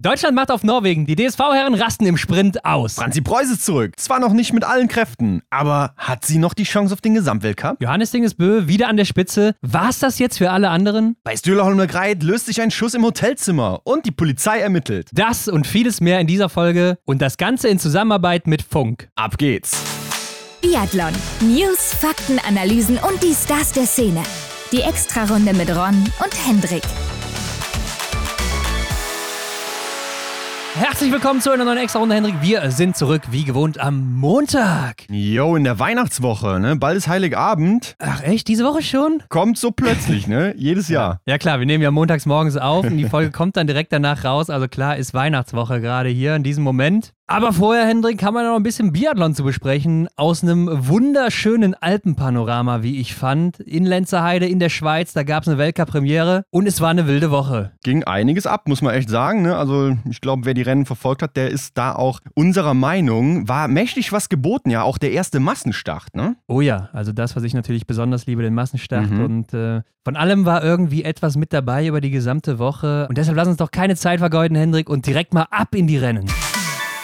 [0.00, 1.06] Deutschland macht auf Norwegen.
[1.06, 2.94] Die DSV-Herren rasten im Sprint aus.
[2.94, 3.94] Franzi Preuß ist zurück.
[3.96, 7.82] Zwar noch nicht mit allen Kräften, aber hat sie noch die Chance auf den Gesamtweltcup?
[7.82, 9.56] Johannes Dingesbö wieder an der Spitze.
[9.60, 11.16] War's das jetzt für alle anderen?
[11.24, 15.08] Bei Stühlerholmer Greit löst sich ein Schuss im Hotelzimmer und die Polizei ermittelt.
[15.12, 19.08] Das und vieles mehr in dieser Folge und das Ganze in Zusammenarbeit mit Funk.
[19.16, 19.82] Ab geht's.
[20.62, 21.12] Biathlon.
[21.40, 24.22] News, Fakten, Analysen und die Stars der Szene.
[24.70, 26.84] Die Extrarunde mit Ron und Hendrik.
[30.78, 32.36] Herzlich willkommen zu einer neuen Extra-Runde, Hendrik.
[32.40, 35.06] Wir sind zurück, wie gewohnt, am Montag.
[35.10, 36.76] Jo, in der Weihnachtswoche, ne?
[36.76, 37.96] Bald ist Heiligabend.
[37.98, 39.20] Ach echt, diese Woche schon?
[39.28, 40.54] Kommt so plötzlich, ne?
[40.56, 41.20] Jedes Jahr.
[41.26, 44.22] Ja klar, wir nehmen ja montags morgens auf und die Folge kommt dann direkt danach
[44.22, 44.50] raus.
[44.50, 47.12] Also klar ist Weihnachtswoche gerade hier in diesem Moment.
[47.30, 50.08] Aber vorher, Hendrik, haben wir noch ein bisschen Biathlon zu besprechen.
[50.16, 53.60] Aus einem wunderschönen Alpenpanorama, wie ich fand.
[53.60, 57.30] In Lenzerheide in der Schweiz, da gab es eine Weltcup-Premiere und es war eine wilde
[57.30, 57.72] Woche.
[57.84, 59.42] Ging einiges ab, muss man echt sagen.
[59.42, 59.54] Ne?
[59.54, 63.46] Also ich glaube, wer die Rennen verfolgt hat, der ist da auch unserer Meinung.
[63.46, 64.82] War mächtig was geboten, ja.
[64.82, 66.36] Auch der erste Massenstart, ne?
[66.46, 69.10] Oh ja, also das, was ich natürlich besonders liebe, den Massenstart.
[69.10, 69.24] Mhm.
[69.24, 73.06] Und äh, von allem war irgendwie etwas mit dabei über die gesamte Woche.
[73.10, 75.98] Und deshalb lass uns doch keine Zeit vergeuden, Hendrik, und direkt mal ab in die
[75.98, 76.24] Rennen.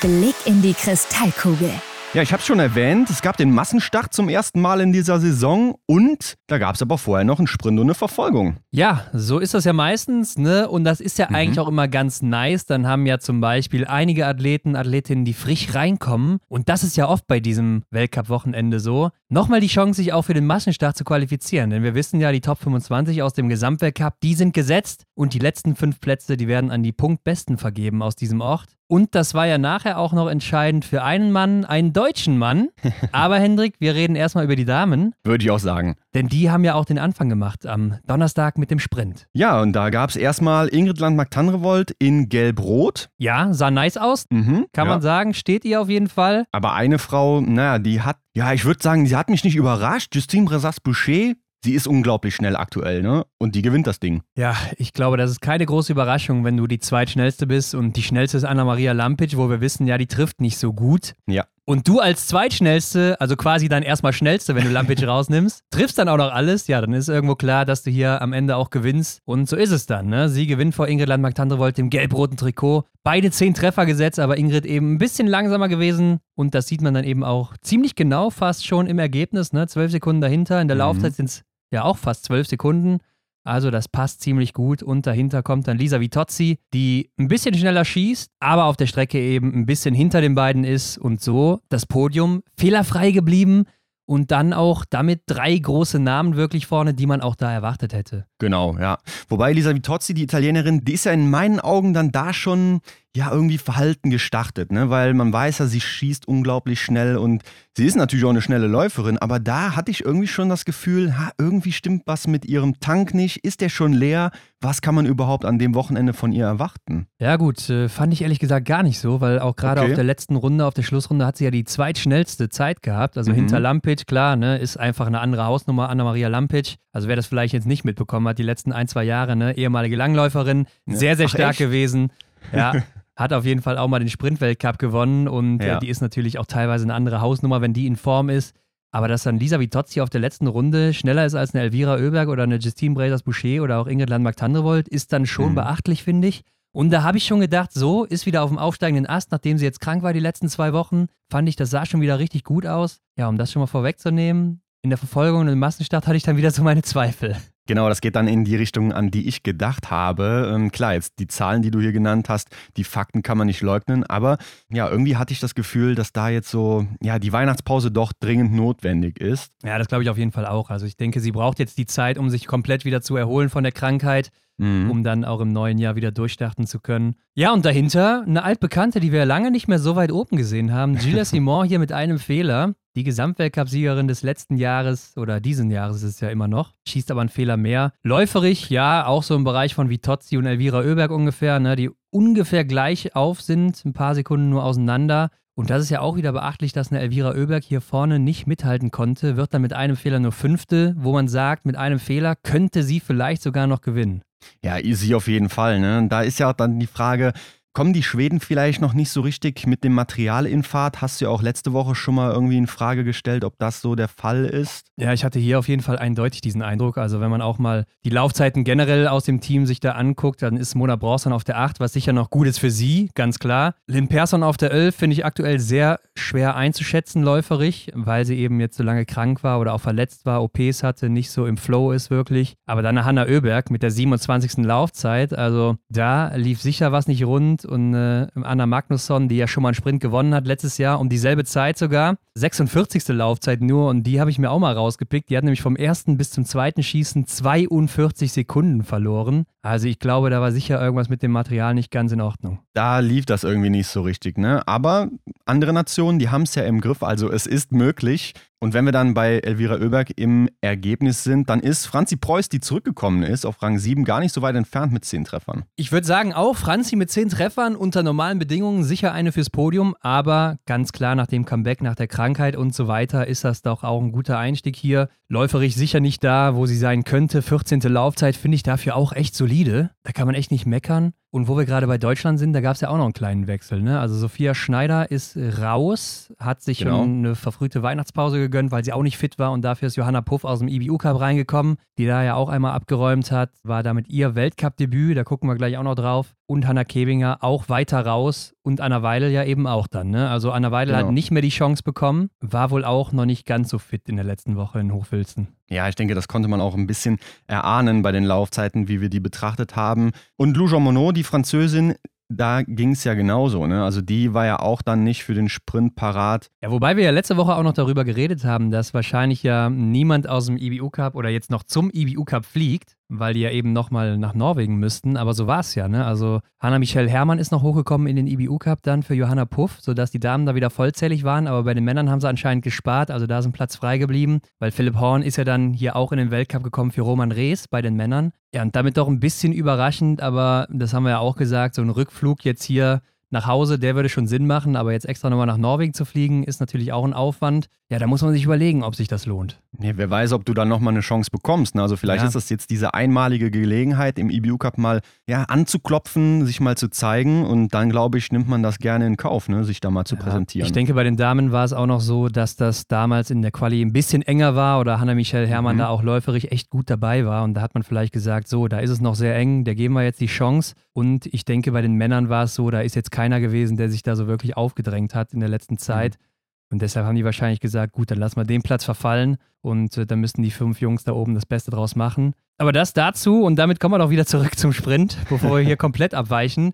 [0.05, 1.71] Blick in die Kristallkugel.
[2.13, 5.19] Ja, ich habe es schon erwähnt, es gab den Massenstart zum ersten Mal in dieser
[5.19, 8.59] Saison und da gab es aber vorher noch einen Sprint und eine Verfolgung.
[8.71, 10.69] Ja, so ist das ja meistens, ne?
[10.69, 11.35] Und das ist ja Mhm.
[11.35, 12.67] eigentlich auch immer ganz nice.
[12.67, 16.39] Dann haben ja zum Beispiel einige Athleten, Athletinnen, die frisch reinkommen.
[16.49, 19.11] Und das ist ja oft bei diesem Weltcup-Wochenende so.
[19.29, 21.71] Nochmal die Chance, sich auch für den Massenstart zu qualifizieren.
[21.71, 25.03] Denn wir wissen ja, die Top 25 aus dem Gesamtweltcup, die sind gesetzt.
[25.15, 28.69] Und die letzten fünf Plätze, die werden an die Punktbesten vergeben aus diesem Ort.
[28.95, 32.69] Und das war ja nachher auch noch entscheidend für einen Mann, einen deutschen Mann.
[33.13, 35.15] Aber Hendrik, wir reden erstmal über die Damen.
[35.25, 35.97] Würde ich auch sagen.
[36.15, 39.27] Denn die haben ja auch den Anfang gemacht am Donnerstag mit dem Sprint.
[39.33, 43.09] Ja, und da gab es erstmal Ingrid Landmark-Tannrevold in Gelb-Rot.
[43.19, 44.93] Ja, sah nice aus, Mhm, kann ja.
[44.93, 45.35] man sagen.
[45.35, 46.45] Steht ihr auf jeden Fall.
[46.53, 50.15] Aber eine Frau, naja, die hat, ja, ich würde sagen, sie hat mich nicht überrascht.
[50.15, 51.33] Justine Bressas-Boucher,
[51.65, 53.25] sie ist unglaublich schnell aktuell, ne?
[53.39, 54.23] Und die gewinnt das Ding.
[54.39, 57.75] Ja, ich glaube, das ist keine große Überraschung, wenn du die zweitschnellste bist.
[57.75, 61.15] Und die schnellste ist Anna-Maria Lampic, wo wir wissen, ja, die trifft nicht so gut.
[61.27, 61.45] Ja.
[61.67, 66.09] Und du als zweitschnellste, also quasi dann erstmal schnellste, wenn du Lampic rausnimmst, triffst dann
[66.11, 69.21] auch noch alles, ja, dann ist irgendwo klar, dass du hier am Ende auch gewinnst.
[69.25, 70.29] Und so ist es dann, ne?
[70.29, 72.85] Sie gewinnt vor Ingrid Landmark-Tandrevold im gelb-roten Trikot.
[73.03, 76.21] Beide zehn Treffer gesetzt, aber Ingrid eben ein bisschen langsamer gewesen.
[76.35, 79.67] Und das sieht man dann eben auch ziemlich genau fast schon im Ergebnis, ne?
[79.67, 80.61] Zwölf Sekunden dahinter.
[80.61, 80.81] In der Mhm.
[80.81, 81.45] Laufzeit sind es
[81.75, 82.99] ja auch fast zwölf Sekunden.
[83.45, 84.83] Also das passt ziemlich gut.
[84.83, 89.21] Und dahinter kommt dann Lisa Vitozzi, die ein bisschen schneller schießt, aber auf der Strecke
[89.21, 93.65] eben ein bisschen hinter den beiden ist und so das Podium fehlerfrei geblieben
[94.07, 98.27] und dann auch damit drei große Namen wirklich vorne, die man auch da erwartet hätte.
[98.45, 98.99] Genau, ja.
[99.31, 102.81] Wobei Lisa Vitozzi, die Italienerin, die ist ja in meinen Augen dann da schon
[103.17, 104.91] ja irgendwie verhalten gestartet, ne?
[104.91, 107.45] Weil man weiß ja, sie schießt unglaublich schnell und
[107.77, 111.17] sie ist natürlich auch eine schnelle Läuferin, aber da hatte ich irgendwie schon das Gefühl,
[111.17, 113.37] ha, irgendwie stimmt was mit ihrem Tank nicht.
[113.45, 114.33] Ist der schon leer?
[114.61, 117.07] Was kann man überhaupt an dem Wochenende von ihr erwarten?
[117.21, 119.91] Ja gut, äh, fand ich ehrlich gesagt gar nicht so, weil auch gerade Okay.
[119.91, 123.17] auf der letzten Runde, auf der Schlussrunde hat sie ja die zweitschnellste Zeit gehabt.
[123.17, 123.37] Also Mhm.
[123.37, 126.77] hinter Lampic, klar, ne, ist einfach eine andere Hausnummer, Anna-Maria Lampic.
[126.93, 129.97] Also wer das vielleicht jetzt nicht mitbekommen hat, die letzten ein, zwei Jahre, ne, ehemalige
[129.97, 130.97] Langläuferin, Ja.
[130.97, 131.59] sehr, sehr Ach, stark echt?
[131.59, 132.11] gewesen.
[132.53, 132.73] Ja,
[133.17, 135.77] hat auf jeden Fall auch mal den Sprint-Weltcup gewonnen und Ja.
[135.77, 138.55] äh, die ist natürlich auch teilweise eine andere Hausnummer, wenn die in Form ist.
[138.91, 142.29] Aber dass dann Lisa Vitozzi auf der letzten Runde schneller ist als eine Elvira Oeberg
[142.29, 145.55] oder eine Justine Brazers-Boucher oder auch Ingrid Landmark-Tandrevold, ist dann schon Mhm.
[145.57, 146.43] beachtlich, finde ich.
[146.73, 149.65] Und da habe ich schon gedacht, so ist wieder auf dem aufsteigenden Ast, nachdem sie
[149.65, 151.07] jetzt krank war die letzten zwei Wochen.
[151.31, 153.01] Fand ich, das sah schon wieder richtig gut aus.
[153.17, 156.37] Ja, um das schon mal vorwegzunehmen, in der Verfolgung und im Massenstart hatte ich dann
[156.37, 157.37] wieder so meine Zweifel.
[157.67, 160.53] Genau, das geht dann in die Richtung, an die ich gedacht habe.
[160.55, 163.63] Ähm, klar, jetzt die Zahlen, die du hier genannt hast, die Fakten kann man nicht
[163.63, 164.37] leugnen, aber
[164.71, 168.53] ja, irgendwie hatte ich das Gefühl, dass da jetzt so, ja, die Weihnachtspause doch dringend
[168.53, 169.51] notwendig ist.
[169.65, 170.69] Ja, das glaube ich auf jeden Fall auch.
[170.71, 173.63] Also ich denke, sie braucht jetzt die Zeit, um sich komplett wieder zu erholen von
[173.63, 174.89] der Krankheit, Mhm.
[174.89, 177.17] um dann auch im neuen Jahr wieder durchstarten zu können.
[177.35, 180.95] Ja, und dahinter eine altbekannte, die wir lange nicht mehr so weit oben gesehen haben.
[180.97, 182.75] Gilles Simon hier mit einem Fehler.
[182.97, 187.23] Die Gesamtweltcup-Siegerin des letzten Jahres oder diesen Jahres ist es ja immer noch, schießt aber
[187.23, 187.93] einen Fehler mehr.
[188.05, 192.65] Läuferig, ja, auch so im Bereich von Vitozzi und Elvira Oeberg ungefähr, ne, die ungefähr
[192.65, 195.31] gleich auf sind, ein paar Sekunden nur auseinander.
[195.57, 198.93] Und das ist ja auch wieder beachtlich, dass eine Elvira Oeberg hier vorne nicht mithalten
[198.93, 202.85] konnte, wird dann mit einem Fehler nur Fünfte, wo man sagt, mit einem Fehler könnte
[202.85, 204.23] sie vielleicht sogar noch gewinnen.
[204.63, 205.81] Ja, easy auf jeden Fall.
[205.81, 206.07] Ne?
[206.09, 207.33] Da ist ja auch dann die Frage,
[207.75, 211.03] kommen die Schweden vielleicht noch nicht so richtig mit dem Material in Fahrt?
[211.03, 213.97] Hast du ja auch letzte Woche schon mal irgendwie in Frage gestellt, ob das so
[213.97, 214.87] der Fall ist?
[214.97, 216.99] Ja, ich hatte hier auf jeden Fall eindeutig diesen Eindruck.
[216.99, 220.57] Also wenn man auch mal die Laufzeiten generell aus dem Team sich da anguckt, dann
[220.57, 223.75] ist Mona Bronson auf der 8, was sicher noch gut ist für sie, ganz klar.
[223.89, 228.61] Lynn Persson auf der 11 finde ich aktuell sehr schwer einzuschätzen läuferig, weil sie eben
[228.61, 231.91] jetzt so lange krank war oder auch verletzt war, OPs hatte, nicht so im Flow
[231.91, 232.55] ist wirklich.
[232.67, 234.65] Aber dann Hanna Oeberg mit der 27.
[234.65, 239.63] Laufzeit, also da lief sicher was nicht rund und äh, Anna Magnusson, die ja schon
[239.63, 243.09] mal einen Sprint gewonnen hat letztes Jahr, um dieselbe Zeit sogar, 46.
[243.09, 245.31] Laufzeit nur und die habe ich mir auch mal rausgepickt.
[245.31, 249.47] Die hat nämlich vom ersten bis zum zweiten Schießen 42 Sekunden verloren.
[249.65, 252.59] Also ich glaube, da war sicher irgendwas mit dem Material nicht ganz in Ordnung.
[252.75, 254.63] Da lief das irgendwie nicht so richtig, ne?
[254.69, 255.09] Aber
[255.47, 258.35] andere Nationen, die haben es ja im Griff, also es ist möglich.
[258.61, 262.61] Und wenn wir dann bei Elvira Oeberg im Ergebnis sind, dann ist Franzi Preuß, die
[262.61, 265.65] zurückgekommen ist, auf Rang 7 gar nicht so weit entfernt mit 10 Treffern.
[265.77, 269.95] Ich würde sagen, auch Franzi mit 10 Treffern unter normalen Bedingungen sicher eine fürs Podium,
[270.01, 273.85] aber ganz klar nach dem Comeback, nach der Krankheit und so weiter ist das doch
[273.85, 275.09] auch ein guter Einstieg hier.
[275.35, 277.43] Läuferig sicher nicht da, wo sie sein könnte.
[277.43, 277.81] 14.
[277.81, 279.91] Laufzeit finde ich dafür auch echt solide.
[280.05, 281.13] Da kann man echt nicht meckern.
[281.35, 283.49] Und wo wir gerade bei Deutschland sind, da gab es ja auch noch einen kleinen
[283.49, 283.83] Wechsel.
[283.83, 283.99] Ne?
[283.99, 287.03] Also Sophia Schneider ist raus, hat sich genau.
[287.03, 290.45] eine verfrühte Weihnachtspause gegönnt, weil sie auch nicht fit war und dafür ist Johanna Puff
[290.45, 294.37] aus dem IBU Cup reingekommen, die da ja auch einmal abgeräumt hat, war damit ihr
[294.37, 296.37] Weltcup-Debüt, da gucken wir gleich auch noch drauf.
[296.47, 300.11] Und Hanna Kebinger auch weiter raus und Anna Weidel ja eben auch dann.
[300.11, 300.29] Ne?
[300.29, 301.07] Also Anna Weidel genau.
[301.07, 304.17] hat nicht mehr die Chance bekommen, war wohl auch noch nicht ganz so fit in
[304.17, 305.49] der letzten Woche in Hochfilzen.
[305.71, 309.09] Ja, ich denke, das konnte man auch ein bisschen erahnen bei den Laufzeiten, wie wir
[309.09, 310.13] die betrachtet haben.
[310.37, 311.95] Und Lou Jean Monod, die Französin,
[312.29, 313.67] da ging es ja genauso.
[313.67, 313.83] Ne?
[313.83, 316.51] Also die war ja auch dann nicht für den Sprint parat.
[316.63, 320.29] Ja, wobei wir ja letzte Woche auch noch darüber geredet haben, dass wahrscheinlich ja niemand
[320.29, 323.73] aus dem IBU Cup oder jetzt noch zum IBU Cup fliegt, weil die ja eben
[323.73, 325.17] nochmal nach Norwegen müssten.
[325.17, 325.89] Aber so war es ja.
[325.89, 326.05] Ne?
[326.05, 330.11] Also Hanna-Michelle Herrmann ist noch hochgekommen in den IBU Cup dann für Johanna Puff, sodass
[330.11, 331.47] die Damen da wieder vollzählig waren.
[331.47, 333.11] Aber bei den Männern haben sie anscheinend gespart.
[333.11, 336.11] Also da ist ein Platz frei geblieben, weil Philipp Horn ist ja dann hier auch
[336.13, 338.33] in den Weltcup gekommen für Roman Rees bei den Männern.
[338.55, 341.83] Ja, und damit doch ein bisschen überraschend, aber das haben wir ja auch gesagt, so
[341.83, 343.03] ein Rückflug jetzt hier
[343.35, 346.45] nach Hause, der würde schon Sinn machen, aber jetzt extra nochmal nach Norwegen zu fliegen,
[346.45, 347.67] ist natürlich auch ein Aufwand.
[347.91, 349.61] Ja, da muss man sich überlegen, ob sich das lohnt.
[349.79, 351.75] Ja, wer weiß, ob du dann nochmal eine Chance bekommst.
[351.75, 351.83] Ne?
[351.83, 352.29] Also vielleicht ja.
[352.29, 356.89] ist das jetzt diese einmalige Gelegenheit, im EBU Cup mal ja, anzuklopfen, sich mal zu
[356.89, 359.65] zeigen und dann, glaube ich, nimmt man das gerne in Kauf, ne?
[359.65, 360.67] sich da mal zu ja, präsentieren.
[360.67, 363.51] Ich denke, bei den Damen war es auch noch so, dass das damals in der
[363.51, 365.81] Quali ein bisschen enger war oder Hannah-Michelle Herrmann mhm.
[365.81, 368.79] da auch läuferig echt gut dabei war und da hat man vielleicht gesagt, so, da
[368.79, 371.83] ist es noch sehr eng, der geben wir jetzt die Chance und ich denke, bei
[371.83, 374.55] den Männern war es so, da ist jetzt keiner gewesen, der sich da so wirklich
[374.57, 376.19] aufgedrängt hat in der letzten Zeit.
[376.19, 376.25] Mhm.
[376.73, 380.05] Und deshalb haben die wahrscheinlich gesagt, gut, dann lassen wir den Platz verfallen und äh,
[380.05, 382.35] dann müssten die fünf Jungs da oben das Beste draus machen.
[382.59, 385.77] Aber das dazu und damit kommen wir doch wieder zurück zum Sprint, bevor wir hier
[385.79, 386.73] komplett abweichen.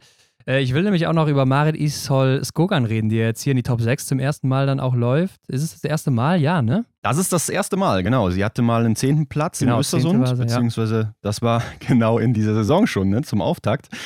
[0.50, 3.56] Äh, ich will nämlich auch noch über Marit Ishol Skogan reden, die jetzt hier in
[3.56, 5.40] die Top 6 zum ersten Mal dann auch läuft.
[5.48, 6.40] Ist es das erste Mal?
[6.40, 6.84] Ja, ne?
[7.02, 8.30] Das ist das erste Mal, genau.
[8.30, 11.14] Sie hatte mal einen zehnten Platz genau, in Östersund, sie, beziehungsweise ja.
[11.22, 13.88] das war genau in dieser Saison schon, ne, zum Auftakt.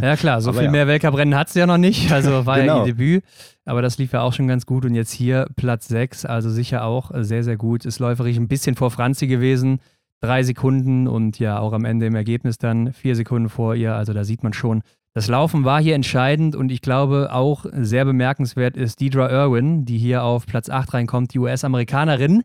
[0.00, 0.70] Ja klar, so Aber viel ja.
[0.70, 2.78] mehr Weltcuprennen hat sie ja noch nicht, also war genau.
[2.78, 3.24] ja ihr Debüt.
[3.64, 6.84] Aber das lief ja auch schon ganz gut und jetzt hier Platz 6, also sicher
[6.84, 7.84] auch sehr, sehr gut.
[7.84, 9.80] Ist läuferig ein bisschen vor Franzi gewesen,
[10.20, 13.94] drei Sekunden und ja auch am Ende im Ergebnis dann vier Sekunden vor ihr.
[13.94, 14.82] Also da sieht man schon,
[15.16, 19.96] das Laufen war hier entscheidend und ich glaube auch sehr bemerkenswert ist Deidre Irwin, die
[19.96, 22.42] hier auf Platz 8 reinkommt, die US-Amerikanerin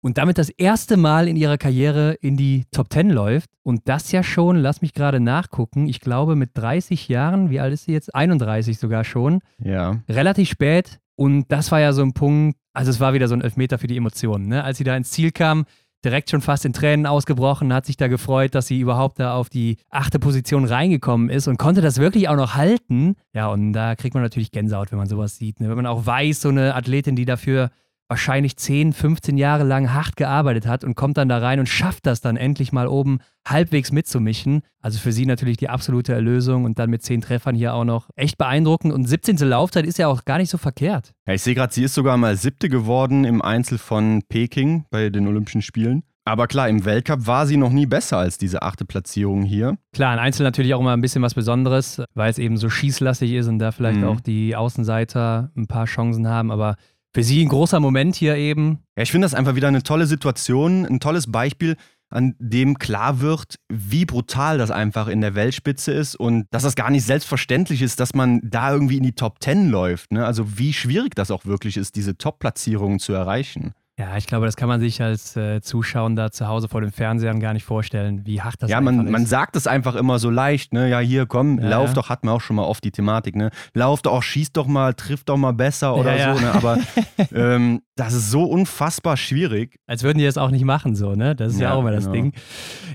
[0.00, 3.50] und damit das erste Mal in ihrer Karriere in die Top 10 läuft.
[3.62, 7.72] Und das ja schon, lass mich gerade nachgucken, ich glaube mit 30 Jahren, wie alt
[7.72, 8.12] ist sie jetzt?
[8.12, 9.38] 31 sogar schon.
[9.62, 10.02] Ja.
[10.08, 10.98] Relativ spät.
[11.14, 13.86] Und das war ja so ein Punkt, also es war wieder so ein Elfmeter für
[13.86, 14.48] die Emotionen.
[14.48, 14.64] Ne?
[14.64, 15.66] Als sie da ins Ziel kam,
[16.04, 19.48] direkt schon fast in Tränen ausgebrochen, hat sich da gefreut, dass sie überhaupt da auf
[19.48, 23.16] die achte Position reingekommen ist und konnte das wirklich auch noch halten.
[23.32, 25.60] Ja, und da kriegt man natürlich Gänsehaut, wenn man sowas sieht.
[25.60, 25.68] Ne?
[25.68, 27.70] Wenn man auch weiß, so eine Athletin, die dafür
[28.08, 32.06] wahrscheinlich 10, 15 Jahre lang hart gearbeitet hat und kommt dann da rein und schafft
[32.06, 34.62] das dann endlich mal oben halbwegs mitzumischen.
[34.80, 38.08] Also für sie natürlich die absolute Erlösung und dann mit 10 Treffern hier auch noch
[38.16, 38.92] echt beeindruckend.
[38.92, 39.36] Und 17.
[39.38, 41.12] Laufzeit ist ja auch gar nicht so verkehrt.
[41.26, 45.10] Ja, ich sehe gerade, sie ist sogar mal siebte geworden im Einzel von Peking bei
[45.10, 46.02] den Olympischen Spielen.
[46.24, 49.78] Aber klar, im Weltcup war sie noch nie besser als diese achte Platzierung hier.
[49.94, 53.32] Klar, ein Einzel natürlich auch immer ein bisschen was Besonderes, weil es eben so schießlastig
[53.32, 54.08] ist und da vielleicht mhm.
[54.08, 56.50] auch die Außenseiter ein paar Chancen haben.
[56.50, 56.76] Aber
[57.18, 58.78] für sie ein großer Moment hier eben.
[58.96, 61.74] Ja, ich finde das einfach wieder eine tolle Situation, ein tolles Beispiel,
[62.10, 66.76] an dem klar wird, wie brutal das einfach in der Weltspitze ist und dass das
[66.76, 70.12] gar nicht selbstverständlich ist, dass man da irgendwie in die Top 10 läuft.
[70.12, 70.24] Ne?
[70.24, 73.74] Also wie schwierig das auch wirklich ist, diese Top-Platzierungen zu erreichen.
[73.98, 76.92] Ja, ich glaube, das kann man sich als äh, Zuschauer da zu Hause vor den
[76.92, 79.10] Fernsehern gar nicht vorstellen, wie hart das ja, man, ist.
[79.10, 80.88] man sagt es einfach immer so leicht, ne?
[80.88, 81.94] Ja, hier, komm, Ja, lauf ja.
[81.94, 83.50] doch, hatten wir auch schon mal oft die Thematik, ne?
[83.74, 86.36] Lauf doch, schieß doch mal, triff doch mal besser oder Ja, ja.
[86.36, 86.52] so, ne?
[86.52, 86.78] Aber
[87.34, 89.80] ähm, das ist so unfassbar schwierig.
[89.88, 91.34] Als würden die das auch nicht machen, so, ne?
[91.34, 92.12] Das ist ja, Ja, auch immer das genau.
[92.14, 92.32] Ding.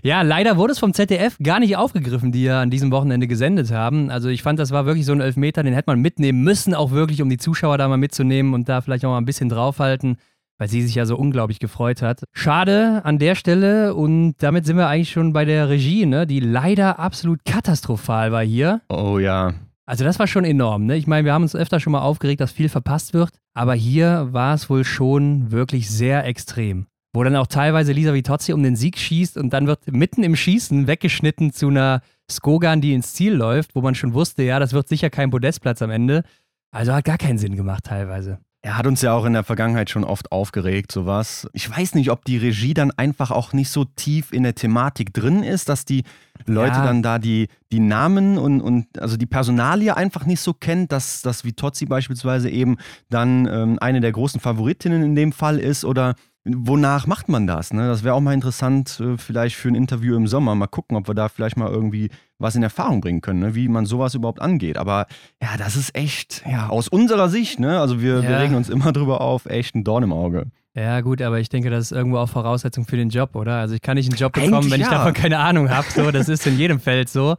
[0.04, 3.72] Ja, leider wurde es vom ZDF gar nicht aufgegriffen, die ja an diesem Wochenende gesendet
[3.72, 4.10] haben.
[4.10, 6.92] Also ich fand, das war wirklich so ein Elfmeter, den hätte man mitnehmen müssen, auch
[6.92, 10.16] wirklich, um die Zuschauer da mal mitzunehmen und da vielleicht auch mal ein bisschen draufhalten,
[10.64, 12.24] weil sie sich ja so unglaublich gefreut hat.
[12.32, 16.26] Schade an der Stelle und damit sind wir eigentlich schon bei der Regie, ne?
[16.26, 18.80] Die leider absolut katastrophal war hier.
[18.88, 19.56] Oh ja.
[19.86, 20.86] Also das war schon enorm.
[20.86, 20.96] Ne?
[20.96, 24.30] Ich meine, wir haben uns öfter schon mal aufgeregt, dass viel verpasst wird, aber hier
[24.32, 26.86] war es wohl schon wirklich sehr extrem.
[27.14, 30.38] Wo dann auch teilweise Lisa Vitozzi um den Sieg schießt und dann wird mitten im
[30.38, 32.00] Schießen weggeschnitten zu einer
[32.32, 35.82] Skogan, die ins Ziel läuft, wo man schon wusste, ja, das wird sicher kein Podestplatz
[35.82, 36.24] am Ende.
[36.72, 38.40] Also hat gar keinen Sinn gemacht teilweise.
[38.66, 41.50] Er hat uns ja auch in der Vergangenheit schon oft aufgeregt, sowas.
[41.52, 45.14] Ich weiß nicht, ob die Regie dann einfach auch nicht so tief in der Thematik
[45.14, 46.04] drin ist, dass die
[46.46, 46.86] Leute Ja.
[46.86, 51.22] dann da die, die Namen und, und also die Personalie einfach nicht so kennt, dass,
[51.22, 52.78] dass Vitozzi beispielsweise eben
[53.10, 57.74] dann ähm, eine der großen Favoritinnen in dem Fall ist oder wonach macht man das?
[57.74, 57.88] Ne?
[57.88, 60.56] Das wäre auch mal interessant, äh, vielleicht für ein Interview im Sommer.
[60.56, 62.10] Mal gucken, ob wir da vielleicht mal irgendwie
[62.40, 63.56] was in Erfahrung bringen können, ne?
[63.56, 64.78] wie man sowas überhaupt angeht.
[64.78, 65.08] Aber
[65.42, 67.80] ja, das ist echt, ja, aus unserer Sicht, ne?
[67.80, 68.40] also wir, wir Ja.
[68.40, 70.48] regen uns immer drüber auf, echt ein Dorn im Auge.
[70.76, 73.58] Ja, gut, aber ich denke, das ist irgendwo auch Voraussetzung für den Job, oder?
[73.58, 74.92] Also ich kann nicht einen Job bekommen, Eigentlich wenn ich ja.
[74.94, 75.86] davon keine Ahnung habe.
[75.94, 77.36] So, das ist in jedem Feld so.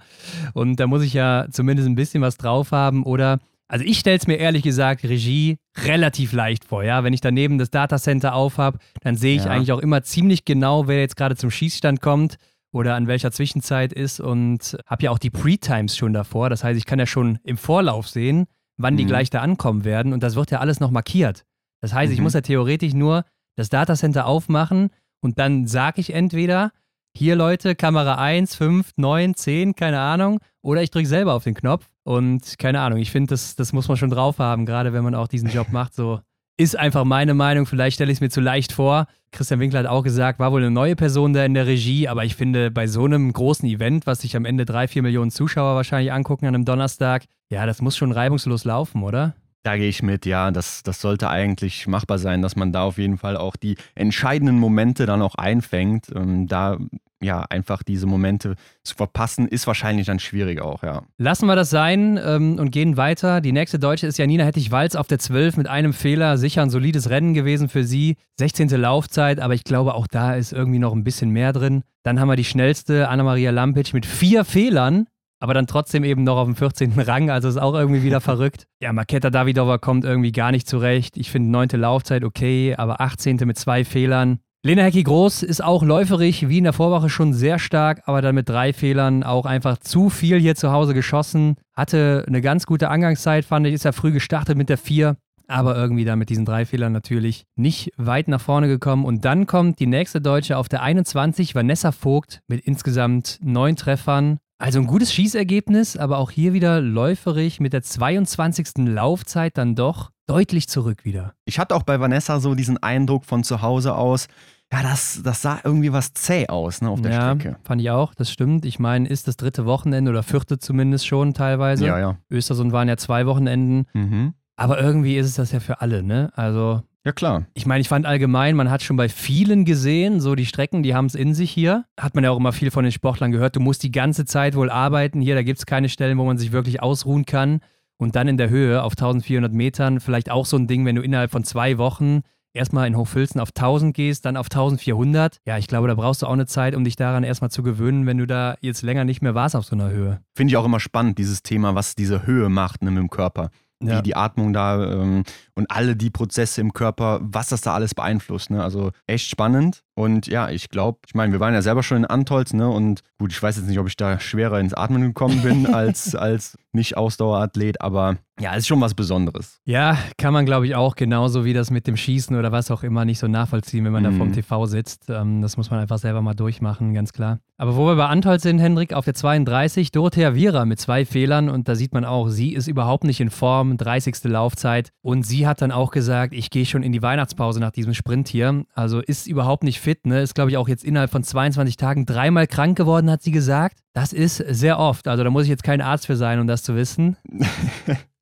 [0.52, 3.02] Und da muss ich ja zumindest ein bisschen was drauf haben.
[3.02, 3.40] Oder,
[3.74, 7.02] also ich stelle es mir ehrlich gesagt, Regie relativ leicht vor, ja.
[7.02, 9.50] Wenn ich daneben das Datacenter aufhab, dann sehe ich Ja.
[9.50, 12.36] eigentlich auch immer ziemlich genau, wer jetzt gerade zum Schießstand kommt
[12.72, 16.50] oder an welcher Zwischenzeit ist und habe ja auch die Pre-Times schon davor.
[16.50, 19.08] Das heißt, ich kann ja schon im Vorlauf sehen, wann die Mhm.
[19.08, 21.44] gleich da ankommen werden und das wird ja alles noch markiert.
[21.80, 22.24] Das heißt, ich Mhm.
[22.24, 23.24] muss ja theoretisch nur
[23.56, 24.90] das Datacenter aufmachen
[25.20, 26.70] und dann sage ich entweder,
[27.16, 31.54] hier Leute, Kamera 1, 5, 9, 10, keine Ahnung, oder ich drücke selber auf den
[31.54, 35.04] Knopf und keine Ahnung, ich finde, das, das muss man schon drauf haben, gerade wenn
[35.04, 36.20] man auch diesen Job macht, so
[36.56, 39.06] ist einfach meine Meinung, vielleicht stelle ich es mir zu leicht vor.
[39.32, 42.24] Christian Winkler hat auch gesagt, war wohl eine neue Person da in der Regie, aber
[42.24, 45.74] ich finde, bei so einem großen Event, was sich am Ende drei, vier Millionen Zuschauer
[45.74, 49.34] wahrscheinlich angucken an einem Donnerstag, ja, das muss schon reibungslos laufen, oder?
[49.64, 52.98] Da gehe ich mit, ja, das, das sollte eigentlich machbar sein, dass man da auf
[52.98, 56.08] jeden Fall auch die entscheidenden Momente dann auch einfängt.
[56.14, 56.76] Ähm, da
[57.24, 61.02] ja einfach diese Momente zu verpassen, ist wahrscheinlich dann schwierig auch, ja.
[61.18, 63.40] Lassen wir das sein ähm, und gehen weiter.
[63.40, 66.38] Die nächste Deutsche ist Janina Hettich-Walz auf der 12 mit einem Fehler.
[66.38, 68.16] Sicher ein solides Rennen gewesen für sie.
[68.38, 68.68] 16.
[68.68, 71.82] Laufzeit, aber ich glaube, auch da ist irgendwie noch ein bisschen mehr drin.
[72.02, 75.06] Dann haben wir die schnellste, Anna-Maria Lampic mit vier Fehlern,
[75.40, 76.98] aber dann trotzdem eben noch auf dem 14.
[77.00, 77.30] Rang.
[77.30, 78.66] Also ist auch irgendwie wieder verrückt.
[78.80, 81.16] Ja, Maketa Davidova kommt irgendwie gar nicht zurecht.
[81.16, 83.36] Ich finde neunte Laufzeit okay, aber 18.
[83.44, 84.40] mit zwei Fehlern.
[84.66, 88.34] Lena Hecki Groß ist auch läuferig, wie in der Vorwoche schon sehr stark, aber dann
[88.34, 91.56] mit drei Fehlern auch einfach zu viel hier zu Hause geschossen.
[91.74, 95.18] Hatte eine ganz gute Angangszeit, fand ich, ist ja früh gestartet mit der vier,
[95.48, 99.04] aber irgendwie dann mit diesen drei Fehlern natürlich nicht weit nach vorne gekommen.
[99.04, 104.38] Und dann kommt die nächste Deutsche auf der 21, Vanessa Vogt, mit insgesamt neun Treffern.
[104.56, 108.86] Also ein gutes Schießergebnis, aber auch hier wieder läuferig mit der 22.
[108.86, 111.34] Laufzeit dann doch deutlich zurück wieder.
[111.44, 114.28] Ich hatte auch bei Vanessa so diesen Eindruck von zu Hause aus,
[114.74, 117.56] ja, das, das sah irgendwie was zäh aus, ne, auf der ja, Strecke.
[117.64, 118.64] fand ich auch, das stimmt.
[118.64, 121.86] Ich meine, ist das dritte Wochenende oder vierte zumindest schon teilweise.
[121.86, 122.16] Ja, ja.
[122.30, 123.86] Östersund waren ja zwei Wochenenden.
[123.94, 124.34] Mhm.
[124.56, 126.30] Aber irgendwie ist es das ja für alle, ne?
[126.34, 127.44] Also, Ja, klar.
[127.54, 130.94] ich meine, ich fand allgemein, man hat schon bei vielen gesehen, so die Strecken, die
[130.94, 131.84] haben es in sich hier.
[131.98, 133.56] Hat man ja auch immer viel von den Sportlern gehört.
[133.56, 135.20] Du musst die ganze Zeit wohl arbeiten.
[135.20, 137.60] Hier, da gibt es keine Stellen, wo man sich wirklich ausruhen kann.
[137.96, 141.02] Und dann in der Höhe auf 1400 Metern, vielleicht auch so ein Ding, wenn du
[141.02, 142.22] innerhalb von zwei Wochen
[142.54, 145.40] erstmal in Hochfilzen auf 1000 gehst, dann auf 1400.
[145.44, 148.06] Ja, ich glaube, da brauchst du auch eine Zeit, um dich daran erstmal zu gewöhnen,
[148.06, 150.20] wenn du da jetzt länger nicht mehr warst auf so einer Höhe.
[150.34, 153.50] Finde ich auch immer spannend, dieses Thema, was diese Höhe macht ne, mit dem Körper.
[153.82, 153.98] Ja.
[153.98, 155.24] Wie die Atmung da ähm,
[155.56, 158.50] und alle die Prozesse im Körper, was das da alles beeinflusst.
[158.50, 158.62] Ne?
[158.62, 159.82] Also echt spannend.
[159.94, 162.68] Und ja, ich glaube, ich meine, wir waren ja selber schon in Antolz, ne?
[162.68, 166.14] Und gut, ich weiß jetzt nicht, ob ich da schwerer ins Atmen gekommen bin als,
[166.14, 169.60] als Nicht-Ausdauerathlet, aber ja, ist schon was Besonderes.
[169.64, 172.82] Ja, kann man glaube ich auch genauso wie das mit dem Schießen oder was auch
[172.82, 174.16] immer nicht so nachvollziehen, wenn man da Mhm.
[174.16, 175.04] vorm TV sitzt.
[175.08, 177.38] Ähm, das muss man einfach selber mal durchmachen, ganz klar.
[177.56, 181.48] Aber wo wir bei Antolz sind, Hendrik, auf der 32, Dorothea Viera mit zwei Fehlern
[181.48, 184.24] und da sieht man auch, sie ist überhaupt nicht in Form, 30.
[184.24, 187.94] Laufzeit und sie hat dann auch gesagt, ich gehe schon in die Weihnachtspause nach diesem
[187.94, 188.64] Sprint hier.
[188.74, 190.20] Also ist überhaupt nicht fit, ne?
[190.22, 193.78] Ist glaube ich auch jetzt innerhalb von 22 Tagen dreimal krank geworden, hat sie gesagt.
[193.92, 195.06] Das ist sehr oft.
[195.06, 197.16] Also da muss ich jetzt kein Arzt für sein, um das zu wissen.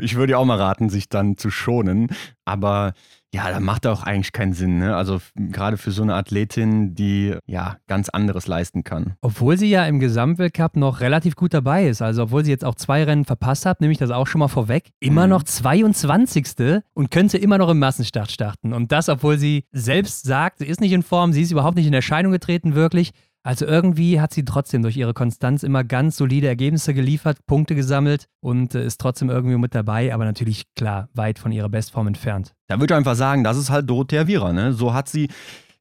[0.00, 2.08] Ich würde ja auch mal raten, sich dann zu schonen.
[2.44, 2.92] Aber
[3.32, 4.78] ja, da macht auch eigentlich keinen Sinn.
[4.78, 4.96] Ne?
[4.96, 9.14] Also gerade für so eine Athletin, die ja ganz anderes leisten kann.
[9.20, 12.02] Obwohl sie ja im Gesamtweltcup noch relativ gut dabei ist.
[12.02, 14.48] Also obwohl sie jetzt auch zwei Rennen verpasst hat, nehme ich das auch schon mal
[14.48, 14.90] vorweg.
[14.98, 15.30] Immer mhm.
[15.30, 16.82] noch 22.
[16.94, 18.72] und könnte immer noch im Massenstart starten.
[18.72, 21.86] Und das, obwohl sie selbst sagt, sie ist nicht in Form, sie ist überhaupt nicht
[21.86, 23.12] in Erscheinung getreten, wirklich.
[23.42, 28.26] Also irgendwie hat sie trotzdem durch ihre Konstanz immer ganz solide Ergebnisse geliefert, Punkte gesammelt
[28.40, 32.54] und äh, ist trotzdem irgendwie mit dabei, aber natürlich klar weit von ihrer Bestform entfernt.
[32.66, 34.52] Da würde ich einfach sagen, das ist halt Dorothea Viera.
[34.52, 34.74] Ne?
[34.74, 35.28] So hat sie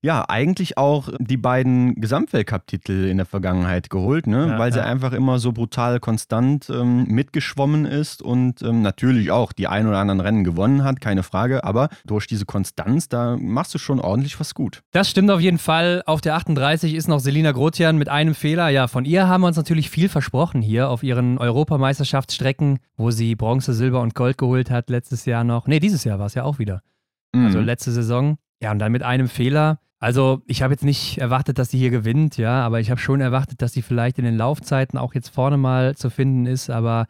[0.01, 4.47] ja, eigentlich auch die beiden Gesamtweltcup-Titel in der Vergangenheit geholt, ne?
[4.47, 9.51] Ja, weil sie einfach immer so brutal konstant ähm, mitgeschwommen ist und ähm, natürlich auch
[9.51, 13.73] die ein oder anderen Rennen gewonnen hat, keine Frage, aber durch diese Konstanz, da machst
[13.73, 14.83] du schon ordentlich was gut.
[14.91, 16.01] Das stimmt auf jeden Fall.
[16.05, 18.69] Auf der 38 ist noch Selina Grotian mit einem Fehler.
[18.69, 23.35] Ja, von ihr haben wir uns natürlich viel versprochen hier auf ihren Europameisterschaftsstrecken, wo sie
[23.35, 25.67] Bronze, Silber und Gold geholt hat letztes Jahr noch.
[25.67, 26.83] Nee, dieses Jahr war es ja auch wieder.
[27.33, 27.45] Also mhm.
[27.47, 28.37] Also letzte Saison.
[28.61, 31.89] Ja, und dann mit einem Fehler also ich habe jetzt nicht erwartet, dass sie hier
[31.89, 35.29] gewinnt, ja, aber ich habe schon erwartet, dass sie vielleicht in den Laufzeiten auch jetzt
[35.29, 37.07] vorne mal zu finden ist, aber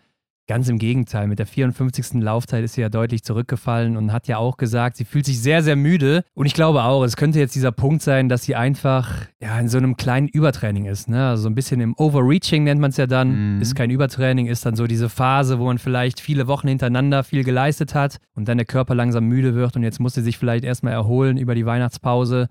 [0.50, 2.24] Ganz im Gegenteil, mit der 54.
[2.24, 5.62] Laufzeit ist sie ja deutlich zurückgefallen und hat ja auch gesagt, sie fühlt sich sehr,
[5.62, 6.24] sehr müde.
[6.34, 9.69] Und ich glaube auch, es könnte jetzt dieser Punkt sein, dass sie einfach ja, in
[9.69, 11.08] so einem kleinen Übertraining ist.
[11.08, 11.27] Ne?
[11.27, 13.58] Also so ein bisschen im Overreaching nennt man es ja dann.
[13.58, 13.62] Mhm.
[13.62, 17.43] Ist kein Übertraining, ist dann so diese Phase, wo man vielleicht viele Wochen hintereinander viel
[17.43, 20.63] geleistet hat und dann der Körper langsam müde wird und jetzt muss sie sich vielleicht
[20.63, 22.50] erstmal erholen über die Weihnachtspause.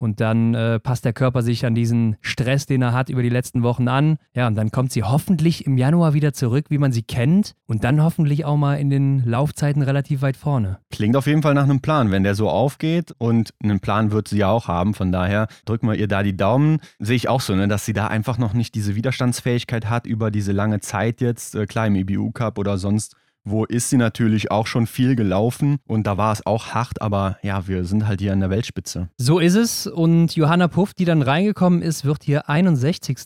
[0.00, 3.28] Und dann äh, passt der Körper sich an diesen Stress, den er hat über die
[3.28, 4.16] letzten Wochen an.
[4.34, 7.54] Ja, und dann kommt sie hoffentlich im Januar wieder zurück, wie man sie kennt.
[7.66, 10.78] Und dann hoffentlich auch mal in den Laufzeiten relativ weit vorne.
[10.90, 13.14] Klingt auf jeden Fall nach einem Plan, wenn der so aufgeht.
[13.18, 14.94] Und einen Plan wird sie ja auch haben.
[14.94, 16.78] Von daher drücken wir ihr da die Daumen.
[16.98, 20.30] Sehe ich auch so, ne, dass sie da einfach noch nicht diese Widerstandsfähigkeit hat über
[20.30, 21.54] diese lange Zeit jetzt.
[21.54, 25.78] Äh, klar, im EBU Cup oder sonst wo ist sie natürlich auch schon viel gelaufen
[25.86, 29.08] und da war es auch hart, aber ja, wir sind halt hier an der Weltspitze.
[29.16, 33.18] So ist es und Johanna Puff, die dann reingekommen ist, wird hier 61.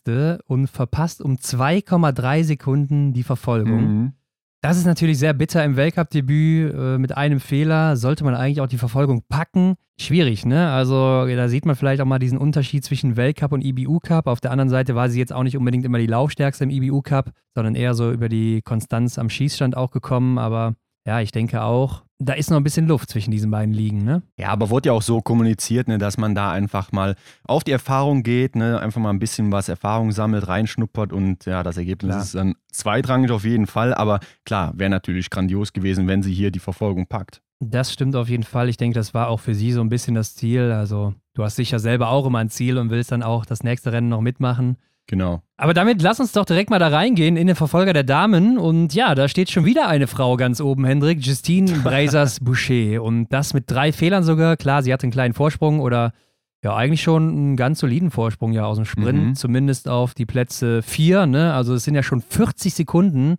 [0.47, 3.81] und verpasst um 2,3 Sekunden die Verfolgung.
[3.81, 4.13] Mhm.
[4.65, 6.73] Das ist natürlich sehr bitter im Weltcup-Debüt.
[6.73, 9.75] Äh, mit einem Fehler sollte man eigentlich auch die Verfolgung packen.
[10.01, 10.71] Schwierig, ne?
[10.73, 14.27] Also da sieht man vielleicht auch mal diesen Unterschied zwischen Weltcup und IBU-Cup.
[14.27, 17.33] Auf der anderen Seite war sie jetzt auch nicht unbedingt immer die Laufstärkste im IBU-Cup,
[17.55, 20.39] sondern eher so über die Konstanz am Schießstand auch gekommen.
[20.39, 24.05] Aber ja, ich denke auch, da ist noch ein bisschen Luft zwischen diesen beiden Ligen,
[24.05, 24.23] ne?
[24.39, 27.73] Ja, aber wurde ja auch so kommuniziert, ne, dass man da einfach mal auf die
[27.73, 32.11] Erfahrung geht, ne, einfach mal ein bisschen was Erfahrung sammelt, reinschnuppert und ja, das Ergebnis
[32.11, 32.23] klar.
[32.23, 33.95] ist dann zweitrangig auf jeden Fall.
[33.95, 37.43] Aber klar, wäre natürlich grandios gewesen, wenn sie hier die Verfolgung packt.
[37.61, 38.69] Das stimmt auf jeden Fall.
[38.69, 40.73] Ich denke, das war auch für sie so ein bisschen das Ziel.
[40.73, 43.93] Also, du hast sicher selber auch immer ein Ziel und willst dann auch das nächste
[43.93, 44.77] Rennen noch mitmachen.
[45.07, 45.43] Genau.
[45.57, 48.59] Aber damit lass uns doch direkt mal da reingehen in den Verfolger der Damen.
[48.59, 53.03] Und ja, da steht schon wieder eine Frau ganz oben, Hendrik, Justine Breisers-Boucher.
[53.03, 54.57] Und das mit drei Fehlern sogar.
[54.57, 56.13] Klar, sie hatte einen kleinen Vorsprung oder
[56.65, 59.35] ja, eigentlich schon einen ganz soliden Vorsprung ja aus dem Sprint, mhm.
[59.35, 61.27] zumindest auf die Plätze vier.
[61.27, 61.53] Ne?
[61.53, 63.37] Also es sind ja schon 40 Sekunden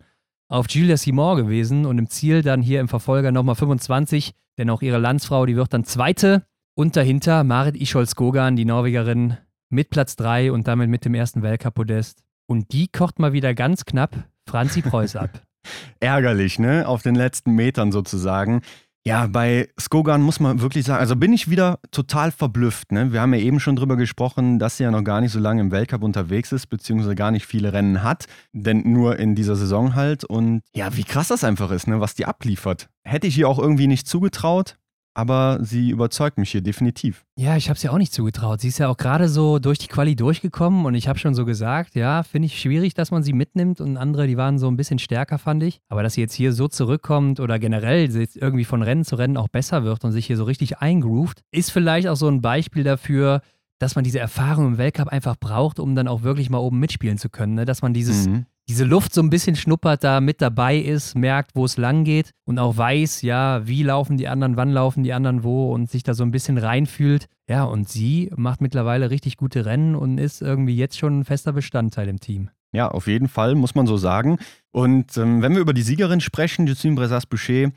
[0.48, 4.80] auf Julia Simon gewesen und im Ziel dann hier im Verfolger nochmal 25, denn auch
[4.80, 6.44] ihre Landsfrau, die wird dann Zweite.
[6.76, 12.22] Und dahinter Marit Ischol-Skogan, die Norwegerin, mit Platz 3 und damit mit dem ersten Weltcup-Podest.
[12.46, 14.16] Und die kocht mal wieder ganz knapp
[14.48, 15.42] Franzi Preuß ab.
[16.00, 16.86] Ärgerlich, ne?
[16.86, 18.62] Auf den letzten Metern sozusagen.
[19.06, 22.90] Ja, bei Skogan muss man wirklich sagen, also bin ich wieder total verblüfft.
[22.90, 23.12] Ne?
[23.12, 25.60] Wir haben ja eben schon drüber gesprochen, dass sie ja noch gar nicht so lange
[25.60, 29.94] im Weltcup unterwegs ist, beziehungsweise gar nicht viele Rennen hat, denn nur in dieser Saison
[29.94, 30.24] halt.
[30.24, 32.00] Und ja, wie krass das einfach ist, ne?
[32.00, 32.88] was die abliefert.
[33.04, 34.76] Hätte ich ihr auch irgendwie nicht zugetraut,
[35.16, 37.24] aber sie überzeugt mich hier definitiv.
[37.38, 38.60] Ja, ich habe es ja auch nicht zugetraut.
[38.60, 41.46] Sie ist ja auch gerade so durch die Quali durchgekommen und ich habe schon so
[41.46, 44.76] gesagt, ja, finde ich schwierig, dass man sie mitnimmt und andere, die waren so ein
[44.76, 45.80] bisschen stärker, fand ich.
[45.88, 49.48] Aber dass sie jetzt hier so zurückkommt oder generell irgendwie von Rennen zu Rennen auch
[49.48, 53.40] besser wird und sich hier so richtig eingroovt, ist vielleicht auch so ein Beispiel dafür,
[53.78, 57.16] dass man diese Erfahrung im Weltcup einfach braucht, um dann auch wirklich mal oben mitspielen
[57.16, 57.54] zu können.
[57.54, 57.64] Ne?
[57.64, 61.54] Dass man dieses, mhm diese Luft so ein bisschen schnuppert, da mit dabei ist, merkt,
[61.54, 65.12] wo es lang geht und auch weiß, ja, wie laufen die anderen, wann laufen die
[65.12, 67.26] anderen wo und sich da so ein bisschen reinfühlt.
[67.48, 71.52] Ja, und sie macht mittlerweile richtig gute Rennen und ist irgendwie jetzt schon ein fester
[71.52, 72.50] Bestandteil im Team.
[72.72, 74.38] Ja, auf jeden Fall, muss man so sagen.
[74.72, 77.70] Und ähm, wenn wir über die Siegerin sprechen, Justine Bressas-Boucher,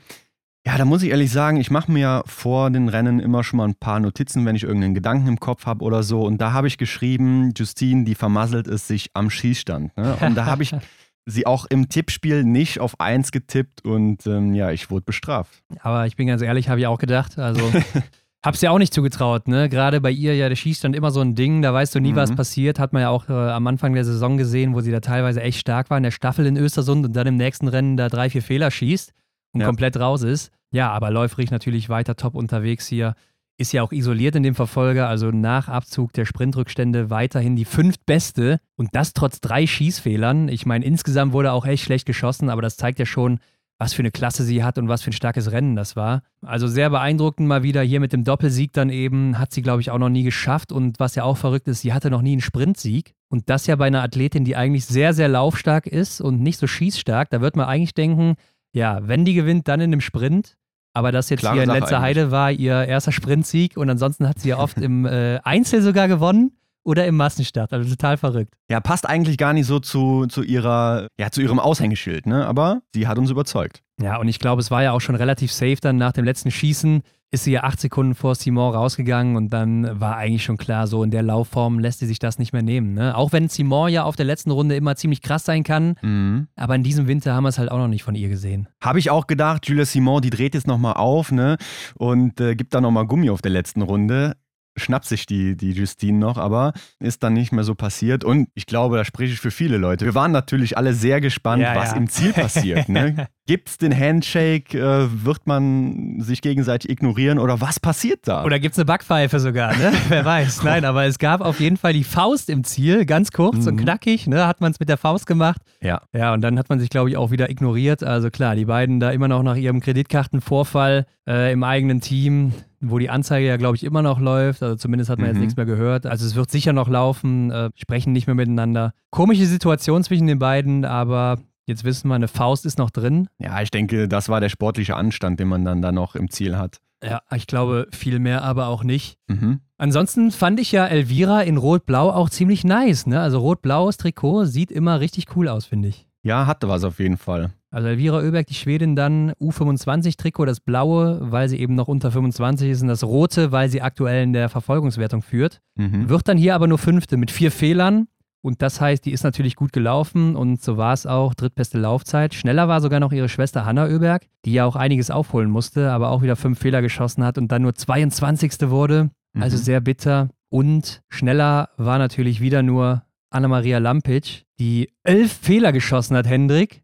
[0.66, 3.56] ja, da muss ich ehrlich sagen, ich mache mir ja vor den Rennen immer schon
[3.56, 6.22] mal ein paar Notizen, wenn ich irgendeinen Gedanken im Kopf habe oder so.
[6.22, 9.96] Und da habe ich geschrieben, Justine, die vermasselt es sich am Schießstand.
[9.96, 10.16] Ne?
[10.20, 10.74] Und da habe ich
[11.26, 15.62] sie auch im Tippspiel nicht auf 1 getippt und ähm, ja, ich wurde bestraft.
[15.80, 17.38] Aber ich bin ganz ehrlich, habe ich auch gedacht.
[17.38, 17.62] Also
[18.44, 19.70] hab's ja auch nicht zugetraut, ne?
[19.70, 22.16] Gerade bei ihr ja der Schießstand immer so ein Ding, da weißt du nie, mhm.
[22.16, 22.78] was passiert.
[22.78, 25.58] Hat man ja auch äh, am Anfang der Saison gesehen, wo sie da teilweise echt
[25.60, 28.42] stark war in der Staffel in Östersund und dann im nächsten Rennen da drei, vier
[28.42, 29.14] Fehler schießt
[29.52, 29.66] und ja.
[29.66, 30.50] komplett raus ist.
[30.70, 33.14] Ja, aber läuferig natürlich weiter top unterwegs hier.
[33.58, 38.58] Ist ja auch isoliert in dem Verfolger, also nach Abzug der Sprintrückstände weiterhin die fünftbeste
[38.76, 40.48] und das trotz drei Schießfehlern.
[40.48, 43.38] Ich meine, insgesamt wurde auch echt schlecht geschossen, aber das zeigt ja schon,
[43.80, 46.22] was für eine Klasse sie hat und was für ein starkes Rennen das war.
[46.44, 49.38] Also sehr beeindruckend mal wieder hier mit dem Doppelsieg dann eben.
[49.38, 50.70] Hat sie, glaube ich, auch noch nie geschafft.
[50.70, 53.14] Und was ja auch verrückt ist, sie hatte noch nie einen Sprintsieg.
[53.30, 56.66] Und das ja bei einer Athletin, die eigentlich sehr, sehr laufstark ist und nicht so
[56.66, 57.30] schießstark.
[57.30, 58.34] Da wird man eigentlich denken,
[58.72, 60.56] ja, wenn die gewinnt, dann in einem Sprint.
[60.92, 62.00] Aber das jetzt Klare hier in letzter.
[62.00, 66.08] Heide war ihr erster Sprintsieg und ansonsten hat sie ja oft im äh, Einzel sogar
[66.08, 66.52] gewonnen
[66.82, 67.72] oder im Massenstart.
[67.72, 68.54] Also total verrückt.
[68.68, 72.46] Ja, passt eigentlich gar nicht so zu, zu ihrer, ja, zu ihrem Aushängeschild, ne?
[72.46, 73.82] Aber sie hat uns überzeugt.
[74.00, 76.50] Ja, und ich glaube, es war ja auch schon relativ safe dann nach dem letzten
[76.50, 77.02] Schießen.
[77.32, 81.04] Ist sie ja acht Sekunden vor Simon rausgegangen und dann war eigentlich schon klar, so
[81.04, 82.94] in der Laufform lässt sie sich das nicht mehr nehmen.
[82.94, 83.16] Ne?
[83.16, 86.48] Auch wenn Simon ja auf der letzten Runde immer ziemlich krass sein kann, Mhm.
[86.56, 88.66] aber in diesem Winter haben wir es halt auch noch nicht von ihr gesehen.
[88.82, 91.56] Habe ich auch gedacht, Julia Simon, die dreht jetzt nochmal auf, ne?
[91.94, 94.34] Und äh, gibt da nochmal Gummi auf der letzten Runde.
[94.76, 98.22] Schnappt sich die, die Justine noch, aber ist dann nicht mehr so passiert.
[98.24, 100.04] Und ich glaube, da spreche ich für viele Leute.
[100.04, 101.96] Wir waren natürlich alle sehr gespannt, Ja, was ja.
[101.96, 102.88] im Ziel passiert.
[102.88, 103.26] Ne?
[103.46, 104.78] Gibt es den Handshake?
[104.78, 108.44] Äh, wird man sich gegenseitig ignorieren oder was passiert da?
[108.44, 109.92] Oder gibt es eine Backpfeife sogar, ne?
[110.08, 110.62] Wer weiß.
[110.62, 113.78] Nein, aber es gab auf jeden Fall die Faust im Ziel, ganz kurz und Mhm.
[113.80, 114.46] knackig, ne?
[114.46, 115.60] Hat man es mit der Faust gemacht.
[115.82, 116.00] ja.
[116.12, 118.04] Ja, und dann hat man sich, glaube ich, auch wieder ignoriert.
[118.04, 122.98] Also klar, die beiden da immer noch nach ihrem Kreditkartenvorfall äh, im eigenen Team, wo
[122.98, 124.62] die Anzeige ja, glaube ich, immer noch läuft.
[124.62, 125.42] Also zumindest hat man jetzt Mhm.
[125.42, 126.06] nichts mehr gehört.
[126.06, 128.92] Also es wird sicher noch laufen, äh, sprechen nicht mehr miteinander.
[129.10, 133.28] Komische Situation zwischen den beiden, aber jetzt wissen wir, eine Faust ist noch drin.
[133.38, 136.56] ja, ich denke, das war der sportliche Anstand, den man dann da noch im Ziel
[136.56, 136.78] hat.
[137.02, 139.16] Ja, ich glaube, viel mehr aber auch nicht.
[139.28, 139.60] Mhm.
[139.78, 143.06] Ansonsten fand ich ja Elvira in Rot-Blau auch ziemlich nice.
[143.06, 143.18] Ne?
[143.20, 146.06] Also rot-blaues Trikot sieht immer richtig cool aus, finde ich.
[146.22, 147.50] Ja, hatte was auf jeden Fall.
[147.70, 152.68] Also Elvira Oeberg, die Schwedin, dann U25-Trikot, das blaue, weil sie eben noch unter 25
[152.70, 155.60] ist, und das rote, weil sie aktuell in der Verfolgungswertung führt.
[155.76, 156.08] Mhm.
[156.08, 158.08] Wird dann hier aber nur Fünfte mit vier Fehlern.
[158.42, 161.34] Und das heißt, die ist natürlich gut gelaufen und so war es auch.
[161.34, 162.32] Drittbeste Laufzeit.
[162.34, 166.08] Schneller war sogar noch ihre Schwester Hanna Oeberg, die ja auch einiges aufholen musste, aber
[166.08, 168.70] auch wieder fünf Fehler geschossen hat und dann nur 22.
[168.70, 169.10] wurde.
[169.38, 169.62] Also Mhm.
[169.62, 170.28] sehr bitter.
[170.48, 176.82] Und schneller war natürlich wieder nur Anna-Maria Lampic, die elf Fehler geschossen hat, Hendrik.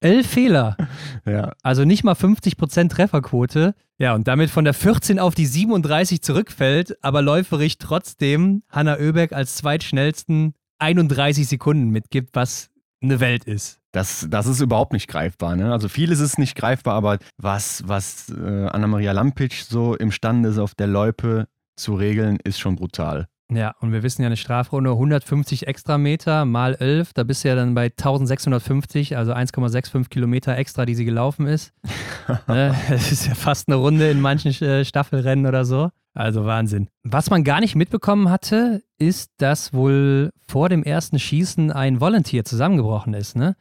[0.00, 0.76] Elf Fehler.
[1.24, 1.52] Ja.
[1.62, 3.76] Also nicht mal 50% Trefferquote.
[3.96, 9.32] Ja, und damit von der 14 auf die 37 zurückfällt, aber läuferig trotzdem Hanna Oeberg
[9.32, 13.78] als zweitschnellsten 31 Sekunden mitgibt, was eine Welt ist.
[13.92, 15.54] Das, das ist überhaupt nicht greifbar.
[15.54, 15.70] Ne?
[15.70, 20.74] Also vieles ist nicht greifbar, aber was, was äh, Anna-Maria Lampic so imstande ist, auf
[20.74, 23.28] der Loipe zu regeln, ist schon brutal.
[23.50, 27.48] Ja, und wir wissen ja eine Strafrunde 150 extra Meter mal 11, da bist du
[27.48, 31.72] ja dann bei 1650, also 1,65 Kilometer extra, die sie gelaufen ist.
[32.48, 32.74] ne?
[32.88, 35.90] Das ist ja fast eine Runde in manchen äh, Staffelrennen oder so.
[36.14, 36.88] Also Wahnsinn.
[37.04, 42.44] Was man gar nicht mitbekommen hatte, ist, dass wohl vor dem ersten Schießen ein Volunteer
[42.44, 43.56] zusammengebrochen ist, ne?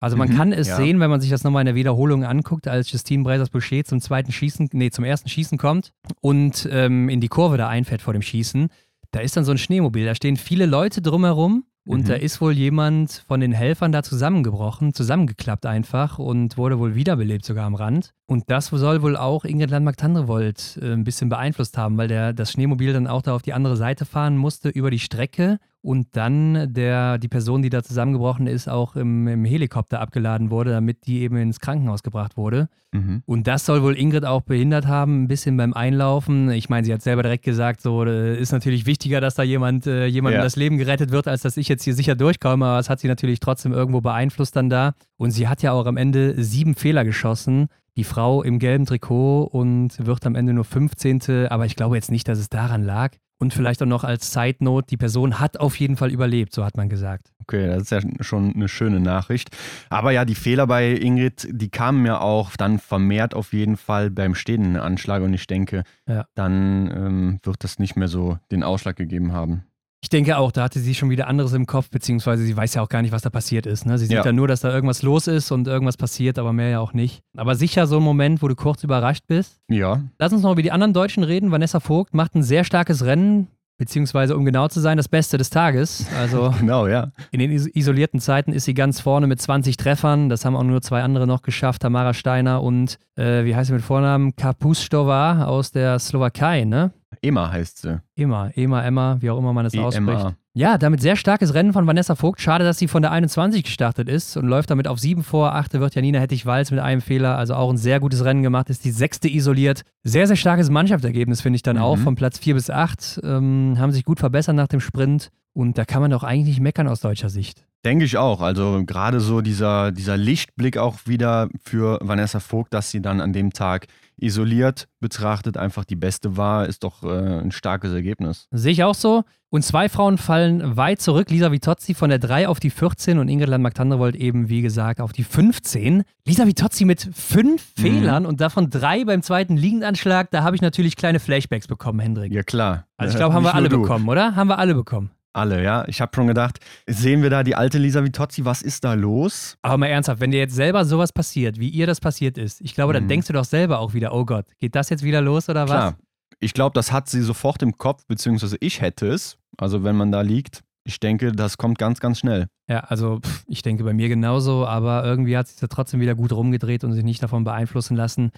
[0.00, 0.76] Also man Mhm, kann es ja.
[0.76, 4.32] sehen, wenn man sich das nochmal in der Wiederholung anguckt, als Justine Breisers-Boucher zum zweiten
[4.32, 8.20] Schießen, nee, zum ersten Schießen kommt und ähm, in die Kurve da einfährt vor dem
[8.20, 8.68] Schießen.
[9.14, 12.04] Da ist dann so ein Schneemobil, da stehen viele Leute drumherum und Mhm.
[12.06, 17.44] da ist wohl jemand von den Helfern da zusammengebrochen, zusammengeklappt einfach und wurde wohl wiederbelebt
[17.44, 18.12] sogar am Rand.
[18.26, 22.52] Und das soll wohl auch Ingrid Landmark-Tandrevold äh, ein bisschen beeinflusst haben, weil der, das
[22.52, 26.72] Schneemobil dann auch da auf die andere Seite fahren musste über die Strecke und dann
[26.72, 31.20] der, die Person, die da zusammengebrochen ist, auch im, im Helikopter abgeladen wurde, damit die
[31.20, 32.70] eben ins Krankenhaus gebracht wurde.
[32.92, 33.22] Mhm.
[33.26, 36.50] Und das soll wohl Ingrid auch behindert haben, ein bisschen beim Einlaufen.
[36.52, 39.86] Ich meine, sie hat selber direkt gesagt, so äh, ist natürlich wichtiger, dass da jemand
[39.86, 40.44] äh, jemandem Ja.
[40.44, 42.64] das Leben gerettet wird, als dass ich jetzt hier sicher durchkomme.
[42.64, 44.94] Aber es hat sie natürlich trotzdem irgendwo beeinflusst dann da.
[45.18, 47.68] Und sie hat ja auch am Ende sieben Fehler geschossen.
[47.96, 51.48] Die Frau im gelben Trikot und wird am Ende nur 15.
[51.48, 53.12] Aber ich glaube jetzt nicht, dass es daran lag.
[53.38, 56.64] Und vielleicht auch noch als Side Note, die Person hat auf jeden Fall überlebt, so
[56.64, 57.32] hat man gesagt.
[57.42, 59.50] Okay, das ist ja schon eine schöne Nachricht.
[59.90, 64.10] Aber ja, die Fehler bei Ingrid, die kamen ja auch dann vermehrt auf jeden Fall
[64.10, 66.26] beim stehenden Anschlag und ich denke, Ja.
[66.34, 69.64] dann ähm, wird das nicht mehr so den Ausschlag gegeben haben.
[70.04, 72.82] Ich denke auch, da hatte sie schon wieder anderes im Kopf, beziehungsweise sie weiß ja
[72.82, 73.86] auch gar nicht, was da passiert ist.
[73.86, 73.96] Ne?
[73.96, 74.22] Sie sieht Ja.
[74.22, 77.22] ja nur, dass da irgendwas los ist und irgendwas passiert, aber mehr ja auch nicht.
[77.38, 79.62] Aber sicher so ein Moment, wo du kurz überrascht bist.
[79.70, 81.50] Ja, Lass uns noch über die anderen Deutschen reden.
[81.52, 83.46] Vanessa Vogt macht ein sehr starkes Rennen,
[83.78, 86.06] beziehungsweise um genau zu sein, das Beste des Tages.
[86.20, 87.10] Also genau, ja.
[87.30, 90.28] in den is isolierten Zeiten ist sie ganz vorne mit 20 Treffern.
[90.28, 93.72] Das haben auch nur zwei andere noch geschafft, Tamara Steiner und, äh, wie heißt sie
[93.72, 96.92] mit Vornamen, Kapustova aus der Slowakei, ne?
[97.22, 98.00] Ema heißt sie.
[98.16, 100.34] Emma, Emma, Emma, wie auch immer man es ausspricht.
[100.56, 102.40] Ja, damit sehr starkes Rennen von Vanessa Vogt.
[102.40, 105.52] Schade, dass sie von der 21 gestartet ist und läuft damit auf 7 vor.
[105.52, 107.36] Achte wird Janina Hettich-Walz mit einem Fehler.
[107.36, 108.70] Also auch ein sehr gutes Rennen gemacht.
[108.70, 109.82] Ist die sechste isoliert.
[110.04, 111.82] Sehr, sehr starkes Mannschaftsergebnis, finde ich dann mhm.
[111.82, 111.98] auch.
[111.98, 113.20] Von Platz 4 bis 8.
[113.24, 115.30] Ähm, haben sich gut verbessert nach dem Sprint.
[115.54, 117.66] Und da kann man doch eigentlich nicht meckern aus deutscher Sicht.
[117.84, 118.40] Denke ich auch.
[118.40, 123.32] Also gerade so dieser, dieser Lichtblick auch wieder für Vanessa Vogt, dass sie dann an
[123.32, 128.46] dem Tag isoliert betrachtet einfach die beste war, ist doch äh, ein starkes Ergebnis.
[128.52, 129.24] Sehe ich auch so.
[129.50, 131.30] Und zwei Frauen fallen weit zurück.
[131.30, 135.12] Lisa Vitozzi von der 3 auf die 14 und Ingrid Landmark-Tandrevold eben, wie gesagt, auf
[135.12, 136.02] die 15.
[136.26, 137.82] Lisa Vitozzi mit fünf mhm.
[137.82, 140.30] Fehlern und davon drei beim zweiten Liegendanschlag.
[140.30, 142.32] Da habe ich natürlich kleine Flashbacks bekommen, Hendrik.
[142.32, 142.86] Ja, klar.
[142.96, 143.80] Also ich glaube, haben wir alle du.
[143.80, 144.34] bekommen, oder?
[144.34, 145.10] Haben wir alle bekommen.
[145.34, 145.84] Alle, ja.
[145.88, 149.56] Ich habe schon gedacht, sehen wir da die alte Lisa Vitozzi, was ist da los?
[149.62, 152.74] Aber mal ernsthaft, wenn dir jetzt selber sowas passiert, wie ihr das passiert ist, ich
[152.74, 153.08] glaube, dann mhm.
[153.08, 155.70] denkst du doch selber auch wieder, oh Gott, geht das jetzt wieder los oder was?
[155.70, 155.98] Klar.
[156.38, 159.36] Ich glaube, das hat sie sofort im Kopf, beziehungsweise ich hätte es.
[159.58, 162.46] Also wenn man da liegt, ich denke, das kommt ganz, ganz schnell.
[162.68, 166.32] Ja, also ich denke bei mir genauso, aber irgendwie hat sie ja trotzdem wieder gut
[166.32, 168.30] rumgedreht und sich nicht davon beeinflussen lassen.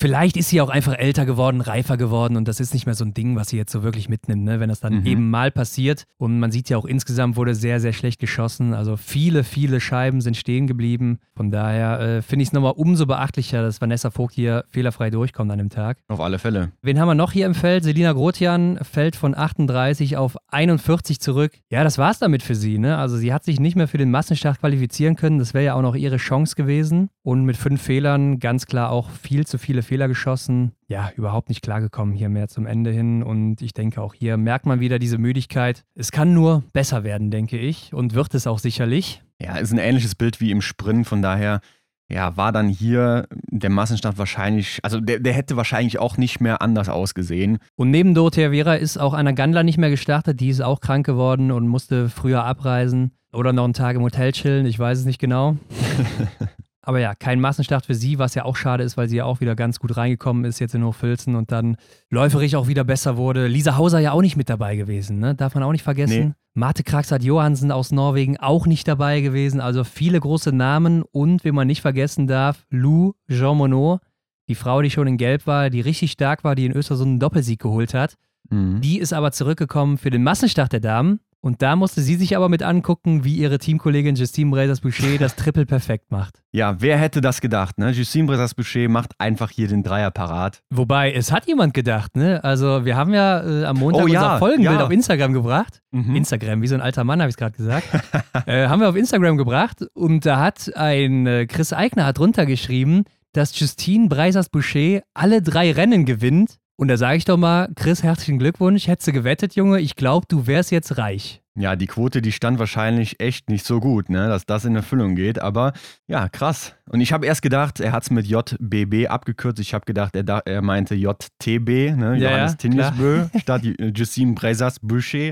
[0.00, 3.04] Vielleicht ist sie auch einfach älter geworden, reifer geworden und das ist nicht mehr so
[3.04, 4.58] ein Ding, was sie jetzt so wirklich mitnimmt, ne?
[4.58, 5.06] wenn das dann mhm.
[5.06, 6.04] eben mal passiert.
[6.18, 8.74] Und man sieht ja auch insgesamt wurde sehr, sehr schlecht geschossen.
[8.74, 11.18] Also viele, viele Scheiben sind stehen geblieben.
[11.36, 15.50] Von daher äh, finde ich es nochmal umso beachtlicher, dass Vanessa Vogt hier fehlerfrei durchkommt
[15.52, 15.98] an dem Tag.
[16.08, 16.72] Auf alle Fälle.
[16.82, 17.84] Wen haben wir noch hier im Feld?
[17.84, 21.52] Selina Grotian fällt von 38 auf 41 zurück.
[21.70, 22.78] Ja, das war es damit für sie.
[22.78, 22.98] Ne?
[22.98, 25.38] Also sie hat sich nicht mehr für den Massenstart qualifizieren können.
[25.38, 27.10] Das wäre ja auch noch ihre Chance gewesen.
[27.22, 30.72] Und mit fünf Fehlern ganz klar auch viel zu viele Fehler geschossen.
[30.88, 33.22] Ja, überhaupt nicht klargekommen hier mehr zum Ende hin.
[33.22, 35.84] Und ich denke, auch hier merkt man wieder diese Müdigkeit.
[35.94, 37.92] Es kann nur besser werden, denke ich.
[37.94, 39.22] Und wird es auch sicherlich.
[39.40, 41.06] Ja, ist ein ähnliches Bild wie im Sprint.
[41.06, 41.60] Von daher,
[42.08, 46.62] ja, war dann hier der Massenstart wahrscheinlich, also der, der hätte wahrscheinlich auch nicht mehr
[46.62, 47.58] anders ausgesehen.
[47.76, 50.40] Und neben Dorothea Vera ist auch Anna Gandler nicht mehr gestartet.
[50.40, 53.12] Die ist auch krank geworden und musste früher abreisen.
[53.32, 55.56] Oder noch einen Tag im Hotel chillen, ich weiß es nicht genau.
[56.86, 59.40] Aber ja, kein Massenstart für sie, was ja auch schade ist, weil sie ja auch
[59.40, 61.76] wieder ganz gut reingekommen ist jetzt in Hochfilzen und dann
[62.10, 63.46] läuferig auch wieder besser wurde.
[63.46, 65.34] Lisa Hauser ja auch nicht mit dabei gewesen, ne?
[65.34, 66.28] darf man auch nicht vergessen.
[66.28, 66.32] Nee.
[66.54, 69.60] Marte Kraxat Johansen aus Norwegen auch nicht dabei gewesen.
[69.60, 74.00] Also viele große Namen und, wie man nicht vergessen darf, Lou Jean Monod,
[74.48, 77.18] die Frau, die schon in Gelb war, die richtig stark war, die in Österreich einen
[77.18, 78.14] Doppelsieg geholt hat.
[78.50, 78.80] Mhm.
[78.82, 82.48] Die ist aber zurückgekommen für den Massenstart der Damen und da musste sie sich aber
[82.48, 86.40] mit angucken, wie ihre Teamkollegin Justine Bresas-Boucher das Triple perfekt macht.
[86.52, 87.90] Ja, wer hätte das gedacht, ne?
[87.90, 90.62] Justine Bresas-Boucher macht einfach hier den Dreier parat.
[90.70, 92.42] Wobei, es hat jemand gedacht, ne?
[92.42, 94.86] Also, wir haben ja äh, am Montag oh, ja, unser Folgenbild ja.
[94.86, 95.82] auf Instagram gebracht.
[95.90, 96.16] Mhm.
[96.16, 97.88] Instagram, wie so ein alter Mann, habe ich es gerade gesagt.
[98.46, 102.46] äh, haben wir auf Instagram gebracht und da hat ein äh, Chris Eigner hat drunter
[102.46, 103.04] geschrieben,
[103.34, 108.38] dass Justine Breisers-Boucher alle drei Rennen gewinnt und da sage ich doch mal, Chris, herzlichen
[108.38, 108.86] Glückwunsch.
[108.86, 111.40] Hättest du gewettet, Junge, ich glaube, du wärst jetzt reich.
[111.56, 115.14] Ja, die Quote, die stand wahrscheinlich echt nicht so gut, ne, dass das in Erfüllung
[115.14, 115.38] geht.
[115.38, 115.72] Aber
[116.08, 116.74] ja, krass.
[116.90, 119.60] Und ich habe erst gedacht, er hat es mit JBB abgekürzt.
[119.60, 123.62] Ich habe gedacht, er, er meinte JTB, ne, ja, Johannes ja, Tingesbö, statt
[123.94, 125.30] Justine Bresas Boucher.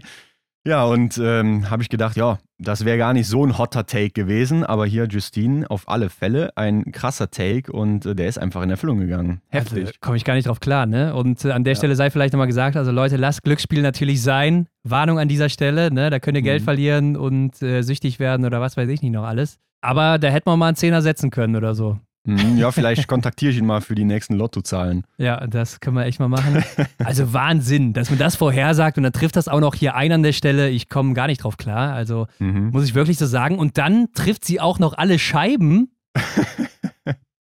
[0.64, 4.10] Ja, und ähm, habe ich gedacht, ja, das wäre gar nicht so ein hotter Take
[4.10, 8.62] gewesen, aber hier Justine auf alle Fälle ein krasser Take und äh, der ist einfach
[8.62, 9.40] in Erfüllung gegangen.
[9.48, 9.86] Heftig.
[9.86, 11.14] Also, Komme ich gar nicht drauf klar, ne?
[11.14, 11.76] Und äh, an der ja.
[11.76, 14.68] Stelle sei vielleicht nochmal gesagt, also Leute, lasst Glücksspiel natürlich sein.
[14.84, 16.10] Warnung an dieser Stelle, ne?
[16.10, 16.46] Da könnt ihr mhm.
[16.46, 19.58] Geld verlieren und äh, süchtig werden oder was weiß ich nicht noch alles.
[19.80, 21.98] Aber da hätte man mal einen Zehner setzen können oder so.
[22.24, 25.04] Mhm, ja, vielleicht kontaktiere ich ihn mal für die nächsten Lottozahlen.
[25.18, 26.64] Ja, das können wir echt mal machen.
[26.98, 30.22] Also Wahnsinn, dass man das vorhersagt und dann trifft das auch noch hier ein an
[30.22, 30.70] der Stelle.
[30.70, 31.92] Ich komme gar nicht drauf klar.
[31.94, 32.70] Also mhm.
[32.70, 33.58] muss ich wirklich so sagen.
[33.58, 35.90] Und dann trifft sie auch noch alle Scheiben.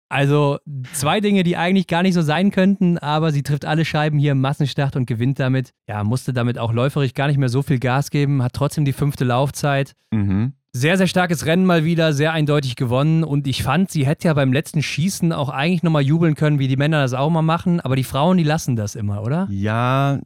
[0.08, 0.58] Also
[0.92, 4.32] zwei Dinge, die eigentlich gar nicht so sein könnten, aber sie trifft alle Scheiben hier
[4.32, 5.72] im Massenstart und gewinnt damit.
[5.88, 8.92] Ja, musste damit auch läuferig gar nicht mehr so viel Gas geben, hat trotzdem die
[8.92, 9.94] fünfte Laufzeit.
[10.12, 10.52] Mhm.
[10.76, 13.24] Sehr, sehr starkes Rennen mal wieder, sehr eindeutig gewonnen.
[13.24, 16.68] Und ich fand, sie hätte ja beim letzten Schießen auch eigentlich nochmal jubeln können, wie
[16.68, 17.80] die Männer das auch mal machen.
[17.80, 19.48] Aber die Frauen, die lassen das immer, oder?
[19.50, 20.18] Ja,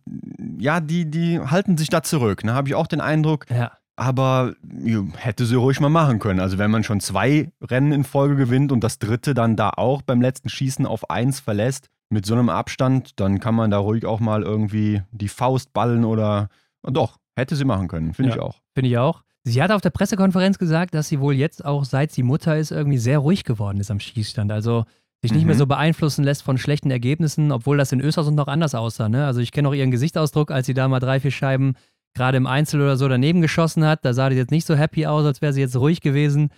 [0.58, 2.42] ja, die, die halten sich da zurück.
[2.42, 2.52] Ne?
[2.52, 3.46] Habe ich auch den Eindruck.
[3.48, 3.70] Ja.
[3.94, 6.40] Aber ja, hätte sie ruhig mal machen können.
[6.40, 10.02] Also wenn man schon zwei Rennen in Folge gewinnt und das dritte dann da auch
[10.02, 14.04] beim letzten Schießen auf eins verlässt, mit so einem Abstand, dann kann man da ruhig
[14.04, 16.48] auch mal irgendwie die Faust ballen oder
[16.82, 18.56] doch, hätte sie machen können, finde ja, ich auch.
[18.74, 19.22] Finde ich auch.
[19.44, 22.72] Sie hat auf der Pressekonferenz gesagt, dass sie wohl jetzt auch, seit sie Mutter ist,
[22.72, 24.53] irgendwie sehr ruhig geworden ist am Schießstand.
[24.53, 24.85] Also
[25.22, 25.48] sich nicht mhm.
[25.48, 29.09] mehr so beeinflussen lässt von schlechten Ergebnissen, obwohl das in Österreich noch anders aussah.
[29.09, 29.26] Ne?
[29.26, 31.74] Also ich kenne auch ihren Gesichtsausdruck, als sie da mal drei, vier Scheiben
[32.14, 34.05] gerade im Einzel oder so daneben geschossen hat.
[34.05, 36.50] Da sah die jetzt nicht so happy aus, als wäre sie jetzt ruhig gewesen.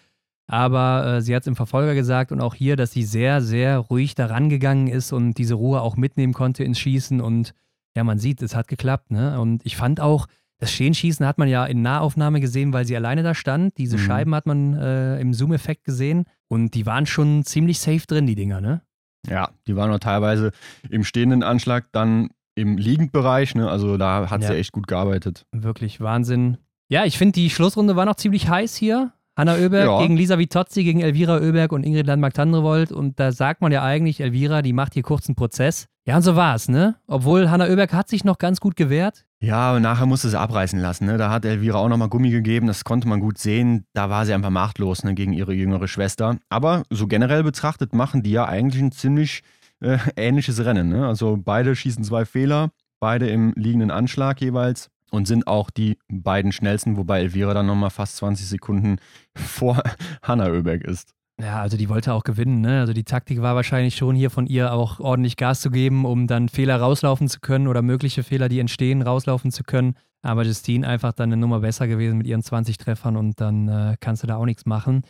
[0.48, 3.78] Aber äh, sie hat es im Verfolger gesagt und auch hier, dass sie sehr, sehr
[3.78, 7.20] ruhig daran gegangen ist und diese Ruhe auch mitnehmen konnte ins Schießen.
[7.20, 7.54] Und
[7.96, 9.10] ja, man sieht, es hat geklappt.
[9.10, 9.40] Ne?
[9.40, 10.26] Und ich fand auch,
[10.62, 13.76] Das Stehenschießen hat man ja in Nahaufnahme gesehen, weil sie alleine da stand.
[13.78, 14.00] Diese Mhm.
[14.02, 18.36] Scheiben hat man äh, im Zoom-Effekt gesehen und die waren schon ziemlich safe drin, die
[18.36, 18.80] Dinger, ne?
[19.28, 20.52] Ja, die waren noch teilweise
[20.88, 23.68] im stehenden Anschlag, dann im Liegendbereich, ne?
[23.68, 24.48] Also da hat Ja.
[24.50, 25.46] sie echt gut gearbeitet.
[25.50, 26.58] Wirklich Wahnsinn.
[26.88, 29.12] Ja, ich finde, die Schlussrunde war noch ziemlich heiß hier.
[29.36, 29.98] Hanna Oeberg Ja.
[30.00, 32.92] gegen Lisa Vitozzi, gegen Elvira Oeberg und Ingrid Landmark-Tandrevold.
[32.92, 35.88] Und da sagt man ja eigentlich, Elvira, die macht hier kurzen Prozess.
[36.04, 36.96] Ja, und so war es, ne?
[37.06, 39.24] Obwohl Hanna Oeberg hat sich noch ganz gut gewehrt.
[39.40, 41.06] Ja, aber nachher musste sie abreißen lassen.
[41.06, 41.16] Ne?
[41.16, 43.86] Da hat Elvira auch nochmal Gummi gegeben, das konnte man gut sehen.
[43.92, 46.38] Da war sie einfach machtlos ne, gegen ihre jüngere Schwester.
[46.48, 49.42] Aber so generell betrachtet machen die ja eigentlich ein ziemlich
[49.80, 50.88] äh, ähnliches Rennen.
[50.88, 51.06] Ne?
[51.06, 56.50] Also beide schießen zwei Fehler, beide im liegenden Anschlag jeweils und sind auch die beiden
[56.50, 58.96] schnellsten, wobei Elvira dann nochmal fast 20 Sekunden
[59.36, 59.80] vor
[60.22, 61.14] Hanna Oeberg ist.
[61.40, 62.80] Ja, also die wollte auch gewinnen, ne?
[62.80, 66.26] Also die Taktik war wahrscheinlich schon hier von ihr auch ordentlich Gas zu geben, um
[66.26, 69.94] dann Fehler rauslaufen zu können oder mögliche Fehler, die entstehen, rauslaufen zu können.
[70.22, 73.96] Aber Justine einfach dann eine Nummer besser gewesen mit ihren 20 Treffern und dann äh,
[73.98, 75.02] kannst du da auch nichts machen.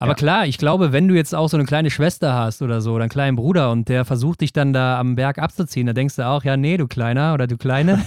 [0.00, 0.14] Aber Ja.
[0.16, 3.04] klar, ich glaube, wenn du jetzt auch so eine kleine Schwester hast oder so oder
[3.04, 6.26] einen kleinen Bruder und der versucht dich dann da am Berg abzuziehen, da denkst du
[6.26, 8.02] auch, ja, nee, du Kleiner oder du Kleine,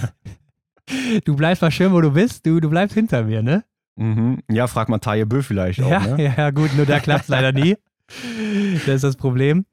[1.24, 3.64] du bleibst mal schön, wo du bist, du, du bleibst hinter mir, ne?
[3.96, 4.38] Mhm.
[4.50, 5.90] Ja, frag mal Taye Bö vielleicht auch.
[5.90, 6.34] Ja, Ne?
[6.36, 7.76] ja, gut, nur da klappt es leider nie.
[8.84, 9.64] Das ist das Problem.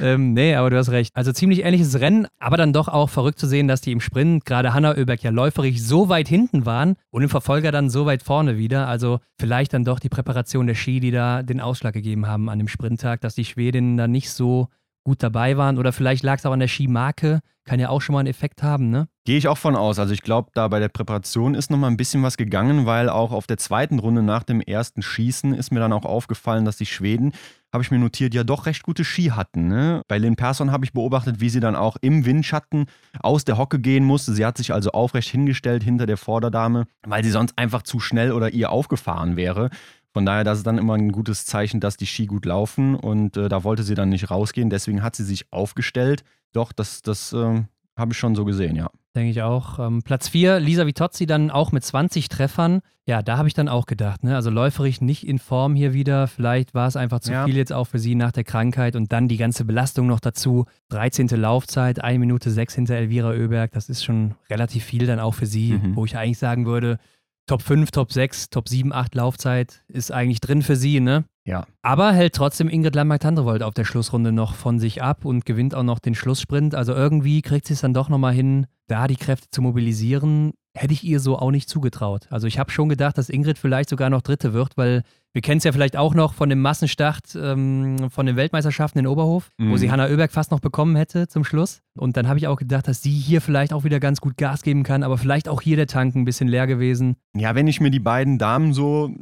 [0.00, 1.14] Ähm, nee, aber du hast recht.
[1.14, 4.44] Also ziemlich ähnliches Rennen, aber dann doch auch verrückt zu sehen, dass die im Sprint,
[4.44, 8.22] gerade Hanna Oeberg ja läuferig so weit hinten waren und im Verfolger dann so weit
[8.22, 8.88] vorne wieder.
[8.88, 12.58] Also vielleicht dann doch die Präparation der Ski, die da den Ausschlag gegeben haben an
[12.58, 14.68] dem Sprinttag, dass die Schwedinnen da nicht so
[15.04, 15.78] gut dabei waren.
[15.78, 17.40] Oder vielleicht lag es auch an der Skimarke.
[17.64, 19.06] Kann ja auch schon mal einen Effekt haben, ne?
[19.24, 19.98] Gehe ich auch von aus.
[19.98, 23.08] Also ich glaube, da bei der Präparation ist noch mal ein bisschen was gegangen, weil
[23.08, 26.78] auch auf der zweiten Runde nach dem ersten Schießen ist mir dann auch aufgefallen, dass
[26.78, 27.32] die Schweden,
[27.72, 29.68] habe ich mir notiert, ja doch recht gute Ski hatten.
[29.68, 30.02] Ne?
[30.08, 32.86] Bei Lynn Persson habe ich beobachtet, wie sie dann auch im Windschatten
[33.20, 34.32] aus der Hocke gehen musste.
[34.32, 38.32] Sie hat sich also aufrecht hingestellt hinter der Vorderdame, weil sie sonst einfach zu schnell
[38.32, 39.70] oder ihr aufgefahren wäre.
[40.12, 43.36] Von daher, das ist dann immer ein gutes Zeichen, dass die Ski gut laufen und
[43.36, 44.68] äh, da wollte sie dann nicht rausgehen.
[44.70, 46.24] Deswegen hat sie sich aufgestellt.
[46.52, 47.62] Doch, das, das äh,
[47.96, 48.90] habe ich schon so gesehen, ja.
[49.14, 49.78] Denke ich auch.
[49.80, 52.80] Ähm, Platz 4, Lisa Vitozzi dann auch mit 20 Treffern.
[53.06, 54.36] Ja, da habe ich dann auch gedacht, ne?
[54.36, 56.28] Also läuferig nicht in Form hier wieder.
[56.28, 57.44] Vielleicht war es einfach zu Ja.
[57.44, 60.66] viel jetzt auch für sie nach der Krankheit und dann die ganze Belastung noch dazu.
[60.90, 61.26] 13.
[61.30, 63.72] Laufzeit, 1 Minute 6 hinter Elvira Oeberg.
[63.72, 65.96] Das ist schon relativ viel dann auch für sie, Mhm.
[65.96, 66.98] wo ich eigentlich sagen würde,
[67.46, 71.24] Top 5, Top 6, Top 7, 8 Laufzeit ist eigentlich drin für sie, ne?
[71.44, 71.66] Ja.
[71.82, 75.82] Aber hält trotzdem Ingrid Landmark-Tandrevold auf der Schlussrunde noch von sich ab und gewinnt auch
[75.82, 76.74] noch den Schlusssprint.
[76.74, 80.52] Also irgendwie kriegt sie es dann doch nochmal hin, da die Kräfte zu mobilisieren.
[80.76, 82.28] Hätte ich ihr so auch nicht zugetraut.
[82.30, 85.58] Also ich habe schon gedacht, dass Ingrid vielleicht sogar noch Dritte wird, weil wir kennen
[85.58, 89.64] es ja vielleicht auch noch von dem Massenstart ähm, von den Weltmeisterschaften in Oberhof, wo
[89.64, 89.76] Mhm.
[89.78, 91.82] sie Hanna Oeberg fast noch bekommen hätte zum Schluss.
[91.96, 94.62] Und dann habe ich auch gedacht, dass sie hier vielleicht auch wieder ganz gut Gas
[94.62, 97.16] geben kann, aber vielleicht auch hier der Tank ein bisschen leer gewesen.
[97.36, 99.14] Ja, wenn ich mir die beiden Damen so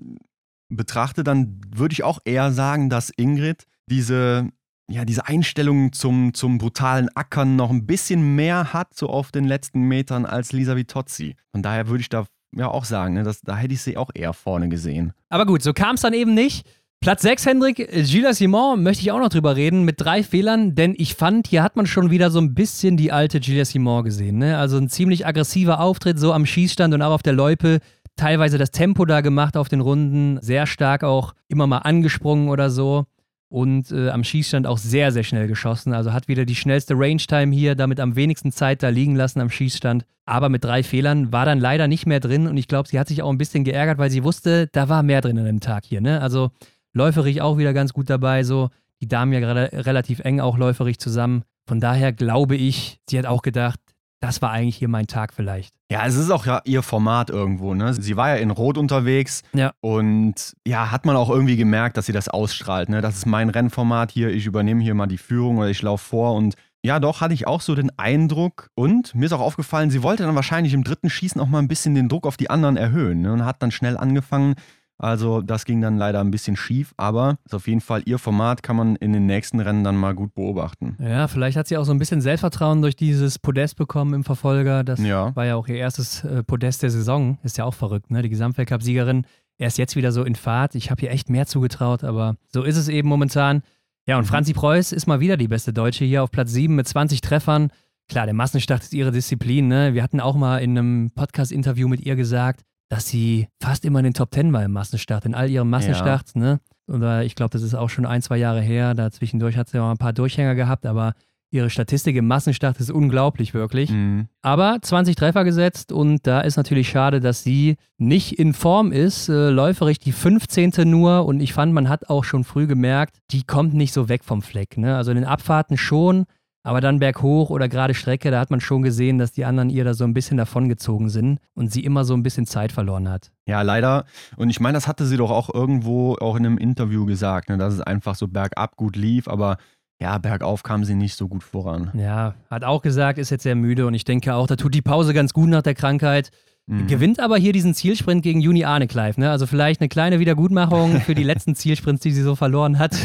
[0.68, 4.48] betrachte, dann würde ich auch eher sagen, dass Ingrid diese,
[4.90, 9.44] ja, diese Einstellung zum, zum brutalen Ackern noch ein bisschen mehr hat, so auf den
[9.44, 11.36] letzten Metern, als Lisa Vitozzi.
[11.52, 14.10] Von daher würde ich da ja auch sagen, ne, dass, da hätte ich sie auch
[14.14, 15.12] eher vorne gesehen.
[15.28, 16.66] Aber gut, so kam es dann eben nicht.
[17.00, 20.94] Platz 6, Hendrik, Gilles Simon, möchte ich auch noch drüber reden, mit drei Fehlern, denn
[20.98, 24.38] ich fand, hier hat man schon wieder so ein bisschen die alte Gilles Simon gesehen.
[24.38, 24.58] Ne?
[24.58, 27.78] Also ein ziemlich aggressiver Auftritt, so am Schießstand und auch auf der Loipe.
[28.16, 32.68] Teilweise das Tempo da gemacht auf den Runden, sehr stark auch immer mal angesprungen oder
[32.68, 33.06] so.
[33.50, 35.94] Und äh, am Schießstand auch sehr, sehr schnell geschossen.
[35.94, 39.48] Also hat wieder die schnellste Range-Time hier, damit am wenigsten Zeit da liegen lassen am
[39.48, 40.04] Schießstand.
[40.26, 42.46] Aber mit drei Fehlern war dann leider nicht mehr drin.
[42.46, 45.02] Und ich glaube, sie hat sich auch ein bisschen geärgert, weil sie wusste, da war
[45.02, 46.02] mehr drin an dem Tag hier.
[46.02, 46.20] Ne?
[46.20, 46.50] Also
[46.92, 48.42] läuferig auch wieder ganz gut dabei.
[48.42, 48.68] So
[49.00, 51.44] die Damen ja gerade relativ eng auch läuferig zusammen.
[51.66, 53.80] Von daher glaube ich, sie hat auch gedacht,
[54.20, 55.74] das war eigentlich hier mein Tag vielleicht.
[55.90, 57.94] Ja, es ist auch ja ihr Format irgendwo, ne?
[57.94, 59.72] Sie war ja in Rot unterwegs Ja.
[59.80, 63.00] und ja, hat man auch irgendwie gemerkt, dass sie das ausstrahlt, ne?
[63.00, 66.34] Das ist mein Rennformat hier, ich übernehme hier mal die Führung oder ich laufe vor
[66.34, 66.54] und
[66.84, 68.70] ja, doch, hatte ich auch so den Eindruck.
[68.76, 71.66] Und mir ist auch aufgefallen, sie wollte dann wahrscheinlich im dritten Schießen auch mal ein
[71.66, 73.20] bisschen den Druck auf die anderen erhöhen.
[73.20, 73.32] Ne?
[73.32, 74.54] Und hat dann schnell angefangen.
[74.98, 76.92] Also, das ging dann leider ein bisschen schief.
[76.96, 80.14] Aber ist auf jeden Fall ihr Format, kann man in den nächsten Rennen dann mal
[80.14, 80.96] gut beobachten.
[81.00, 84.82] Ja, vielleicht hat sie auch so ein bisschen Selbstvertrauen durch dieses Podest bekommen im Verfolger.
[84.84, 85.34] Das Ja.
[85.36, 87.38] war ja auch ihr erstes äh, Podest der Saison.
[87.44, 88.22] Ist ja auch verrückt, ne?
[88.22, 89.24] Die Gesamtweltcup-Siegerin.
[89.56, 90.74] Erst jetzt wieder so in Fahrt.
[90.74, 93.62] Ich habe ihr echt mehr zugetraut, aber so ist es eben momentan.
[94.06, 96.88] Ja, und Franzi Preuß ist mal wieder die beste Deutsche hier auf Platz 7 mit
[96.88, 97.70] 20 Treffern.
[98.08, 99.68] Klar, der Massenstart ist ihre Disziplin.
[99.68, 99.92] Ne?
[99.94, 104.04] Wir hatten auch mal in einem Podcast-Interview mit ihr gesagt, dass sie fast immer in
[104.04, 106.34] den Top 10 war im Massenstart, in all ihren Massenstarts.
[106.34, 106.60] Ne?
[106.86, 108.94] Oder ich glaube, das ist auch schon ein, zwei Jahre her.
[108.94, 111.14] Da zwischendurch hat sie auch ein paar Durchhänger gehabt, aber
[111.50, 113.88] Ihre Statistik im Massenstart ist unglaublich, wirklich.
[113.88, 114.26] Mhm.
[114.42, 119.30] Aber 20 Treffer gesetzt und da ist natürlich schade, dass sie nicht in Form ist.
[119.30, 120.72] Äh, läuferig die 15.
[120.84, 124.24] nur und ich fand, man hat auch schon früh gemerkt, die kommt nicht so weg
[124.24, 124.76] vom Fleck.
[124.76, 124.94] Ne?
[124.94, 126.26] Also in den Abfahrten schon,
[126.62, 129.84] aber dann berghoch oder gerade Strecke, da hat man schon gesehen, dass die anderen ihr
[129.84, 133.30] da so ein bisschen davongezogen sind und sie immer so ein bisschen Zeit verloren hat.
[133.46, 134.04] Ja, leider.
[134.36, 137.58] Und ich meine, das hatte sie doch auch irgendwo auch in einem Interview gesagt, ne,
[137.58, 139.56] dass es einfach so bergab gut lief, aber
[140.00, 141.90] ja, bergauf kam sie nicht so gut voran.
[141.94, 144.82] Ja, hat auch gesagt, ist jetzt sehr müde und ich denke auch, da tut die
[144.82, 146.30] Pause ganz gut nach der Krankheit.
[146.66, 146.86] Mhm.
[146.86, 149.16] Gewinnt aber hier diesen Zielsprint gegen Juni Arnekleif.
[149.16, 149.30] Ne?
[149.30, 152.96] Also vielleicht eine kleine Wiedergutmachung für die letzten Zielsprints, die sie so verloren hat.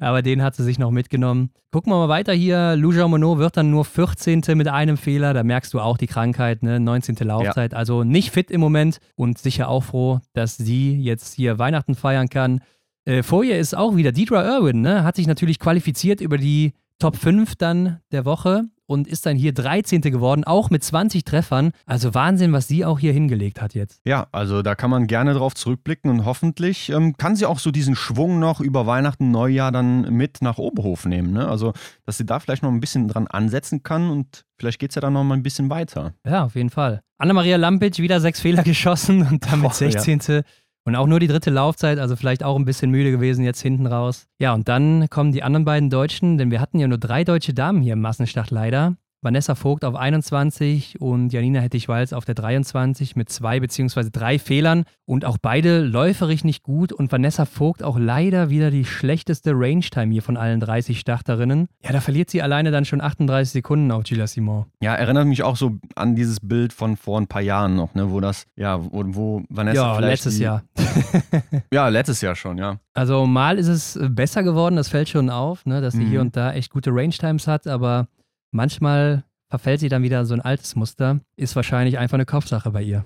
[0.00, 1.50] Aber den hat sie sich noch mitgenommen.
[1.70, 2.76] Gucken wir mal weiter hier.
[2.76, 4.42] Lou Jean Monod wird dann nur 14.
[4.54, 5.34] mit einem Fehler.
[5.34, 6.80] Da merkst du auch die Krankheit, ne?
[6.80, 7.16] 19.
[7.20, 7.74] Laufzeit.
[7.74, 12.28] Also nicht fit im Moment und sicher auch froh, dass sie jetzt hier Weihnachten feiern
[12.28, 12.60] kann.
[13.04, 15.04] Äh, vor ihr ist auch wieder Deidre Irwin, ne?
[15.04, 19.52] Hat sich natürlich qualifiziert über die Top 5 dann der Woche und ist dann hier
[19.52, 20.00] 13.
[20.00, 21.72] geworden, auch mit 20 Treffern.
[21.86, 24.00] Also Wahnsinn, was sie auch hier hingelegt hat jetzt.
[24.04, 27.70] Ja, also da kann man gerne drauf zurückblicken und hoffentlich ähm, kann sie auch so
[27.70, 31.32] diesen Schwung noch über Weihnachten, Neujahr dann mit nach Oberhof nehmen.
[31.32, 31.48] Ne?
[31.48, 31.72] Also,
[32.04, 35.00] dass sie da vielleicht noch ein bisschen dran ansetzen kann und vielleicht geht es ja
[35.00, 36.14] dann noch mal ein bisschen weiter.
[36.26, 37.00] Ja, auf jeden Fall.
[37.18, 39.80] Anna-Maria Lampic wieder sechs Fehler geschossen und damit Boah,
[40.28, 40.42] ja.
[40.84, 40.94] 16.
[40.94, 43.86] Und auch nur die dritte Laufzeit, also vielleicht auch ein bisschen müde gewesen jetzt hinten
[43.86, 44.26] raus.
[44.38, 47.54] Ja, und dann kommen die anderen beiden Deutschen, denn wir hatten ja nur drei deutsche
[47.54, 48.96] Damen hier im Massenstart leider.
[49.24, 54.84] Vanessa Vogt auf 21 und Janina Hettich-Walz auf der 23 mit zwei beziehungsweise drei Fehlern
[55.06, 60.12] und auch beide läuferig nicht gut und Vanessa Vogt auch leider wieder die schlechteste Range-Time
[60.12, 61.68] hier von allen 30 Starterinnen.
[61.84, 64.66] Ja, da verliert sie alleine dann schon 38 Sekunden auf Gila Simon.
[64.82, 68.10] Ja, erinnert mich auch so an dieses Bild von vor ein paar Jahren noch, ne?
[68.12, 70.62] wo das, ja, wo, wo Vanessa Ja, vielleicht letztes die, Jahr.
[71.72, 72.78] Ja, letztes Jahr schon, ja.
[72.92, 76.10] Also mal ist es besser geworden, das fällt schon auf, ne, dass sie Mhm.
[76.10, 78.06] hier und da echt gute Range-Times hat, aber
[78.54, 81.20] manchmal verfällt sie dann wieder so ein altes Muster.
[81.36, 83.04] Ist wahrscheinlich einfach eine Kopfsache bei ihr.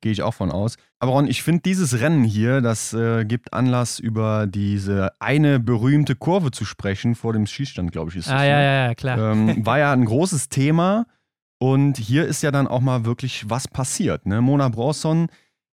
[0.00, 0.76] Gehe ich auch von aus.
[0.98, 6.16] Aber Ron, ich finde dieses Rennen hier, das äh, gibt Anlass, über diese eine berühmte
[6.16, 8.34] Kurve zu sprechen vor dem Schießstand, glaube ich, ist das.
[8.34, 8.48] Ah, ne?
[8.48, 9.32] ja, ja, ja, klar.
[9.32, 11.06] ähm, war ja ein großes Thema.
[11.58, 14.26] Und hier ist ja dann auch mal wirklich was passiert.
[14.26, 14.40] Ne?
[14.40, 15.28] Mona Bronson,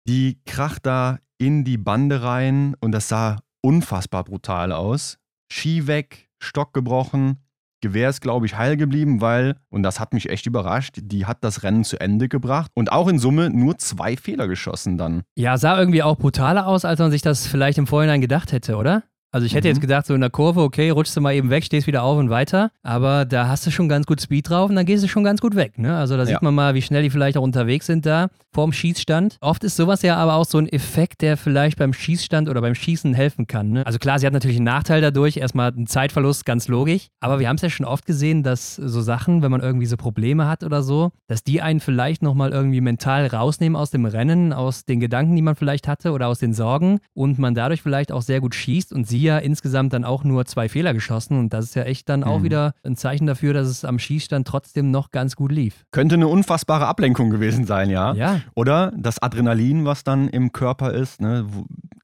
[0.07, 5.17] die kracht da in die Bande rein und das sah unfassbar brutal aus.
[5.51, 7.42] Ski weg, Stock gebrochen.
[7.83, 11.43] Gewehr ist, glaube ich, heil geblieben, weil, und das hat mich echt überrascht, die hat
[11.43, 15.23] das Rennen zu Ende gebracht und auch in Summe nur zwei Fehler geschossen dann.
[15.35, 18.77] Ja, sah irgendwie auch brutaler aus, als man sich das vielleicht im Vorhinein gedacht hätte,
[18.77, 19.03] oder?
[19.33, 19.73] Also ich hätte Mhm.
[19.73, 22.17] jetzt gedacht, so in der Kurve, okay, rutschst du mal eben weg, stehst wieder auf
[22.17, 22.69] und weiter.
[22.83, 25.41] Aber da hast du schon ganz gut Speed drauf und dann gehst du schon ganz
[25.41, 25.77] gut weg.
[25.77, 25.95] Ne?
[25.97, 26.27] Also da Ja.
[26.27, 29.37] sieht man mal, wie schnell die vielleicht auch unterwegs sind da vorm Schießstand.
[29.41, 32.75] Oft ist sowas ja aber auch so ein Effekt, der vielleicht beim Schießstand oder beim
[32.75, 33.71] Schießen helfen kann.
[33.71, 33.83] Ne?
[33.85, 37.07] Also klar, sie hat natürlich einen Nachteil dadurch, erstmal einen Zeitverlust, ganz logisch.
[37.19, 39.97] Aber wir haben es ja schon oft gesehen, dass so Sachen, wenn man irgendwie so
[39.97, 44.53] Probleme hat oder so, dass die einen vielleicht nochmal irgendwie mental rausnehmen aus dem Rennen,
[44.53, 48.11] aus den Gedanken, die man vielleicht hatte oder aus den Sorgen und man dadurch vielleicht
[48.11, 51.53] auch sehr gut schießt und sie ja insgesamt dann auch nur zwei Fehler geschossen und
[51.53, 52.43] das ist ja echt dann auch Mhm.
[52.43, 55.85] wieder ein Zeichen dafür, dass es am Schießstand trotzdem noch ganz gut lief.
[55.91, 58.13] Könnte eine unfassbare Ablenkung gewesen sein, ja.
[58.13, 61.45] Ja, Oder das Adrenalin, was dann im Körper ist, ne,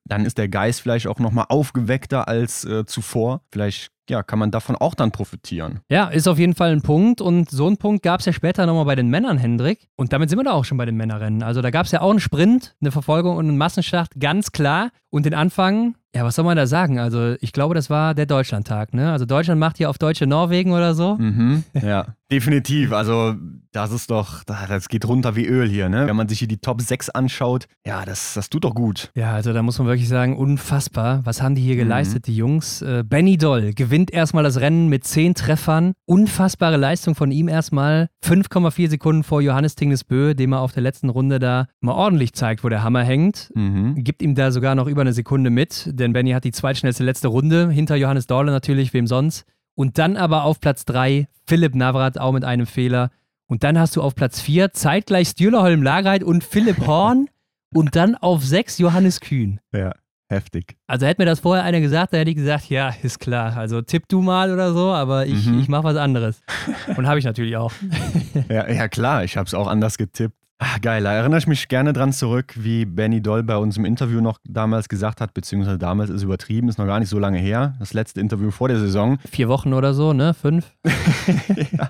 [0.05, 3.41] dann ist der Geist vielleicht auch nochmal aufgeweckter als äh, zuvor.
[3.51, 5.81] Vielleicht ja, kann man davon auch dann profitieren.
[5.87, 7.21] Ja, ist auf jeden Fall ein Punkt.
[7.21, 9.87] Und so einen Punkt gab es ja später nochmal bei den Männern, Hendrik.
[9.97, 11.43] Und damit sind wir da auch schon bei den Männerrennen.
[11.43, 14.89] Also da gab es ja auch einen Sprint, eine Verfolgung und einen Massenstart, ganz klar.
[15.11, 16.99] Und den Anfang, ja, was soll man da sagen?
[16.99, 19.11] Also ich glaube, das war der Deutschlandtag, ne?
[19.11, 21.15] Also Deutschland macht hier auf deutsche Norwegen oder so.
[21.15, 21.63] Mhm.
[21.81, 22.91] Ja, definitiv.
[22.93, 23.35] Also
[23.71, 26.07] das ist doch, das geht runter wie Öl hier, ne?
[26.07, 29.11] Wenn man sich hier die Top 6 anschaut, ja, das, das tut doch gut.
[29.15, 31.21] Ja, also da muss man wirklich sagen, unfassbar.
[31.25, 31.79] Was haben die hier Mhm.
[31.79, 32.81] geleistet, die Jungs?
[32.81, 35.93] Äh, Benny Doll gewinnt erstmal das Rennen mit 10 Treffern.
[36.05, 38.09] Unfassbare Leistung von ihm erstmal.
[38.25, 42.63] 5,4 Sekunden vor Johannes Tingnesbö, dem er auf der letzten Runde da mal ordentlich zeigt,
[42.63, 43.51] wo der Hammer hängt.
[43.55, 43.95] Mhm.
[44.03, 47.27] Gibt ihm da sogar noch über eine Sekunde mit, denn Benny hat die zweitschnellste letzte
[47.27, 49.45] Runde, hinter Johannes Dorle natürlich, wem sonst.
[49.75, 53.11] Und dann aber auf Platz 3 Philipp Navrat, auch mit einem Fehler.
[53.47, 57.27] Und dann hast du auf Platz 4 zeitgleich Stühlerholm Lagerheit und Philipp Horn.
[57.73, 59.59] und dann auf 6 Johannes Kühn.
[59.73, 59.93] Ja,
[60.27, 60.75] heftig.
[60.87, 63.55] Also hätte mir das vorher einer gesagt, dann hätte ich gesagt, ja, ist klar.
[63.57, 65.59] Also tipp du mal oder so, aber ich, Mhm.
[65.59, 66.41] ich mache was anderes.
[66.97, 67.71] Und habe ich natürlich auch.
[68.49, 70.35] Ja, ja klar, ich habe es auch anders getippt.
[70.61, 73.85] Ah, geil, da erinnere ich mich gerne dran zurück, wie Benny Doll bei uns im
[73.85, 77.39] Interview noch damals gesagt hat, beziehungsweise damals ist übertrieben, ist noch gar nicht so lange
[77.39, 79.19] her, das letzte Interview vor der Saison.
[79.31, 80.33] Vier Wochen oder so, ne?
[80.33, 80.75] Fünf?
[81.71, 81.89] ja.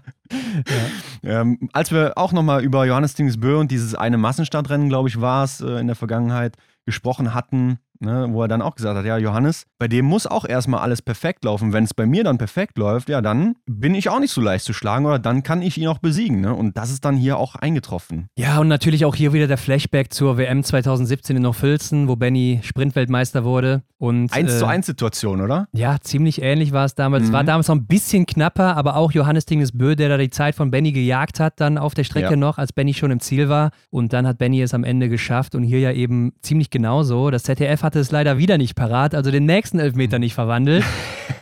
[1.23, 5.45] Ähm, als wir auch nochmal über Johannes Dingsbö und dieses eine Massenstartrennen, glaube ich, war
[5.45, 6.55] es, äh, in der Vergangenheit
[6.85, 10.45] gesprochen hatten, ne, wo er dann auch gesagt hat, ja, Johannes, bei dem muss auch
[10.47, 11.73] erstmal alles perfekt laufen.
[11.73, 14.65] Wenn es bei mir dann perfekt läuft, ja, dann bin ich auch nicht so leicht
[14.65, 16.41] zu schlagen oder dann kann ich ihn auch besiegen.
[16.41, 16.53] Ne?
[16.53, 18.27] Und das ist dann hier auch eingetroffen.
[18.37, 22.59] Ja, und natürlich auch hier wieder der Flashback zur WM 2017 in Nochfilzen, wo Benny
[22.63, 23.83] Sprintweltmeister wurde.
[23.97, 25.67] Und, 1 äh, zu 1 Situation, oder?
[25.73, 27.25] Ja, ziemlich ähnlich war es damals.
[27.25, 27.47] Es war Mhm.
[27.47, 30.71] damals noch ein bisschen knapper, aber auch Johannes Dinges Bö, der da die Zeit von
[30.71, 32.35] Benny gejagt hat, dann auf der Strecke Ja.
[32.37, 33.71] noch, als Benny schon im Ziel war.
[33.89, 37.29] Und dann hat Benny es am Ende geschafft und hier ja eben ziemlich genauso.
[37.29, 40.85] Das ZDF hatte es leider wieder nicht parat, also den nächsten Elfmeter nicht verwandelt.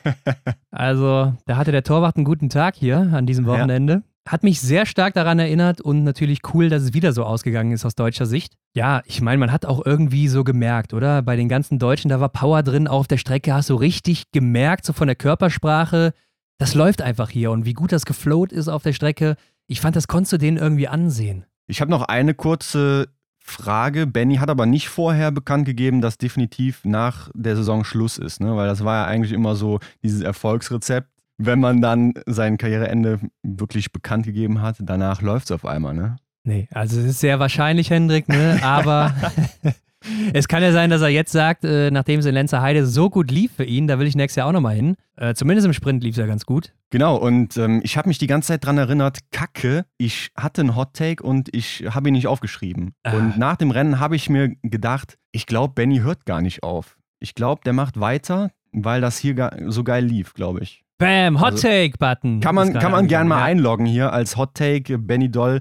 [0.71, 4.03] also da hatte der Torwart einen guten Tag hier an diesem Wochenende.
[4.25, 7.83] Hat mich sehr stark daran erinnert und natürlich cool, dass es wieder so ausgegangen ist
[7.83, 8.53] aus deutscher Sicht.
[8.73, 11.21] Ja, ich meine, man hat auch irgendwie so gemerkt, oder?
[11.21, 14.85] Bei den ganzen Deutschen, da war Power drin, auf der Strecke hast du richtig gemerkt,
[14.85, 16.13] so von der Körpersprache,
[16.59, 19.35] das läuft einfach hier und wie gut das geflowt ist auf der Strecke.
[19.67, 21.45] Ich fand, das konntest du denen irgendwie ansehen.
[21.67, 23.09] Ich habe noch eine kurze
[23.49, 24.07] Frage.
[24.07, 28.55] Benny hat aber nicht vorher bekannt gegeben, dass definitiv nach der Saison Schluss ist, ne?
[28.55, 31.07] weil das war ja eigentlich immer so dieses Erfolgsrezept.
[31.37, 35.93] Wenn man dann sein Karriereende wirklich bekannt gegeben hat, danach läuft es auf einmal.
[35.93, 36.17] Ne?
[36.43, 38.59] Nee, also es ist sehr wahrscheinlich, Hendrik, ne?
[38.63, 39.13] aber
[40.33, 43.09] es kann ja sein, dass er jetzt sagt, äh, nachdem es in Lenzer Heide so
[43.09, 44.95] gut lief für ihn, da will ich nächstes Jahr auch nochmal hin.
[45.15, 46.73] Äh, zumindest im Sprint lief es ja ganz gut.
[46.89, 50.75] Genau, und ähm, ich habe mich die ganze Zeit dran erinnert, Kacke, ich hatte einen
[50.75, 52.93] Hot Take und ich habe ihn nicht aufgeschrieben.
[53.03, 53.13] Ah.
[53.13, 56.97] Und nach dem Rennen habe ich mir gedacht, ich glaube, Benny hört gar nicht auf.
[57.19, 60.83] Ich glaube, der macht weiter, weil das hier so geil lief, glaube ich.
[60.99, 62.39] Bam, Hot Also, Take-Button.
[62.39, 64.97] Kann man, kann man gern mal angekommen, einloggen hier als Hot Take.
[64.97, 65.59] Benny Doll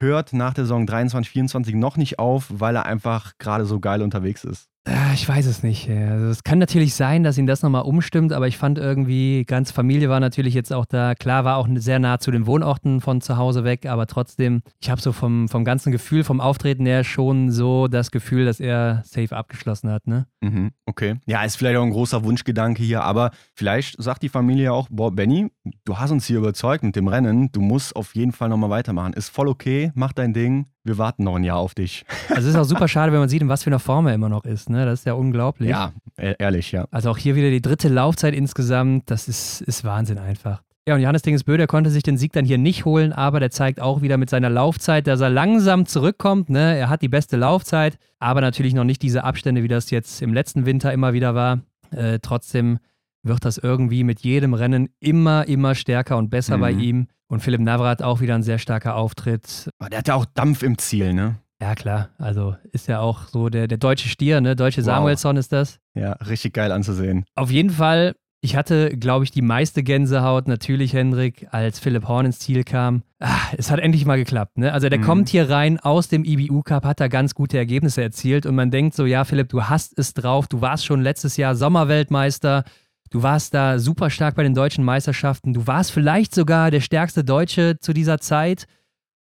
[0.00, 4.02] hört nach der Saison 23, 24 noch nicht auf, weil er einfach gerade so geil
[4.02, 4.68] unterwegs ist.
[4.88, 5.90] Ah, Ich weiß es nicht.
[5.90, 9.72] Also es kann natürlich sein, dass ihn das nochmal umstimmt, aber ich fand irgendwie, ganz
[9.72, 11.16] Familie war natürlich jetzt auch da.
[11.16, 14.88] Klar, war auch sehr nah zu den Wohnorten von zu Hause weg, aber trotzdem, ich
[14.88, 19.02] habe so vom, vom ganzen Gefühl, vom Auftreten her schon so das Gefühl, dass er
[19.04, 20.26] safe abgeschlossen hat, ne?
[20.40, 21.16] Mhm, okay.
[21.26, 25.10] Ja, ist vielleicht auch ein großer Wunschgedanke hier, aber vielleicht sagt die Familie auch, boah,
[25.10, 25.50] Benny,
[25.84, 29.14] du hast uns hier überzeugt mit dem Rennen, du musst auf jeden Fall nochmal weitermachen.
[29.14, 32.04] Ist voll okay, mach dein Ding, wir warten noch ein Jahr auf dich.
[32.28, 34.14] Also es ist auch super schade, wenn man sieht, in was für einer Form er
[34.14, 34.84] immer noch ist, ne?
[34.84, 35.70] Das ist ja unglaublich.
[35.70, 36.86] Ja, e- ehrlich, ja.
[36.90, 40.60] Also auch hier wieder die dritte Laufzeit insgesamt, das ist, ist Wahnsinn einfach.
[40.88, 43.50] Ja, und Johannes Dingesbö, der konnte sich den Sieg dann hier nicht holen, aber der
[43.50, 46.48] zeigt auch wieder mit seiner Laufzeit, dass er langsam zurückkommt.
[46.48, 46.76] Ne?
[46.78, 50.32] Er hat die beste Laufzeit, aber natürlich noch nicht diese Abstände, wie das jetzt im
[50.32, 51.60] letzten Winter immer wieder war.
[51.90, 52.78] Äh, trotzdem
[53.26, 56.60] wird das irgendwie mit jedem Rennen immer, immer stärker und besser Mhm.
[56.60, 57.06] bei ihm.
[57.28, 59.68] Und Philipp Navrat auch wieder ein sehr starker Auftritt.
[59.78, 61.36] Aber der hat ja auch Dampf im Ziel, ne?
[61.60, 62.10] Ja, klar.
[62.18, 64.54] Also ist ja auch so der, der deutsche Stier, ne?
[64.54, 64.86] Deutsche Wow.
[64.86, 65.78] Samuelsson ist das.
[65.94, 67.24] Ja, richtig geil anzusehen.
[67.34, 72.26] Auf jeden Fall, ich hatte, glaube ich, die meiste Gänsehaut natürlich, Hendrik, als Philipp Horn
[72.26, 73.02] ins Ziel kam.
[73.18, 74.58] Ah, es hat endlich mal geklappt.
[74.58, 74.72] Ne?
[74.72, 75.04] Also der Mhm.
[75.04, 78.70] kommt hier rein aus dem IBU Cup, hat da ganz gute Ergebnisse erzielt und man
[78.70, 82.64] denkt so, ja Philipp, du hast es drauf, du warst schon letztes Jahr Sommerweltmeister,
[83.10, 87.24] du warst da super stark bei den deutschen Meisterschaften, du warst vielleicht sogar der stärkste
[87.24, 88.66] Deutsche zu dieser Zeit.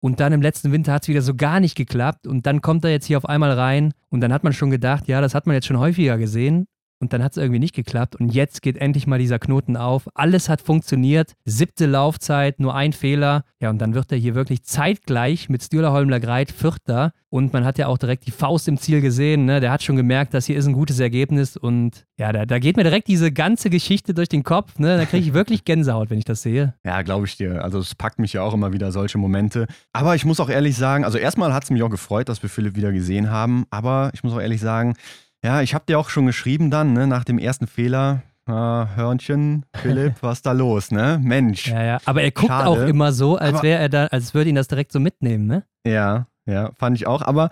[0.03, 2.25] Und dann im letzten Winter hat es wieder so gar nicht geklappt.
[2.25, 3.93] Und dann kommt er jetzt hier auf einmal rein.
[4.09, 6.65] Und dann hat man schon gedacht, ja, das hat man jetzt schon häufiger gesehen.
[7.01, 8.15] Und dann hat es irgendwie nicht geklappt.
[8.15, 10.07] Und jetzt geht endlich mal dieser Knoten auf.
[10.13, 11.33] Alles hat funktioniert.
[11.45, 13.43] Siebte Laufzeit, nur ein Fehler.
[13.59, 17.13] Ja, und dann wird er hier wirklich zeitgleich mit Stühler Holmler Greit Vierter.
[17.29, 19.45] Und man hat ja auch direkt die Faust im Ziel gesehen.
[19.45, 19.61] Ne?
[19.61, 21.57] Der hat schon gemerkt, das hier ist ein gutes Ergebnis.
[21.57, 24.77] Und ja, da, da geht mir direkt diese ganze Geschichte durch den Kopf.
[24.77, 24.97] Ne?
[24.97, 26.75] Da kriege ich wirklich Gänsehaut, wenn ich das sehe.
[26.83, 27.63] Ja, glaube ich dir.
[27.63, 29.65] Also es packt mich ja auch immer wieder solche Momente.
[29.93, 32.49] Aber ich muss auch ehrlich sagen, also erstmal hat es mich auch gefreut, dass wir
[32.49, 33.65] Philipp wieder gesehen haben.
[33.71, 34.95] Aber ich muss auch ehrlich sagen,
[35.43, 38.21] ja, ich habe dir auch schon geschrieben dann, ne, nach dem ersten Fehler.
[38.47, 41.19] Ah, Hörnchen, Philipp, was ist da los, ne?
[41.21, 41.67] Mensch.
[41.67, 41.97] Ja, ja.
[42.05, 42.67] Aber er guckt Schade.
[42.67, 45.63] auch immer so, als wäre er da, als würde ihn das direkt so mitnehmen, ne?
[45.85, 47.21] Ja, ja, fand ich auch.
[47.21, 47.49] Aber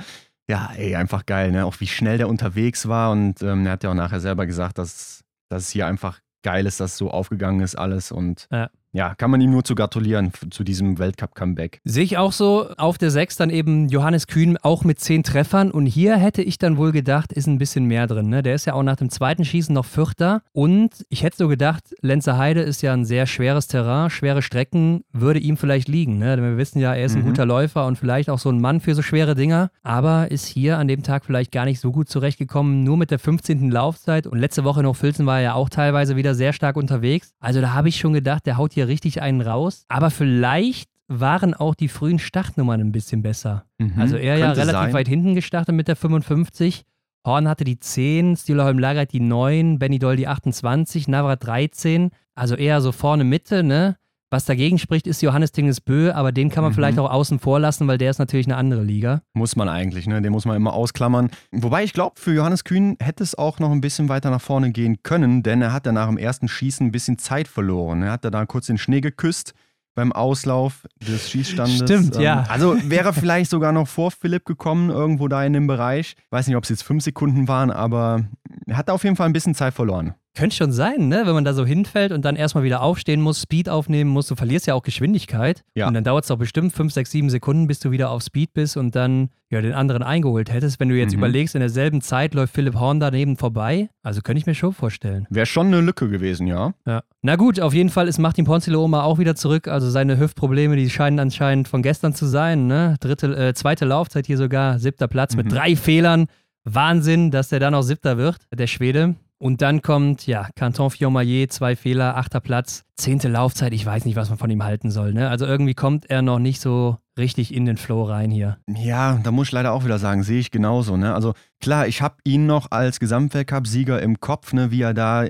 [0.50, 1.66] ja, ey, einfach geil, ne?
[1.66, 3.12] Auch wie schnell der unterwegs war.
[3.12, 6.66] Und ähm, er hat ja auch nachher selber gesagt, dass, dass es hier einfach geil
[6.66, 8.12] ist, dass so aufgegangen ist alles.
[8.12, 8.70] Und Ja.
[8.92, 11.80] Ja, kann man ihm nur zu gratulieren zu diesem Weltcup-Comeback.
[11.84, 12.70] Sehe ich auch so.
[12.78, 15.72] Auf der 6 dann eben Johannes Kühn auch mit 10 Treffern.
[15.72, 18.30] Und hier hätte ich dann wohl gedacht, ist ein bisschen mehr drin.
[18.30, 18.42] Ne?
[18.44, 20.42] Der ist ja auch nach dem zweiten Schießen noch Vierter.
[20.52, 25.04] Und ich hätte so gedacht, Lenzer Heide ist ja ein sehr schweres Terrain, schwere Strecken,
[25.14, 26.18] würde ihm vielleicht liegen.
[26.18, 26.36] Ne?
[26.36, 27.28] Denn wir wissen ja, er ist ein Mhm.
[27.28, 29.70] guter Läufer und vielleicht auch so ein Mann für so schwere Dinger.
[29.84, 33.20] Aber ist hier an dem Tag vielleicht gar nicht so gut zurechtgekommen, nur mit der
[33.20, 33.70] 15.
[33.70, 34.26] Laufzeit.
[34.28, 37.34] Und letzte Woche noch Filzen war er ja auch teilweise wieder sehr stark unterwegs.
[37.40, 39.86] Also da habe ich schon gedacht, der haut hier richtig einen raus.
[39.88, 43.66] Aber vielleicht waren auch die frühen Startnummern ein bisschen besser.
[43.80, 44.94] Mhm, Also er ja relativ sein.
[44.94, 46.84] weit hinten gestartet mit der 55.
[47.26, 52.12] Horn hatte die 10, Stühlerholm Lagereit die 9, Benny Doll die 28, Navrat 13.
[52.36, 53.98] Also eher so vorne Mitte, ne?
[54.32, 56.76] Was dagegen spricht, ist Johannes Tingesbö, aber den kann man Mhm.
[56.76, 59.22] vielleicht auch außen vor lassen, weil der ist natürlich eine andere Liga.
[59.34, 60.22] Muss man eigentlich, ne?
[60.22, 61.32] Den muss man immer ausklammern.
[61.52, 64.72] Wobei ich glaube, für Johannes Kühn hätte es auch noch ein bisschen weiter nach vorne
[64.72, 68.04] gehen können, denn er hat ja nach dem ersten Schießen ein bisschen Zeit verloren.
[68.04, 69.54] Er hat da kurz den Schnee geküsst
[69.96, 71.78] beim Auslauf des Schießstandes.
[71.80, 72.46] Stimmt, ja.
[72.50, 76.16] Also wäre vielleicht sogar noch vor Philipp gekommen, irgendwo da in dem Bereich.
[76.30, 78.26] Weiß nicht, ob es jetzt fünf Sekunden waren, aber
[78.68, 80.14] er hat auf jeden Fall ein bisschen Zeit verloren.
[80.40, 81.24] Könnte schon sein, ne?
[81.26, 84.28] wenn man da so hinfällt und dann erstmal wieder aufstehen muss, Speed aufnehmen muss.
[84.28, 85.64] Du verlierst ja auch Geschwindigkeit.
[85.76, 85.88] Ja.
[85.88, 88.54] Und dann dauert es doch bestimmt 5, 6, 7 Sekunden, bis du wieder auf Speed
[88.54, 90.80] bist und dann ja, den anderen eingeholt hättest.
[90.80, 91.20] Wenn du jetzt Mhm.
[91.20, 93.90] überlegst, in derselben Zeit läuft Philipp Horn daneben vorbei.
[94.04, 95.26] Also könnte ich mir schon vorstellen.
[95.30, 96.74] Wäre schon eine Lücke gewesen, ja.
[96.86, 97.04] Ja.
[97.22, 99.68] Na gut, auf jeden Fall ist Martin Ponzilo auch wieder zurück.
[99.68, 102.68] Also seine Hüftprobleme, die scheinen anscheinend von gestern zu sein.
[102.68, 102.96] Ne?
[103.00, 105.50] Dritte, äh, zweite Laufzeit hier sogar, siebter Platz mit Mhm.
[105.50, 106.28] drei Fehlern.
[106.64, 109.16] Wahnsinn, dass der dann auch siebter wird, der Schwede.
[109.42, 113.74] Und dann kommt, ja, Canton Fiormaillet, zwei Fehler, achter Platz, zehnte Laufzeit.
[113.74, 115.14] Ich weiß nicht, was man von ihm halten soll.
[115.14, 115.30] Ne?
[115.30, 118.58] Also irgendwie kommt er noch nicht so richtig in den Flow rein hier.
[118.68, 120.98] Ja, da muss ich leider auch wieder sagen, sehe ich genauso.
[120.98, 121.14] Ne?
[121.14, 125.26] Also klar, ich habe ihn noch als Gesamtweltcup-Sieger im Kopf, ne, wie er da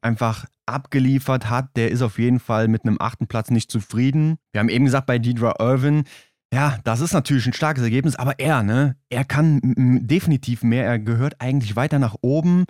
[0.00, 1.76] einfach abgeliefert hat.
[1.76, 4.38] Der ist auf jeden Fall mit einem achten Platz nicht zufrieden.
[4.52, 6.04] Wir haben eben gesagt, bei Deidra Irvin,
[6.54, 9.60] ja, das ist natürlich ein starkes Ergebnis, aber er, ne, er kann
[10.06, 10.84] definitiv mehr.
[10.84, 12.64] Er gehört eigentlich weiter nach oben.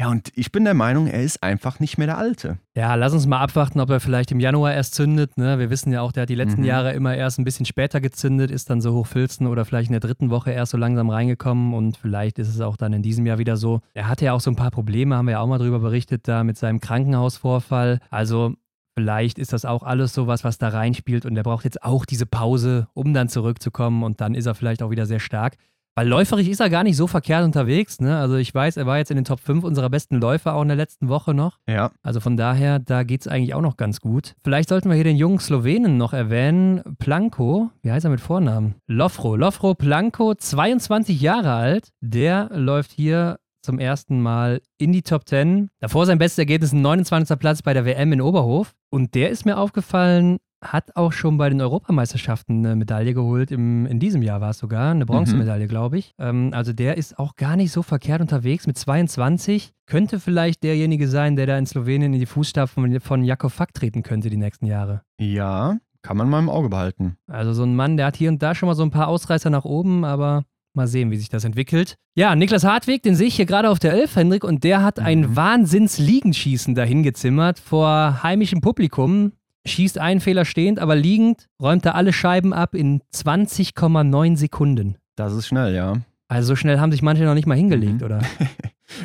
[0.00, 2.58] Ja, und ich bin der Meinung, er ist einfach nicht mehr der Alte.
[2.76, 5.36] Ja, lass uns mal abwarten, ob er vielleicht im Januar erst zündet.
[5.36, 5.58] Ne?
[5.58, 6.66] Wir wissen ja auch, der hat die letzten Mhm.
[6.68, 10.00] Jahre immer erst ein bisschen später gezündet, ist dann so hochfilzen oder vielleicht in der
[10.00, 13.38] dritten Woche erst so langsam reingekommen und vielleicht ist es auch dann in diesem Jahr
[13.38, 13.80] wieder so.
[13.94, 16.28] Er hatte ja auch so ein paar Probleme, haben wir ja auch mal drüber berichtet,
[16.28, 17.98] da mit seinem Krankenhausvorfall.
[18.08, 18.54] Also
[18.96, 22.26] vielleicht ist das auch alles sowas, was da reinspielt und er braucht jetzt auch diese
[22.26, 25.56] Pause, um dann zurückzukommen und dann ist er vielleicht auch wieder sehr stark.
[25.98, 28.00] Weil läuferig ist er gar nicht so verkehrt unterwegs.
[28.00, 28.16] Ne?
[28.16, 30.68] Also ich weiß, er war jetzt in den Top 5 unserer besten Läufer auch in
[30.68, 31.58] der letzten Woche noch.
[31.68, 34.36] Ja, Also von daher, da geht es eigentlich auch noch ganz gut.
[34.44, 36.84] Vielleicht sollten wir hier den jungen Slowenen noch erwähnen.
[37.00, 38.76] Planko, wie heißt er mit Vornamen?
[38.86, 39.34] Lofro.
[39.34, 41.88] Lofro Planko, 22 Jahre alt.
[42.00, 45.68] Der läuft hier zum ersten Mal in die Top 10.
[45.80, 47.36] Davor sein bestes Ergebnis ein 29.
[47.40, 48.76] Platz bei der WM in Oberhof.
[48.88, 53.50] Und der ist mir aufgefallen, hat auch schon bei den Europameisterschaften eine Medaille geholt.
[53.50, 56.14] Im, in diesem Jahr war es sogar, eine Bronzemedaille, glaube ich.
[56.18, 59.72] Ähm, also der ist auch gar nicht so verkehrt unterwegs mit 22.
[59.86, 63.72] Könnte vielleicht derjenige sein, der da in Slowenien in die Fußstapfen von, von Jakov Fack
[63.74, 65.02] treten könnte die nächsten Jahre.
[65.20, 67.16] ja, kann man mal im Auge behalten.
[67.26, 69.50] Also so ein Mann, der hat hier und da schon mal so ein paar Ausreißer
[69.50, 71.96] nach oben, aber mal sehen, wie sich das entwickelt.
[72.14, 75.00] Ja, Niklas Hartweg, den sehe ich hier gerade auf der Elf, Hendrik, und der hat
[75.00, 75.36] ein Mhm.
[75.36, 79.32] Wahnsinns-Liegenschießen dahin gezimmert vor heimischem Publikum.
[79.66, 84.96] Schießt einen Fehler stehend, aber liegend, räumt er alle Scheiben ab in 20,9 Sekunden.
[85.16, 85.94] Das ist schnell, ja.
[86.28, 88.04] Also so schnell haben sich manche noch nicht mal hingelegt, Mhm.
[88.04, 88.20] oder?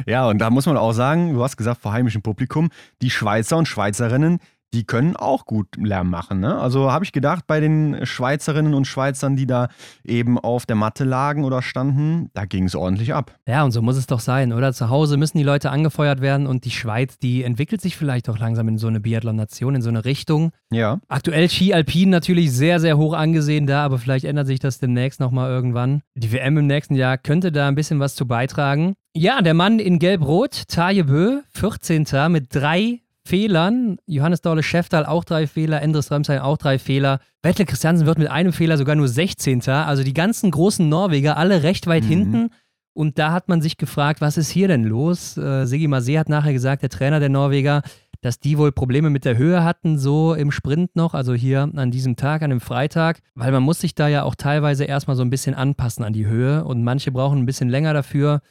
[0.08, 2.70] Ja, und da muss man auch sagen, du hast gesagt, vor heimischem Publikum,
[3.01, 4.39] die Schweizer und Schweizerinnen,
[4.74, 6.39] die können auch gut Lärm machen.
[6.39, 6.57] Ne?
[6.57, 9.69] Also habe ich gedacht, bei den Schweizerinnen und Schweizern, die da
[10.03, 13.36] eben auf der Matte lagen oder standen, da ging es ordentlich ab.
[13.47, 14.74] Ja, und so muss es doch sein, oder?
[14.74, 18.38] Zu Hause müssen die Leute angefeuert werden und die Schweiz, die entwickelt sich vielleicht auch
[18.38, 20.51] langsam in so eine Biathlon-Nation, in so eine Richtung.
[20.71, 24.80] Ja, Aktuell Ski Alpin natürlich sehr, sehr hoch angesehen da, aber vielleicht ändert sich das
[24.80, 26.01] demnächst nochmal irgendwann.
[26.15, 28.95] Die WM im nächsten Jahr könnte da ein bisschen was zu beitragen.
[29.15, 32.07] Ja, der Mann in Gelb-Rot, Taje Bö, 14.
[32.30, 33.97] mit drei Fehlern.
[34.05, 37.19] Johannes Dorle Schäftal auch drei Fehler, Endres Römstein auch drei Fehler.
[37.41, 39.61] Vettel Christiansen wird mit einem Fehler sogar nur 16.
[39.69, 42.07] Also die ganzen großen Norweger alle recht weit Mhm.
[42.07, 42.49] hinten.
[42.95, 45.36] Und da hat man sich gefragt, was ist hier denn los?
[45.38, 47.82] Äh, Sigi Masé hat nachher gesagt, der Trainer der Norweger,
[48.21, 51.91] dass die wohl Probleme mit der Höhe hatten, so im Sprint noch, also hier an
[51.91, 55.24] diesem Tag, an dem Freitag, weil man muss sich da ja auch teilweise erstmal so
[55.24, 58.41] ein bisschen anpassen an die Höhe und manche brauchen ein bisschen länger dafür.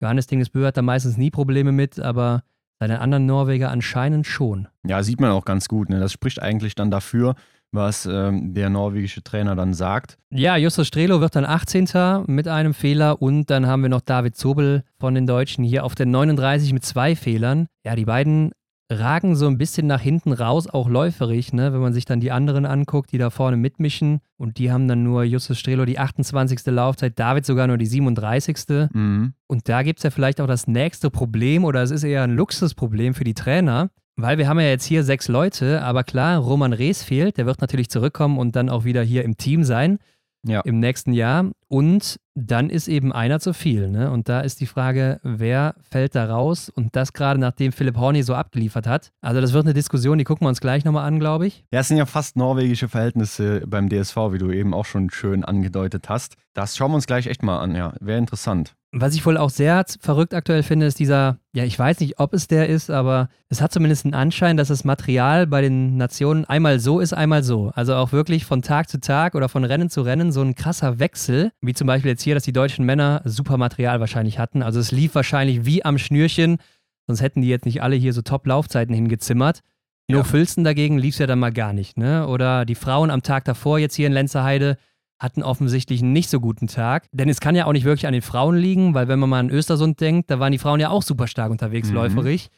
[0.00, 2.42] Johannes Dingesbö hat da meistens nie Probleme mit, aber
[2.82, 4.66] seine anderen Norweger anscheinend schon.
[4.84, 5.88] ja, sieht man auch ganz gut.
[5.88, 6.00] Ne?
[6.00, 7.36] Das spricht eigentlich dann dafür,
[7.70, 10.18] was ähm, der norwegische Trainer dann sagt.
[10.30, 12.24] Ja, Justus Strelo wird dann 18.
[12.26, 15.94] mit einem Fehler und dann haben wir noch David Zobel von den Deutschen hier auf
[15.94, 17.68] der 39 mit zwei Fehlern.
[17.84, 18.50] Ja, die beiden
[18.98, 21.72] ragen so ein bisschen nach hinten raus, auch läuferig, ne?
[21.72, 24.20] wenn man sich dann die anderen anguckt, die da vorne mitmischen.
[24.36, 26.66] Und die haben dann nur Justus Strelo die 28.
[26.66, 28.56] Laufzeit, David sogar nur die 37.
[28.92, 29.34] Mhm.
[29.46, 32.32] Und da gibt es ja vielleicht auch das nächste Problem oder es ist eher ein
[32.36, 36.72] Luxusproblem für die Trainer, weil wir haben ja jetzt hier sechs Leute, aber klar, Roman
[36.72, 39.98] Rees fehlt, der wird natürlich zurückkommen und dann auch wieder hier im Team sein
[40.46, 40.60] Ja.
[40.62, 41.50] im nächsten Jahr.
[41.68, 43.88] und dann ist eben einer zu viel.
[43.88, 44.10] Ne?
[44.10, 46.70] Und da ist die Frage, wer fällt da raus?
[46.70, 49.12] Und das gerade nachdem Philipp Horny so abgeliefert hat.
[49.20, 51.64] Also das wird eine Diskussion, die gucken wir uns gleich nochmal an, glaube ich.
[51.72, 55.44] Ja, es sind ja fast norwegische Verhältnisse beim DSV, wie du eben auch schon schön
[55.44, 56.36] angedeutet hast.
[56.54, 57.94] Das schauen wir uns gleich echt mal an, ja.
[58.00, 58.74] Wäre interessant.
[58.94, 62.34] Was ich wohl auch sehr verrückt aktuell finde, ist dieser, ja, ich weiß nicht, ob
[62.34, 66.44] es der ist, aber es hat zumindest einen Anschein, dass das Material bei den Nationen
[66.44, 67.72] einmal so ist, einmal so.
[67.74, 70.98] Also auch wirklich von Tag zu Tag oder von Rennen zu Rennen so ein krasser
[70.98, 74.62] Wechsel, wie zum Beispiel jetzt hier, dass die deutschen Männer super Material wahrscheinlich hatten.
[74.62, 76.58] Also es lief wahrscheinlich wie am Schnürchen,
[77.06, 79.62] sonst hätten die jetzt nicht alle hier so Top-Laufzeiten hingezimmert.
[80.06, 80.24] Nur ja.
[80.24, 82.26] Fülsten dagegen lief es ja dann mal gar nicht, ne?
[82.26, 84.76] Oder die Frauen am Tag davor jetzt hier in Lenzerheide
[85.22, 87.06] hatten offensichtlich einen nicht so guten Tag.
[87.12, 89.38] Denn es kann ja auch nicht wirklich an den Frauen liegen, weil wenn man mal
[89.38, 91.94] an Östersund denkt, da waren die Frauen ja auch super stark unterwegs, mhm.
[91.94, 92.50] läuferig.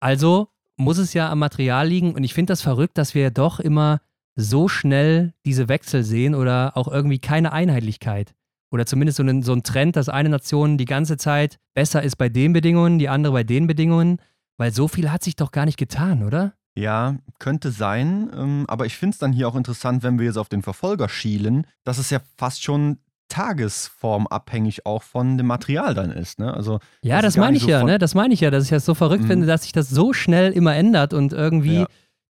[0.00, 2.14] Also muss es ja am Material liegen.
[2.14, 4.00] Und ich finde das verrückt, dass wir doch immer
[4.36, 8.34] so schnell diese Wechsel sehen oder auch irgendwie keine Einheitlichkeit.
[8.70, 12.16] Oder zumindest so ein, so ein Trend, dass eine Nation die ganze Zeit besser ist
[12.16, 14.18] bei den Bedingungen, die andere bei den Bedingungen.
[14.58, 16.52] Weil so viel hat sich doch gar nicht getan, oder?
[16.76, 18.30] Ja, könnte sein.
[18.36, 21.08] Ähm, aber ich finde es dann hier auch interessant, wenn wir jetzt auf den Verfolger
[21.08, 22.98] schielen, dass es ja fast schon
[23.30, 26.38] tagesformabhängig auch von dem Material dann ist.
[26.38, 26.52] Ne?
[26.52, 27.98] Also, ja, das, das meine ich so ja, ne?
[27.98, 29.28] Das meine ich ja, dass ich das so verrückt mhm.
[29.28, 31.86] finde, dass sich das so schnell immer ändert und irgendwie ja.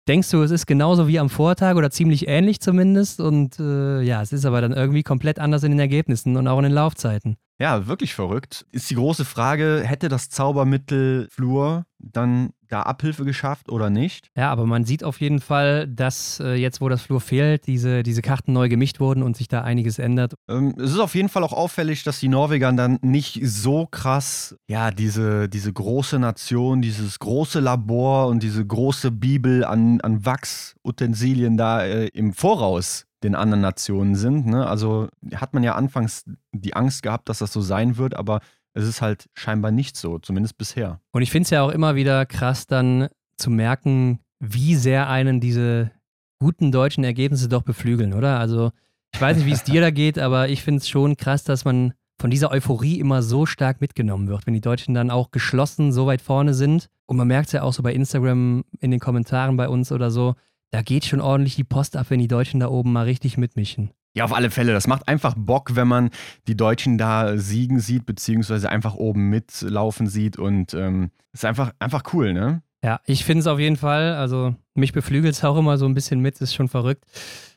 [0.08, 3.20] denkst du, es ist genauso wie am Vortag oder ziemlich ähnlich zumindest.
[3.20, 6.58] Und äh, ja, es ist aber dann irgendwie komplett anders in den Ergebnissen und auch
[6.58, 7.36] in den Laufzeiten.
[7.58, 8.66] Ja, wirklich verrückt.
[8.70, 14.28] Ist die große Frage, hätte das Zaubermittel Flur dann da Abhilfe geschafft oder nicht?
[14.36, 18.02] Ja, aber man sieht auf jeden Fall, dass äh, jetzt, wo das Flur fehlt, diese,
[18.02, 20.34] diese Karten neu gemischt wurden und sich da einiges ändert.
[20.48, 24.56] Ähm, es ist auf jeden Fall auch auffällig, dass die Norweger dann nicht so krass,
[24.68, 31.56] ja, diese, diese große Nation, dieses große Labor und diese große Bibel an, an Wachsutensilien
[31.56, 34.46] da äh, im Voraus den anderen Nationen sind.
[34.46, 34.66] Ne?
[34.66, 38.40] Also hat man ja anfangs die Angst gehabt, dass das so sein wird, aber
[38.74, 41.00] es ist halt scheinbar nicht so, zumindest bisher.
[41.12, 45.40] Und ich finde es ja auch immer wieder krass, dann zu merken, wie sehr einen
[45.40, 45.90] diese
[46.38, 48.38] guten deutschen Ergebnisse doch beflügeln, oder?
[48.38, 48.70] Also
[49.12, 51.64] ich weiß nicht, wie es dir da geht, aber ich finde es schon krass, dass
[51.64, 55.90] man von dieser Euphorie immer so stark mitgenommen wird, wenn die Deutschen dann auch geschlossen
[55.90, 56.88] so weit vorne sind.
[57.06, 60.10] Und man merkt es ja auch so bei Instagram in den Kommentaren bei uns oder
[60.10, 60.34] so,
[60.70, 63.90] da geht schon ordentlich die Post ab, wenn die Deutschen da oben mal richtig mitmischen.
[64.14, 64.72] Ja, auf alle Fälle.
[64.72, 66.10] Das macht einfach Bock, wenn man
[66.48, 70.36] die Deutschen da siegen sieht, beziehungsweise einfach oben mitlaufen sieht.
[70.36, 72.62] Und ähm, ist einfach, einfach cool, ne?
[72.82, 74.14] Ja, ich finde es auf jeden Fall.
[74.14, 77.04] Also, mich beflügelt es auch immer so ein bisschen mit, ist schon verrückt.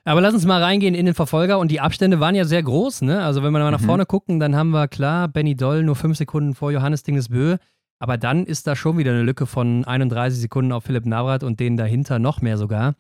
[0.04, 1.60] Aber lass uns mal reingehen in den Verfolger.
[1.60, 3.24] Und die Abstände waren ja sehr groß, ne?
[3.24, 3.86] Also, wenn wir mal nach mhm.
[3.86, 7.58] vorne gucken, dann haben wir klar Benny Doll nur fünf Sekunden vor Johannes Dingesbö.
[8.00, 11.62] Aber dann ist da schon wieder eine Lücke von 31 Sekunden auf Philipp Navrat und
[11.62, 12.96] denen dahinter noch mehr sogar.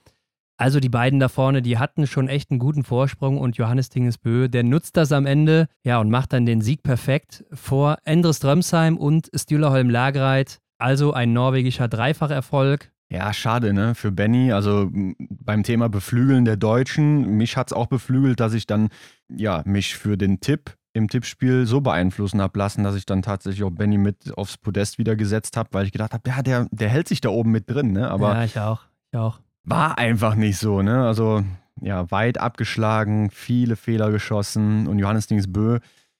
[0.57, 4.47] Also die beiden da vorne, die hatten schon echt einen guten Vorsprung und Johannes Dingesbö,
[4.47, 8.97] der nutzt das am Ende, ja, und macht dann den Sieg perfekt vor Endres Drömsheim
[8.97, 10.59] und Stühlerholm Lagreit.
[10.77, 12.91] Also ein norwegischer Dreifacherfolg.
[13.09, 14.51] Ja, schade, ne, für Benny.
[14.51, 18.89] Also beim Thema Beflügeln der Deutschen, mich hat es auch beflügelt, dass ich dann,
[19.29, 23.63] ja, mich für den Tipp im Tippspiel so beeinflussen habe lassen, dass ich dann tatsächlich
[23.63, 26.89] auch Benny mit aufs Podest wieder gesetzt habe, weil ich gedacht habe, ja, der, der
[26.89, 28.09] hält sich da oben mit drin, ne?
[28.09, 28.81] Aber ja, ich auch.
[29.11, 29.39] Ich auch.
[29.63, 31.05] War einfach nicht so, ne?
[31.05, 31.43] Also,
[31.81, 35.79] ja, weit abgeschlagen, viele Fehler geschossen und Johannes Dingsbö,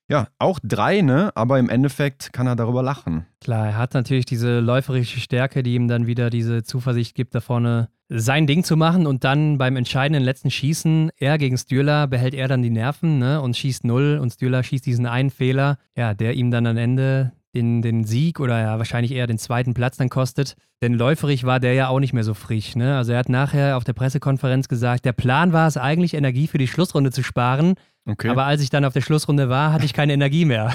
[0.10, 1.32] ja, auch drei, ne?
[1.36, 3.26] Aber im Endeffekt kann er darüber lachen.
[3.42, 7.42] Klar, er hat natürlich diese läuferische Stärke, die ihm dann wieder diese Zuversicht gibt, da
[7.42, 12.34] vorne sein Ding zu machen und dann beim entscheidenden letzten Schießen, er gegen Stühler, behält
[12.34, 16.14] er dann die Nerven ne, und schießt null und Stühler schießt diesen einen Fehler, ja,
[16.14, 19.98] der ihm dann am Ende den, den Sieg oder ja wahrscheinlich eher den zweiten Platz
[19.98, 20.56] dann kostet.
[20.82, 22.76] Denn läuferig war der ja auch nicht mehr so frisch.
[22.76, 22.98] Ne?
[22.98, 26.58] Also er hat nachher auf der Pressekonferenz gesagt, der Plan war es eigentlich, Energie für
[26.58, 27.76] die Schlussrunde zu sparen.
[28.06, 28.28] Okay.
[28.28, 30.74] Aber als ich dann auf der Schlussrunde war, hatte ich keine Energie mehr.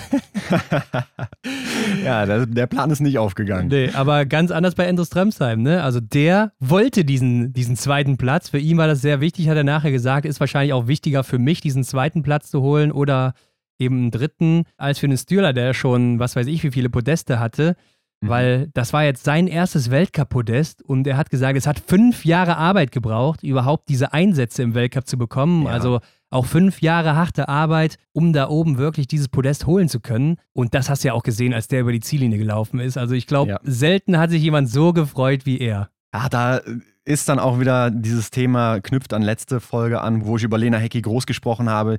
[2.04, 3.68] ja, der, der, Plan ist nicht aufgegangen.
[3.68, 5.60] Nee, aber ganz anders bei Endros Tremsheim.
[5.62, 5.82] Ne?
[5.82, 8.48] Also der wollte diesen, diesen zweiten Platz.
[8.48, 10.24] Für ihn war das sehr wichtig, hat er nachher gesagt.
[10.24, 13.34] Ist wahrscheinlich auch wichtiger für mich, diesen zweiten Platz zu holen oder
[13.78, 17.38] eben einen dritten, als für einen Stühler, der schon, was weiß ich, wie viele Podeste
[17.38, 17.76] hatte.
[18.20, 18.28] Mhm.
[18.28, 22.56] Weil das war jetzt sein erstes Weltcup-Podest und er hat gesagt, es hat fünf Jahre
[22.56, 25.64] Arbeit gebraucht, überhaupt diese Einsätze im Weltcup zu bekommen.
[25.64, 25.70] Ja.
[25.70, 26.00] Also
[26.30, 30.36] auch fünf Jahre harte Arbeit, um da oben wirklich dieses Podest holen zu können.
[30.52, 32.98] Und das hast du ja auch gesehen, als der über die Ziellinie gelaufen ist.
[32.98, 33.60] Also ich glaube, ja.
[33.62, 35.90] selten hat sich jemand so gefreut wie er.
[36.12, 36.60] Ja, da
[37.08, 40.76] ist dann auch wieder dieses Thema, knüpft an letzte Folge an, wo ich über Lena
[40.76, 41.96] Hecki groß gesprochen habe.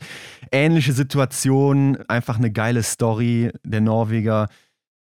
[0.52, 3.52] Ähnliche Situation, einfach eine geile Story.
[3.64, 4.50] Der Norweger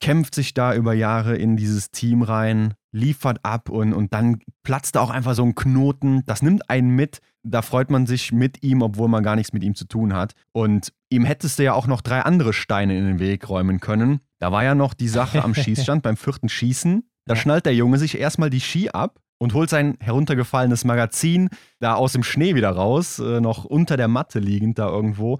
[0.00, 4.94] kämpft sich da über Jahre in dieses Team rein, liefert ab und, und dann platzt
[4.94, 6.22] da auch einfach so ein Knoten.
[6.24, 7.18] Das nimmt einen mit.
[7.42, 10.32] Da freut man sich mit ihm, obwohl man gar nichts mit ihm zu tun hat.
[10.52, 14.20] Und ihm hättest du ja auch noch drei andere Steine in den Weg räumen können.
[14.38, 17.04] Da war ja noch die Sache am Schießstand beim vierten Schießen.
[17.26, 21.94] Da schnallt der Junge sich erstmal die Ski ab und holt sein heruntergefallenes Magazin da
[21.94, 25.38] aus dem Schnee wieder raus, äh, noch unter der Matte liegend da irgendwo.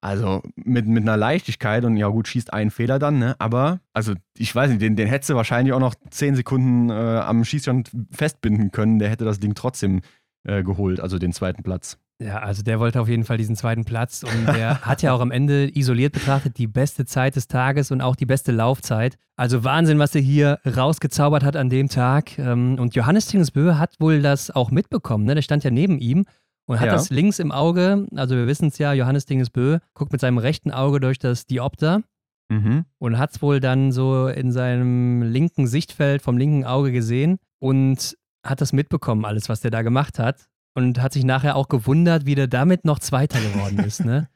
[0.00, 3.34] Also mit, mit einer Leichtigkeit und ja gut, schießt einen Fehler dann, ne?
[3.40, 6.92] Aber, also ich weiß nicht, den, den hättest du wahrscheinlich auch noch zehn Sekunden äh,
[6.92, 9.00] am Schießstand festbinden können.
[9.00, 10.02] Der hätte das Ding trotzdem
[10.44, 11.98] äh, geholt, also den zweiten Platz.
[12.20, 15.20] Ja, also der wollte auf jeden Fall diesen zweiten Platz und der hat ja auch
[15.20, 19.16] am Ende isoliert betrachtet die beste Zeit des Tages und auch die beste Laufzeit.
[19.36, 22.36] Also Wahnsinn, was er hier rausgezaubert hat an dem Tag.
[22.38, 25.36] Ähm, und Johannes Tingesbö hat wohl das auch mitbekommen, ne?
[25.36, 26.26] Der stand ja neben ihm
[26.66, 26.92] und hat ja.
[26.92, 30.72] das links im Auge, also wir wissen es ja, Johannes Dingesbö guckt mit seinem rechten
[30.72, 32.02] Auge durch das Diopter
[32.48, 32.84] mhm.
[32.98, 38.18] und hat es wohl dann so in seinem linken Sichtfeld vom linken Auge gesehen und
[38.44, 42.26] hat das mitbekommen, alles, was der da gemacht hat und hat sich nachher auch gewundert,
[42.26, 44.28] wie der damit noch Zweiter geworden ist, ne?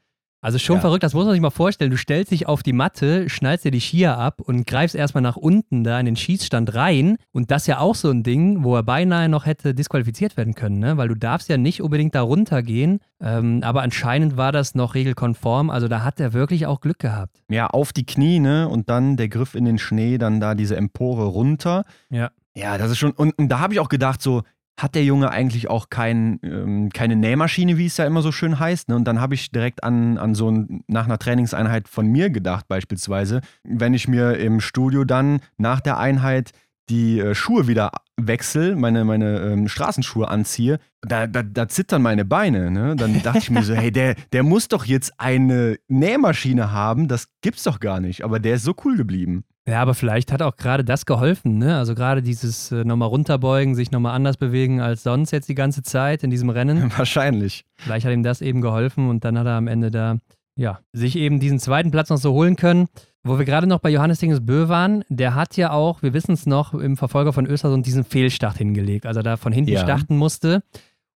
[0.42, 0.80] Also schon ja.
[0.80, 1.90] verrückt, das muss man sich mal vorstellen.
[1.90, 5.36] Du stellst dich auf die Matte, schnallst dir die Skier ab und greifst erstmal nach
[5.36, 7.16] unten da in den Schießstand rein.
[7.30, 10.80] Und das ja auch so ein Ding, wo er beinahe noch hätte disqualifiziert werden können,
[10.80, 10.96] ne?
[10.96, 12.98] weil du darfst ja nicht unbedingt da runtergehen.
[13.20, 15.70] Ähm, aber anscheinend war das noch regelkonform.
[15.70, 17.40] Also da hat er wirklich auch Glück gehabt.
[17.48, 18.68] Ja, auf die Knie, ne?
[18.68, 21.84] Und dann der Griff in den Schnee, dann da diese Empore runter.
[22.10, 22.30] Ja.
[22.54, 23.12] Ja, das ist schon.
[23.12, 24.42] Und, und da habe ich auch gedacht, so,
[24.78, 28.58] hat der Junge eigentlich auch kein, ähm, keine Nähmaschine, wie es ja immer so schön
[28.58, 28.88] heißt.
[28.88, 28.96] Ne?
[28.96, 32.68] Und dann habe ich direkt an, an so ein, nach einer Trainingseinheit von mir gedacht,
[32.68, 36.52] beispielsweise, wenn ich mir im Studio dann nach der Einheit
[36.88, 42.24] die äh, Schuhe wieder wechsle, meine, meine ähm, Straßenschuhe anziehe, da, da, da zittern meine
[42.24, 42.70] Beine.
[42.70, 42.96] Ne?
[42.96, 47.28] Dann dachte ich mir so, hey, der, der muss doch jetzt eine Nähmaschine haben, das
[47.40, 48.24] gibt's doch gar nicht.
[48.24, 49.44] Aber der ist so cool geblieben.
[49.68, 51.76] Ja, aber vielleicht hat auch gerade das geholfen, ne?
[51.78, 55.82] Also gerade dieses äh, nochmal runterbeugen, sich nochmal anders bewegen als sonst jetzt die ganze
[55.82, 56.90] Zeit in diesem Rennen.
[56.96, 57.64] Wahrscheinlich.
[57.76, 60.16] Vielleicht hat ihm das eben geholfen und dann hat er am Ende da,
[60.56, 62.88] ja, sich eben diesen zweiten Platz noch so holen können.
[63.24, 66.44] Wo wir gerade noch bei Johannes Dingesbö waren, der hat ja auch, wir wissen es
[66.44, 69.80] noch, im Verfolger von Östersund diesen Fehlstart hingelegt, also da von hinten ja.
[69.80, 70.64] starten musste.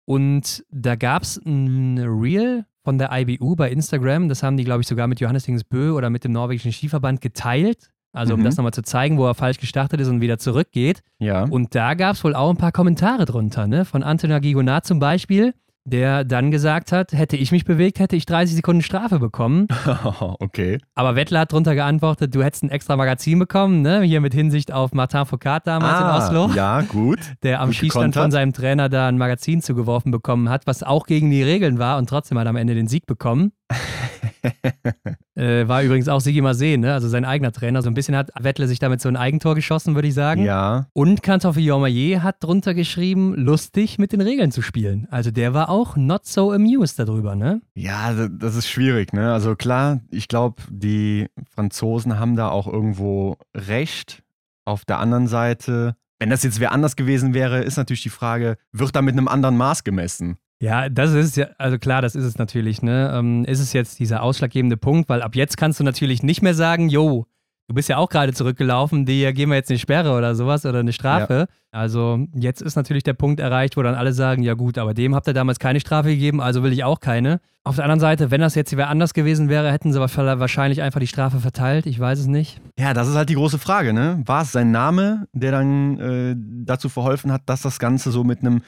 [0.03, 4.81] Und da gab es ein Reel von der IBU bei Instagram, das haben die, glaube
[4.81, 7.92] ich, sogar mit Johannes Dingesbö oder mit dem norwegischen Skiverband geteilt.
[8.13, 8.45] Also um mhm.
[8.45, 11.01] das nochmal zu zeigen, wo er falsch gestartet ist und wieder zurückgeht.
[11.17, 11.43] Ja.
[11.43, 13.85] Und da gab es wohl auch ein paar Kommentare drunter, ne?
[13.85, 15.55] Von Antonin Gigonat zum Beispiel,
[15.85, 19.67] der dann gesagt hat, hätte ich mich bewegt, hätte ich 30 Sekunden Strafe bekommen.
[20.39, 20.77] okay.
[20.95, 24.01] Aber Wettler hat drunter geantwortet, du hättest ein extra Magazin bekommen, ne?
[24.01, 26.55] Hier mit Hinsicht auf Martin Foucault damals ah, in Oslo.
[26.55, 27.19] Ja, gut.
[27.43, 31.05] Der am gut Schießstand von seinem Trainer da ein Magazin zugeworfen bekommen hat, was auch
[31.05, 33.51] gegen die Regeln war und trotzdem hat er am Ende den Sieg bekommen.
[35.35, 36.93] äh, war übrigens auch Sigi Masé, ne?
[36.93, 37.81] also sein eigener Trainer.
[37.81, 40.43] So ein bisschen hat Wettle sich damit so ein Eigentor geschossen, würde ich sagen.
[40.43, 40.87] Ja.
[40.93, 45.07] Und Kantor Jormayer hat drunter geschrieben, lustig mit den Regeln zu spielen.
[45.11, 47.61] Also der war auch not so amused darüber, ne?
[47.75, 49.33] Ja, das ist schwierig, ne?
[49.33, 54.23] Also klar, ich glaube, die Franzosen haben da auch irgendwo recht.
[54.65, 58.55] Auf der anderen Seite, wenn das jetzt wer anders gewesen wäre, ist natürlich die Frage,
[58.71, 60.37] wird da mit einem anderen Maß gemessen?
[60.63, 63.11] Ja, das ist ja, also klar, das ist es natürlich, ne?
[63.13, 66.53] Ähm, ist es jetzt dieser ausschlaggebende Punkt, weil ab jetzt kannst du natürlich nicht mehr
[66.53, 67.25] sagen, jo,
[67.67, 70.79] du bist ja auch gerade zurückgelaufen, dir geben wir jetzt eine Sperre oder sowas oder
[70.79, 71.47] eine Strafe.
[71.49, 71.55] Ja.
[71.73, 75.13] Also jetzt ist natürlich der Punkt erreicht, wo dann alle sagen, ja gut, aber dem
[75.15, 77.41] habt ihr damals keine Strafe gegeben, also will ich auch keine.
[77.65, 81.01] Auf der anderen Seite, wenn das jetzt wer anders gewesen wäre, hätten sie wahrscheinlich einfach
[81.01, 81.87] die Strafe verteilt.
[81.87, 82.61] Ich weiß es nicht.
[82.79, 84.21] Ja, das ist halt die große Frage, ne?
[84.25, 86.35] War es sein Name, der dann äh,
[86.65, 88.61] dazu verholfen hat, dass das Ganze so mit einem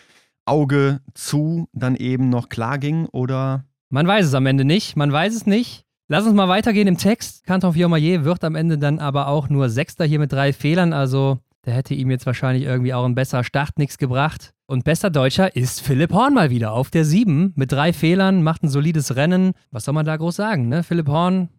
[0.46, 3.66] Auge zu dann eben noch klar ging oder?
[3.90, 4.96] Man weiß es am Ende nicht.
[4.96, 5.86] Man weiß es nicht.
[6.08, 7.46] Lass uns mal weitergehen im Text.
[7.46, 10.94] Canton Fiormaillet wird am Ende dann aber auch nur Sechster hier mit drei Fehlern.
[10.94, 14.54] Also der hätte ihm jetzt wahrscheinlich irgendwie auch ein besserer Start nichts gebracht.
[14.68, 18.64] Und bester Deutscher ist Philipp Horn mal wieder auf der 7 mit drei Fehlern, macht
[18.64, 19.54] ein solides Rennen.
[19.72, 20.84] Was soll man da groß sagen, ne?
[20.84, 21.50] Philipp Horn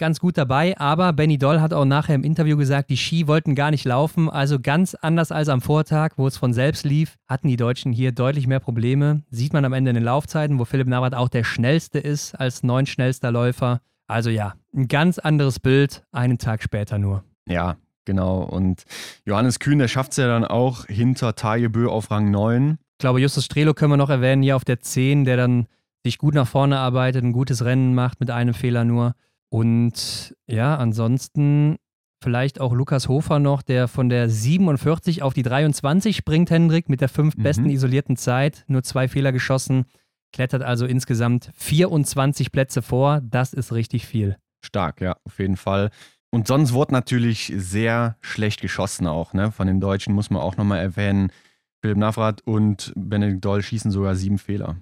[0.00, 3.54] ganz gut dabei, aber Benny Doll hat auch nachher im Interview gesagt, die Ski wollten
[3.54, 4.28] gar nicht laufen.
[4.28, 8.10] Also ganz anders als am Vortag, wo es von selbst lief, hatten die Deutschen hier
[8.10, 9.22] deutlich mehr Probleme.
[9.30, 12.64] Sieht man am Ende in den Laufzeiten, wo Philipp Navrat auch der schnellste ist als
[12.64, 13.82] neun schnellster Läufer.
[14.08, 17.22] Also ja, ein ganz anderes Bild, einen Tag später nur.
[17.46, 18.40] Ja, genau.
[18.42, 18.82] Und
[19.24, 22.78] Johannes Kühn, der schafft es ja dann auch hinter Tagebö auf Rang 9.
[22.94, 25.66] Ich glaube, Justus Strelo können wir noch erwähnen, hier auf der 10, der dann
[26.02, 29.14] sich gut nach vorne arbeitet, ein gutes Rennen macht mit einem Fehler nur.
[29.50, 31.76] Und ja, ansonsten
[32.22, 37.00] vielleicht auch Lukas Hofer noch, der von der 47 auf die 23 springt, Hendrik, mit
[37.00, 37.42] der fünf mhm.
[37.42, 39.86] besten isolierten Zeit, nur zwei Fehler geschossen,
[40.32, 43.20] klettert also insgesamt 24 Plätze vor.
[43.22, 44.36] Das ist richtig viel.
[44.64, 45.90] Stark, ja, auf jeden Fall.
[46.30, 49.50] Und sonst wurde natürlich sehr schlecht geschossen auch, ne?
[49.50, 51.32] Von den Deutschen muss man auch nochmal erwähnen.
[51.80, 54.76] Philipp Navrat und Benedikt Doll schießen sogar sieben Fehler.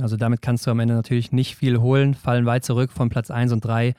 [0.00, 3.30] Also damit kannst du am Ende natürlich nicht viel holen, fallen weit zurück von Platz
[3.30, 3.94] 1 und 3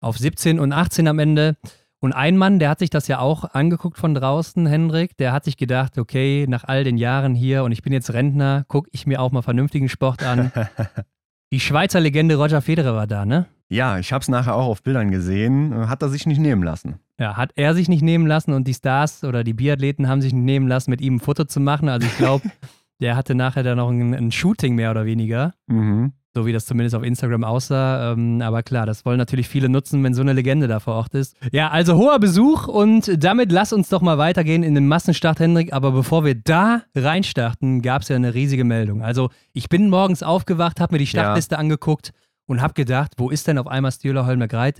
[0.00, 1.56] auf 17 und 18 am Ende.
[1.98, 5.44] Und ein Mann, der hat sich das ja auch angeguckt von draußen, Hendrik, der hat
[5.44, 9.06] sich gedacht, okay, nach all den Jahren hier und ich bin jetzt Rentner, gucke ich
[9.06, 10.52] mir auch mal vernünftigen Sport an.
[11.52, 13.46] Die Schweizer Legende Roger Federer war da, ne?
[13.68, 15.88] Ja, ich habe es nachher auch auf Bildern gesehen.
[15.88, 17.00] Hat er sich nicht nehmen lassen.
[17.18, 20.32] Ja, hat er sich nicht nehmen lassen und die Stars oder die Biathleten haben sich
[20.32, 21.88] nicht nehmen lassen, mit ihm ein Foto zu machen.
[21.88, 22.48] Also ich glaube,
[23.00, 25.52] der hatte nachher dann noch ein, ein, Shooting mehr oder weniger.
[25.66, 26.12] Mhm.
[26.34, 28.12] So wie das zumindest auf Instagram aussah.
[28.12, 31.14] Ähm, aber klar, das wollen natürlich viele nutzen, wenn so eine Legende da vor Ort
[31.14, 31.34] ist.
[31.50, 35.72] Ja, also hoher Besuch und damit lass uns doch mal weitergehen in den Massenstart, Hendrik.
[35.72, 39.02] Aber bevor wir da reinstarten, gab es ja eine riesige Meldung.
[39.02, 41.58] Also ich bin morgens aufgewacht, habe mir die Startliste ja.
[41.58, 42.12] angeguckt
[42.46, 44.78] und habe gedacht, wo ist denn auf einmal Stühler Holmer Greit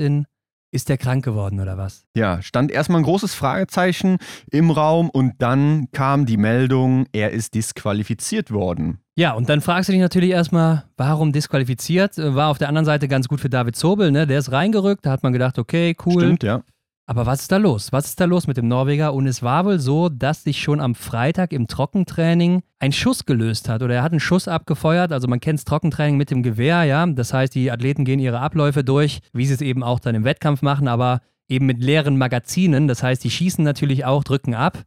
[0.73, 2.05] Ist der krank geworden oder was?
[2.15, 4.19] Ja, stand erstmal ein großes Fragezeichen
[4.51, 8.99] im Raum und dann kam die Meldung, er ist disqualifiziert worden.
[9.17, 12.19] Ja, und dann fragst du dich natürlich erstmal, warum disqualifiziert?
[12.19, 14.27] War auf der anderen Seite ganz gut für David Zobel, ne?
[14.27, 16.21] Der ist reingerückt, da hat man gedacht, okay, cool.
[16.21, 16.63] Stimmt, ja.
[17.09, 17.93] Aber was ist da los?
[17.93, 19.15] Was ist da los mit dem Norweger?
[19.15, 23.69] Und es war wohl so, dass sich schon am Freitag im Trockentraining ein Schuss gelöst
[23.69, 25.13] hat oder er hat einen Schuss abgefeuert.
[25.13, 27.07] Also man kennt das Trockentraining mit dem Gewehr, ja.
[27.07, 30.25] Das heißt, die Athleten gehen ihre Abläufe durch, wie sie es eben auch dann im
[30.25, 32.89] Wettkampf machen, aber eben mit leeren Magazinen.
[32.89, 34.83] Das heißt, die schießen natürlich auch, drücken ab.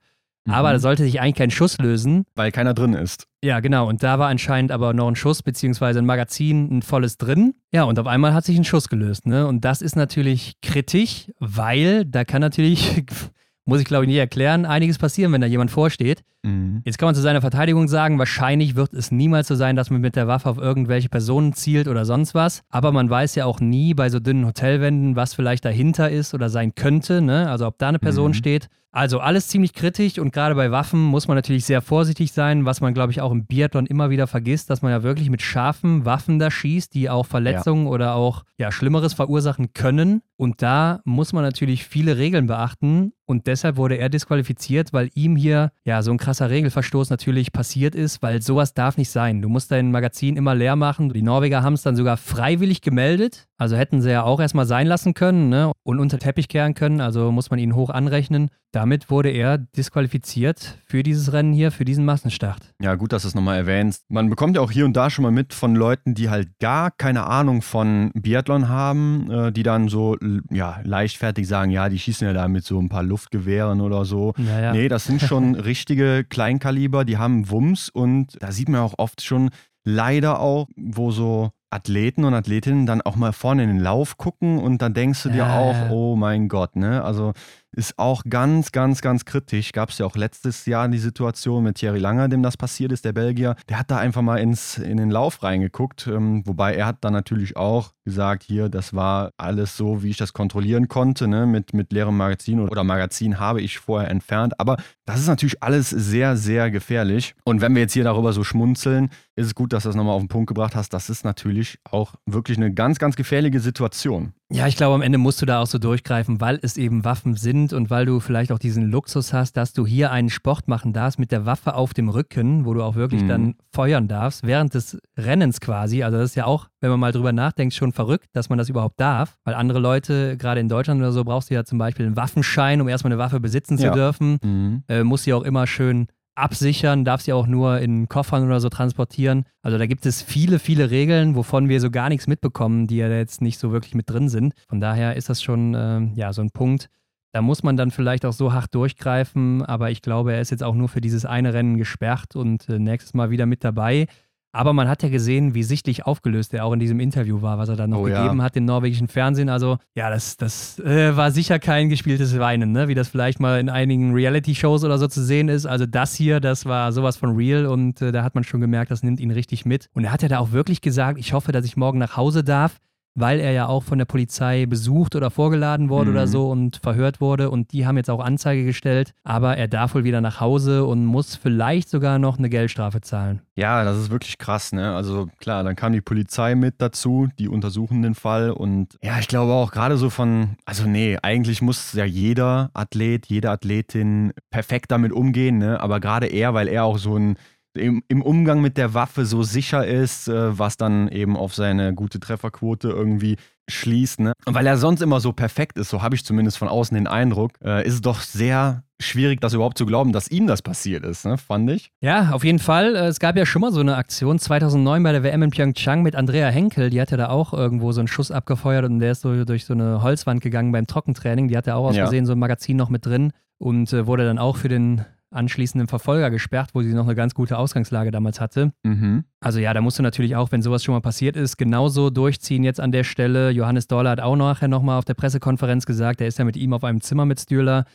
[0.46, 0.54] Mhm.
[0.54, 2.26] Aber da sollte sich eigentlich kein Schuss lösen.
[2.36, 3.28] Weil keiner drin ist.
[3.44, 3.88] Ja, genau.
[3.88, 7.54] Und da war anscheinend aber noch ein Schuss, beziehungsweise ein Magazin, ein volles drin.
[7.72, 9.26] Ja, und auf einmal hat sich ein Schuss gelöst.
[9.26, 9.48] Ne?
[9.48, 13.04] Und das ist natürlich kritisch, weil da kann natürlich,
[13.66, 16.24] muss ich glaube ich nie erklären, einiges passieren, wenn da jemand vorsteht.
[16.44, 16.82] Mhm.
[16.86, 20.02] Jetzt kann man zu seiner Verteidigung sagen, wahrscheinlich wird es niemals so sein, dass man
[20.02, 22.62] mit der Waffe auf irgendwelche Personen zielt oder sonst was.
[22.70, 26.50] Aber man weiß ja auch nie bei so dünnen Hotelwänden, was vielleicht dahinter ist oder
[26.50, 27.22] sein könnte.
[27.22, 27.50] Ne?
[27.50, 28.36] Also ob da eine Person mhm.
[28.36, 28.70] steht.
[28.92, 32.82] Also alles ziemlich kritisch und gerade bei Waffen muss man natürlich sehr vorsichtig sein, was
[32.82, 36.06] man, glaube ich, auch im Biathlon immer wieder vergisst, dass man ja wirklich mit scharfen
[36.06, 37.92] Waffen da schießt, die auch Verletzungen ja.
[37.92, 40.24] oder auch ja, Schlimmeres verursachen können.
[40.38, 45.36] Und da muss man natürlich viele Regeln beachten und deshalb wurde er disqualifiziert, weil ihm
[45.36, 49.42] hier ja so ein krasser Regelverstoß natürlich passiert ist, weil sowas darf nicht sein.
[49.42, 51.12] Du musst dein Magazin immer leer machen.
[51.12, 53.49] Die Norweger haben es dann sogar freiwillig gemeldet.
[53.60, 55.74] Also hätten sie ja auch erstmal sein lassen können ne?
[55.84, 57.02] und unter Teppich kehren können.
[57.02, 58.50] Also muss man ihn hoch anrechnen.
[58.72, 62.74] Damit wurde er disqualifiziert für dieses Rennen hier, für diesen Massenstart.
[62.82, 64.06] Ja, gut, dass du es nochmal erwähnst.
[64.10, 66.90] Man bekommt ja auch hier und da schon mal mit von Leuten, die halt gar
[66.90, 70.16] keine Ahnung von Biathlon haben, äh, die dann so
[70.52, 74.34] ja, leichtfertig sagen, ja, die schießen ja da mit so ein paar Luftgewehren oder so.
[74.38, 74.74] Ja, ja.
[74.74, 79.22] Nee, das sind schon richtige Kleinkaliber, die haben Wumms und da sieht man auch oft
[79.22, 79.50] schon
[79.84, 84.60] leider auch, wo so Athleten und Athletinnen dann auch mal vorne in den Lauf gucken
[84.60, 87.04] und dann denkst du dir ja, auch, oh mein Gott, ne?
[87.04, 87.34] Also
[87.76, 89.72] ist auch ganz, ganz, ganz kritisch.
[89.72, 93.06] Gab es ja auch letztes Jahr die Situation mit Thierry Langer, dem das passiert ist,
[93.06, 93.56] der Belgier.
[93.70, 97.14] Der hat da einfach mal ins, in den Lauf reingeguckt, ähm, wobei er hat dann
[97.14, 101.46] natürlich auch gesagt, hier, das war alles so, wie ich das kontrollieren konnte, ne?
[101.46, 104.60] mit, mit leerem Magazin oder Magazin habe ich vorher entfernt.
[104.60, 107.36] Aber das ist natürlich alles sehr, sehr gefährlich.
[107.44, 110.16] Und wenn wir jetzt hier darüber so schmunzeln, ist es gut, dass du das nochmal
[110.16, 110.94] auf den Punkt gebracht hast.
[110.94, 114.34] Das ist natürlich auch wirklich eine ganz, ganz gefährliche Situation.
[114.52, 117.36] Ja, ich glaube, am Ende musst du da auch so durchgreifen, weil es eben Waffen
[117.36, 120.92] sind und weil du vielleicht auch diesen Luxus hast, dass du hier einen Sport machen
[120.92, 123.28] darfst mit der Waffe auf dem Rücken, wo du auch wirklich mhm.
[123.28, 126.02] dann feuern darfst, während des Rennens quasi.
[126.02, 128.70] Also das ist ja auch, wenn man mal drüber nachdenkt, schon verrückt, dass man das
[128.70, 129.38] überhaupt darf.
[129.44, 132.82] Weil andere Leute, gerade in Deutschland oder so, brauchst du ja zum Beispiel einen Waffenschein,
[132.82, 133.94] um erstmal eine Waffe besitzen zu ja.
[133.94, 134.40] dürfen.
[134.44, 134.84] Mhm.
[134.88, 136.08] Äh, musst sie auch immer schön
[136.40, 139.44] absichern, darf sie auch nur in Koffern oder so transportieren.
[139.62, 143.10] Also da gibt es viele, viele Regeln, wovon wir so gar nichts mitbekommen, die ja
[143.10, 144.54] jetzt nicht so wirklich mit drin sind.
[144.68, 146.90] Von daher ist das schon äh, ja so ein Punkt.
[147.32, 150.64] Da muss man dann vielleicht auch so hart durchgreifen, aber ich glaube, er ist jetzt
[150.64, 154.08] auch nur für dieses eine Rennen gesperrt und äh, nächstes Mal wieder mit dabei.
[154.52, 157.70] Aber man hat ja gesehen, wie sichtlich aufgelöst er auch in diesem Interview war, was
[157.70, 158.44] er dann noch oh, gegeben ja.
[158.44, 159.48] hat im norwegischen Fernsehen.
[159.48, 162.88] Also ja, das, das äh, war sicher kein gespieltes Weinen, ne?
[162.88, 165.68] wie das vielleicht mal in einigen Reality-Shows oder so zu sehen ist.
[165.68, 168.90] Also das hier, das war sowas von real und äh, da hat man schon gemerkt,
[168.90, 169.88] das nimmt ihn richtig mit.
[169.94, 172.44] Und er hat ja da auch wirklich gesagt, ich hoffe, dass ich morgen nach Hause
[172.44, 172.80] darf
[173.16, 176.16] weil er ja auch von der Polizei besucht oder vorgeladen wurde mhm.
[176.16, 177.50] oder so und verhört wurde.
[177.50, 179.14] Und die haben jetzt auch Anzeige gestellt.
[179.24, 183.42] Aber er darf wohl wieder nach Hause und muss vielleicht sogar noch eine Geldstrafe zahlen.
[183.56, 184.96] Ja, das ist wirklich krass, ne?
[184.96, 188.52] Also klar, dann kam die Polizei mit dazu, die untersuchen den Fall.
[188.52, 193.26] Und ja, ich glaube auch gerade so von, also nee, eigentlich muss ja jeder Athlet,
[193.28, 195.80] jede Athletin perfekt damit umgehen, ne?
[195.82, 197.36] Aber gerade er, weil er auch so ein
[197.76, 201.94] im, im Umgang mit der Waffe so sicher ist, äh, was dann eben auf seine
[201.94, 203.38] gute Trefferquote irgendwie
[203.70, 204.20] schließt.
[204.20, 204.34] Ne?
[204.46, 207.08] Und weil er sonst immer so perfekt ist, so habe ich zumindest von außen den
[207.08, 211.06] Eindruck, äh, ist es doch sehr schwierig, das überhaupt zu glauben, dass ihm das passiert
[211.06, 211.38] ist, ne?
[211.38, 211.92] fand ich.
[212.02, 212.96] Ja, auf jeden Fall.
[212.96, 216.02] Äh, es gab ja schon mal so eine Aktion 2009 bei der WM in Pyeongchang
[216.02, 216.90] mit Andrea Henkel.
[216.90, 219.66] Die hat ja da auch irgendwo so einen Schuss abgefeuert und der ist so durch
[219.66, 221.48] so eine Holzwand gegangen beim Trockentraining.
[221.48, 222.28] Die hat ja auch aus Versehen ja.
[222.28, 226.30] so ein Magazin noch mit drin und äh, wurde dann auch für den anschließenden Verfolger
[226.30, 228.72] gesperrt, wo sie noch eine ganz gute Ausgangslage damals hatte.
[228.84, 229.26] Mhm.
[229.40, 232.64] Also ja, da musst du natürlich auch, wenn sowas schon mal passiert ist, genauso durchziehen
[232.64, 233.52] jetzt an der Stelle.
[233.52, 236.74] Johannes Dorler hat auch nachher nochmal auf der Pressekonferenz gesagt, er ist ja mit ihm
[236.74, 237.86] auf einem Zimmer mit Stürler,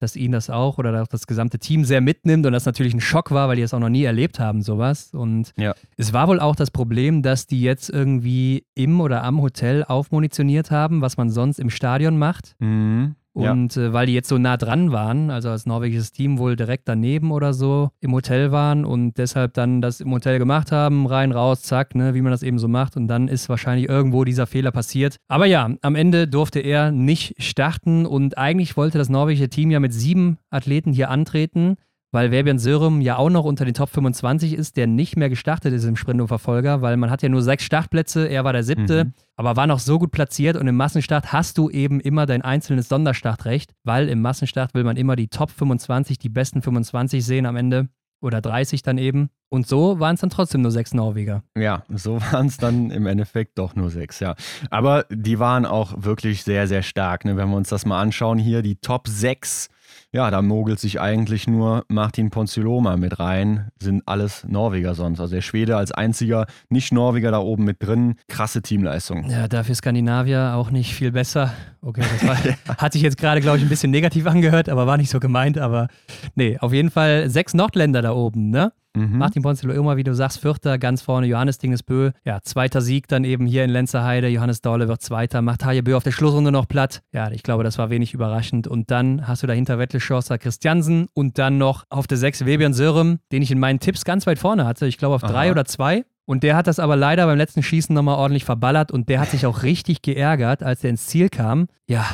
[0.00, 3.00] dass ihn das auch oder auch das gesamte Team sehr mitnimmt und das natürlich ein
[3.00, 5.14] Schock war, weil die das auch noch nie erlebt haben, sowas.
[5.14, 5.74] Und ja.
[5.96, 10.70] es war wohl auch das Problem, dass die jetzt irgendwie im oder am Hotel aufmunitioniert
[10.70, 12.54] haben, was man sonst im Stadion macht.
[12.58, 13.14] Mhm.
[13.34, 13.82] Und ja.
[13.82, 17.32] äh, weil die jetzt so nah dran waren, also als norwegisches Team wohl direkt daneben
[17.32, 21.62] oder so im Hotel waren und deshalb dann das im Hotel gemacht haben, rein, raus,
[21.62, 22.96] zack, ne, wie man das eben so macht.
[22.96, 25.16] Und dann ist wahrscheinlich irgendwo dieser Fehler passiert.
[25.26, 29.80] Aber ja, am Ende durfte er nicht starten und eigentlich wollte das norwegische Team ja
[29.80, 31.76] mit sieben Athleten hier antreten
[32.14, 35.74] weil Verbian Sörum ja auch noch unter den Top 25 ist, der nicht mehr gestartet
[35.74, 38.62] ist im Sprint und Verfolger, weil man hat ja nur sechs Startplätze, er war der
[38.62, 39.14] siebte, mhm.
[39.36, 42.88] aber war noch so gut platziert und im Massenstart hast du eben immer dein einzelnes
[42.88, 47.56] Sonderstartrecht, weil im Massenstart will man immer die Top 25, die besten 25 sehen am
[47.56, 47.88] Ende
[48.20, 49.28] oder 30 dann eben.
[49.48, 51.42] Und so waren es dann trotzdem nur sechs Norweger.
[51.58, 54.36] Ja, so waren es dann im Endeffekt doch nur sechs, ja.
[54.70, 57.24] Aber die waren auch wirklich sehr, sehr stark.
[57.24, 57.36] Ne?
[57.36, 59.68] Wenn wir uns das mal anschauen hier, die Top 6
[60.12, 65.20] ja, da mogelt sich eigentlich nur Martin Ponziloma mit rein, sind alles Norweger sonst.
[65.20, 68.16] Also der Schwede als einziger Nicht-Norweger da oben mit drin.
[68.28, 69.28] Krasse Teamleistung.
[69.28, 71.52] Ja, dafür Skandinavier auch nicht viel besser.
[71.80, 74.96] Okay, das war, hat sich jetzt gerade, glaube ich, ein bisschen negativ angehört, aber war
[74.96, 75.58] nicht so gemeint.
[75.58, 75.88] Aber
[76.34, 78.72] nee, auf jeden Fall sechs Nordländer da oben, ne?
[78.96, 79.18] Mhm.
[79.18, 82.12] Martin Ponzilo immer, wie du sagst, Vierter, ganz vorne Johannes Dingesbö.
[82.24, 84.28] Ja, zweiter Sieg dann eben hier in Lenzerheide.
[84.28, 87.02] Johannes Daule wird Zweiter, macht Bö auf der Schlussrunde noch platt.
[87.12, 88.66] Ja, ich glaube, das war wenig überraschend.
[88.68, 92.74] Und dann hast du dahinter Wettle Schosser Christiansen und dann noch auf der Sechs Webian
[92.74, 94.86] Sörem, den ich in meinen Tipps ganz weit vorne hatte.
[94.86, 95.32] Ich glaube auf Aha.
[95.32, 96.04] drei oder zwei.
[96.26, 99.30] Und der hat das aber leider beim letzten Schießen nochmal ordentlich verballert und der hat
[99.30, 101.66] sich auch richtig geärgert, als er ins Ziel kam.
[101.86, 102.06] Ja,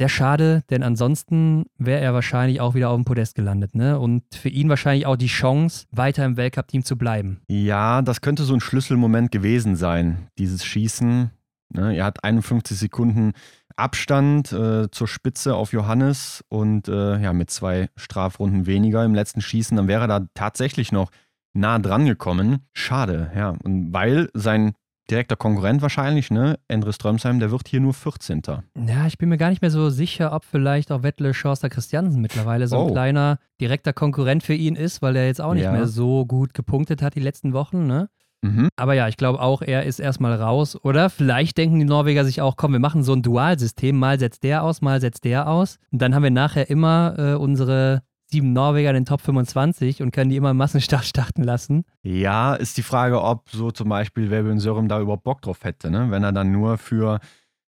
[0.00, 3.74] sehr schade, denn ansonsten wäre er wahrscheinlich auch wieder auf dem Podest gelandet.
[3.74, 3.98] Ne?
[3.98, 7.42] Und für ihn wahrscheinlich auch die Chance, weiter im Weltcup-Team zu bleiben.
[7.48, 11.30] Ja, das könnte so ein Schlüsselmoment gewesen sein, dieses Schießen.
[11.74, 11.94] Ne?
[11.94, 13.32] Er hat 51 Sekunden
[13.76, 19.42] Abstand äh, zur Spitze auf Johannes und äh, ja, mit zwei Strafrunden weniger im letzten
[19.42, 21.10] Schießen, dann wäre er da tatsächlich noch
[21.52, 22.66] nah dran gekommen.
[22.72, 23.50] Schade, ja.
[23.62, 24.72] Und weil sein
[25.10, 26.58] direkter Konkurrent wahrscheinlich, ne?
[26.68, 28.42] Endre Strömsheim, der wird hier nur 14.
[28.86, 32.20] Ja, ich bin mir gar nicht mehr so sicher, ob vielleicht auch Wettle Schorster Christiansen
[32.20, 32.92] mittlerweile so ein oh.
[32.92, 35.72] kleiner direkter Konkurrent für ihn ist, weil er jetzt auch nicht ja.
[35.72, 38.08] mehr so gut gepunktet hat die letzten Wochen, ne?
[38.42, 38.68] Mhm.
[38.76, 40.82] Aber ja, ich glaube auch, er ist erstmal raus.
[40.82, 43.98] Oder vielleicht denken die Norweger sich auch, komm, wir machen so ein Dualsystem.
[43.98, 45.78] Mal setzt der aus, mal setzt der aus.
[45.92, 50.12] Und dann haben wir nachher immer äh, unsere sieben Norweger in den Top 25 und
[50.12, 51.84] können die immer im Massenstart starten lassen.
[52.02, 55.90] Ja, ist die Frage, ob so zum Beispiel Webben Sörum da überhaupt Bock drauf hätte,
[55.90, 56.10] ne?
[56.10, 57.20] wenn er dann nur für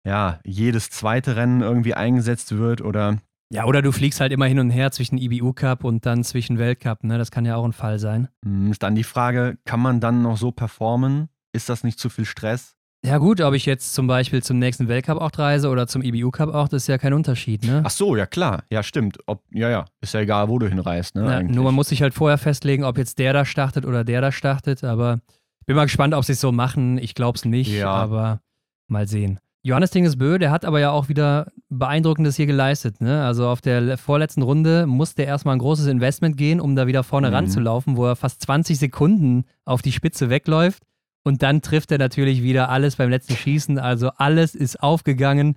[0.06, 3.18] ja, jedes zweite Rennen irgendwie eingesetzt wird oder.
[3.52, 6.58] Ja, oder du fliegst halt immer hin und her zwischen IBU Cup und dann zwischen
[6.58, 7.18] Weltcup, ne?
[7.18, 8.28] Das kann ja auch ein Fall sein.
[8.44, 11.28] Hm, ist dann die Frage, kann man dann noch so performen?
[11.52, 12.75] Ist das nicht zu viel Stress?
[13.06, 16.32] Ja gut, ob ich jetzt zum Beispiel zum nächsten Weltcup auch reise oder zum IBU
[16.32, 17.82] Cup auch, das ist ja kein Unterschied, ne?
[17.84, 19.18] Ach so, ja klar, ja stimmt.
[19.26, 21.24] Ob, ja, ja, ist ja egal, wo du hinreist, ne?
[21.24, 24.20] Ja, nur man muss sich halt vorher festlegen, ob jetzt der da startet oder der
[24.20, 25.20] da startet, aber
[25.60, 26.98] ich bin mal gespannt, ob sie es so machen.
[26.98, 27.90] Ich glaube es nicht, ja.
[27.90, 28.40] aber
[28.88, 29.38] mal sehen.
[29.62, 33.00] Johannes Dingesbö, der hat aber ja auch wieder Beeindruckendes hier geleistet.
[33.00, 33.24] Ne?
[33.24, 37.02] Also auf der vorletzten Runde musste er erstmal ein großes Investment gehen, um da wieder
[37.02, 37.34] vorne mhm.
[37.34, 40.84] ranzulaufen, wo er fast 20 Sekunden auf die Spitze wegläuft.
[41.26, 43.80] Und dann trifft er natürlich wieder alles beim letzten Schießen.
[43.80, 45.56] Also alles ist aufgegangen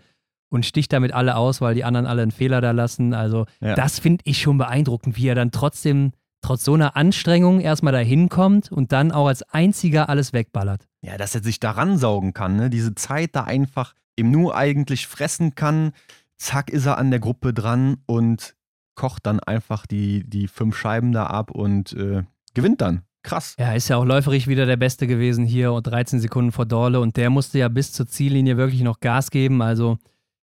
[0.49, 3.13] und sticht damit alle aus, weil die anderen alle einen Fehler da lassen.
[3.13, 3.75] Also ja.
[3.75, 7.99] das finde ich schon beeindruckend, wie er dann trotzdem, trotz so einer Anstrengung, erstmal da
[7.99, 10.87] hinkommt und dann auch als einziger alles wegballert.
[11.01, 12.71] Ja, dass er sich da ransaugen kann, ne?
[12.71, 15.91] diese Zeit da einfach im Nu eigentlich fressen kann.
[16.35, 18.55] Zack, ist er an der Gruppe dran und
[18.95, 22.23] kocht dann einfach die, die fünf Scheiben da ab und äh,
[22.55, 23.03] gewinnt dann.
[23.23, 23.55] Krass.
[23.59, 26.99] Ja, ist ja auch läuferig wieder der Beste gewesen hier und 13 Sekunden vor Dorle
[26.99, 29.61] und der musste ja bis zur Ziellinie wirklich noch Gas geben.
[29.61, 29.97] Also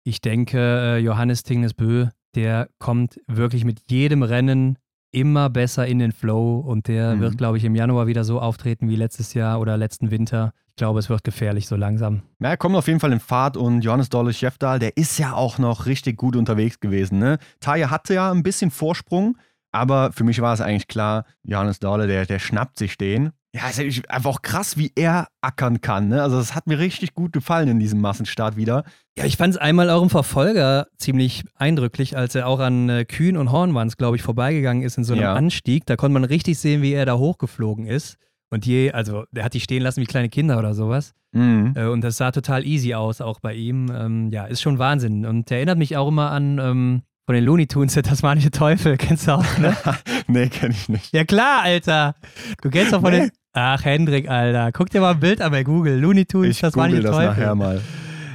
[0.02, 4.78] ich denke, äh, Johannes Tingnesbö, der kommt wirklich mit jedem Rennen
[5.12, 7.20] immer besser in den Flow und der mhm.
[7.20, 10.52] wird, glaube ich, im Januar wieder so auftreten wie letztes Jahr oder letzten Winter.
[10.70, 12.22] Ich glaube, es wird gefährlich so langsam.
[12.40, 15.32] Ja, er kommt auf jeden Fall in Fahrt und Johannes Dolle Schäfdahl, der ist ja
[15.32, 17.20] auch noch richtig gut unterwegs gewesen.
[17.20, 17.38] Ne?
[17.60, 19.38] Taya hatte ja ein bisschen Vorsprung,
[19.74, 23.32] Aber für mich war es eigentlich klar, Johannes Dahle, der, der schnappt sich den.
[23.52, 26.08] Ja, ist eigentlich einfach auch krass, wie er ackern kann.
[26.08, 26.22] Ne?
[26.22, 28.84] Also, das hat mir richtig gut gefallen in diesem Massenstart wieder.
[29.18, 33.04] Ja, ich fand es einmal auch im Verfolger ziemlich eindrücklich, als er auch an äh,
[33.04, 35.34] Kühn und Horn waren glaube ich, vorbeigegangen ist in so einem Ja.
[35.34, 35.86] Anstieg.
[35.86, 38.16] Da konnte man richtig sehen, wie er da hochgeflogen ist.
[38.50, 41.14] Und je, also der hat die stehen lassen wie kleine Kinder oder sowas.
[41.32, 41.74] Mhm.
[41.76, 43.90] Äh, und das sah total easy aus, auch bei ihm.
[43.92, 45.26] Ähm, ja, ist schon Wahnsinn.
[45.26, 48.96] Und der erinnert mich auch immer an ähm, von den Looney Tunes, der tasmanische Teufel,
[48.98, 49.76] kennst du auch, ne?
[50.26, 51.12] nee, kenne ich nicht.
[51.14, 52.14] ja klar, Alter.
[52.62, 53.20] Du kennst doch von Nee.
[53.20, 53.30] den...
[53.56, 54.72] Ach, Hendrik, Alter.
[54.72, 55.98] Guck dir mal ein Bild an bei Google.
[56.00, 57.28] Looney Tunes, Ich tasmanische das Teufel.
[57.28, 57.80] nachher mal.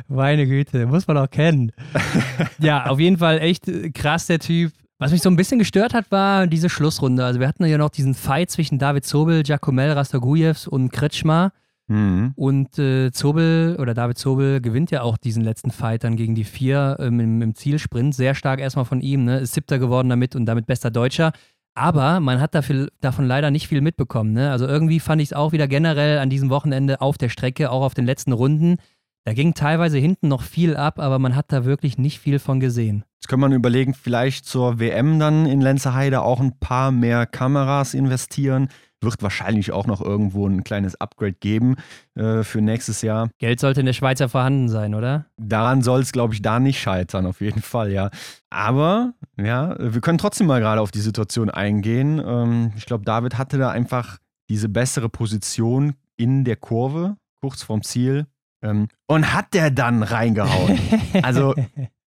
[0.08, 1.72] Meine Güte, muss man auch kennen.
[2.60, 4.72] ja, auf jeden Fall echt äh, krass, der Typ.
[4.98, 7.24] Was mich so ein bisschen gestört hat, war diese Schlussrunde.
[7.24, 11.52] Also wir hatten ja noch diesen Fight zwischen David Zobel, Giacomel Rastogujevs und Kretschmer.
[11.90, 12.34] Mhm.
[12.36, 16.44] Und äh, Zobel oder David Zobel gewinnt ja auch diesen letzten Fight dann gegen die
[16.44, 18.16] vier ähm, im, im Zielsprint.
[18.16, 19.40] Sehr stark erstmal von ihm, ne?
[19.40, 21.34] Ist siebter geworden damit und damit bester Deutscher.
[21.76, 24.34] Aber man hat dafür, davon leider nicht viel mitbekommen.
[24.34, 24.52] Ne?
[24.52, 27.84] Also irgendwie fand ich es auch wieder generell an diesem Wochenende auf der Strecke, auch
[27.84, 28.78] auf den letzten Runden.
[29.24, 32.60] Da ging teilweise hinten noch viel ab, aber man hat da wirklich nicht viel von
[32.60, 33.04] gesehen.
[33.16, 37.94] Jetzt kann man überlegen, vielleicht zur WM dann in Lenzerheide auch ein paar mehr Kameras
[37.94, 38.70] investieren.
[39.02, 41.76] Wird wahrscheinlich auch noch irgendwo ein kleines Upgrade geben
[42.16, 43.30] äh, für nächstes Jahr.
[43.38, 45.26] Geld sollte in der Schweiz ja vorhanden sein, oder?
[45.38, 48.10] Daran soll es, glaube ich, da nicht scheitern, auf jeden Fall, ja.
[48.50, 52.22] Aber, ja, wir können trotzdem mal gerade auf die Situation eingehen.
[52.26, 54.18] Ähm, ich glaube, David hatte da einfach
[54.50, 58.26] diese bessere Position in der Kurve, kurz vorm Ziel.
[58.62, 60.78] Ähm, und hat der dann reingehauen.
[61.24, 61.56] Also,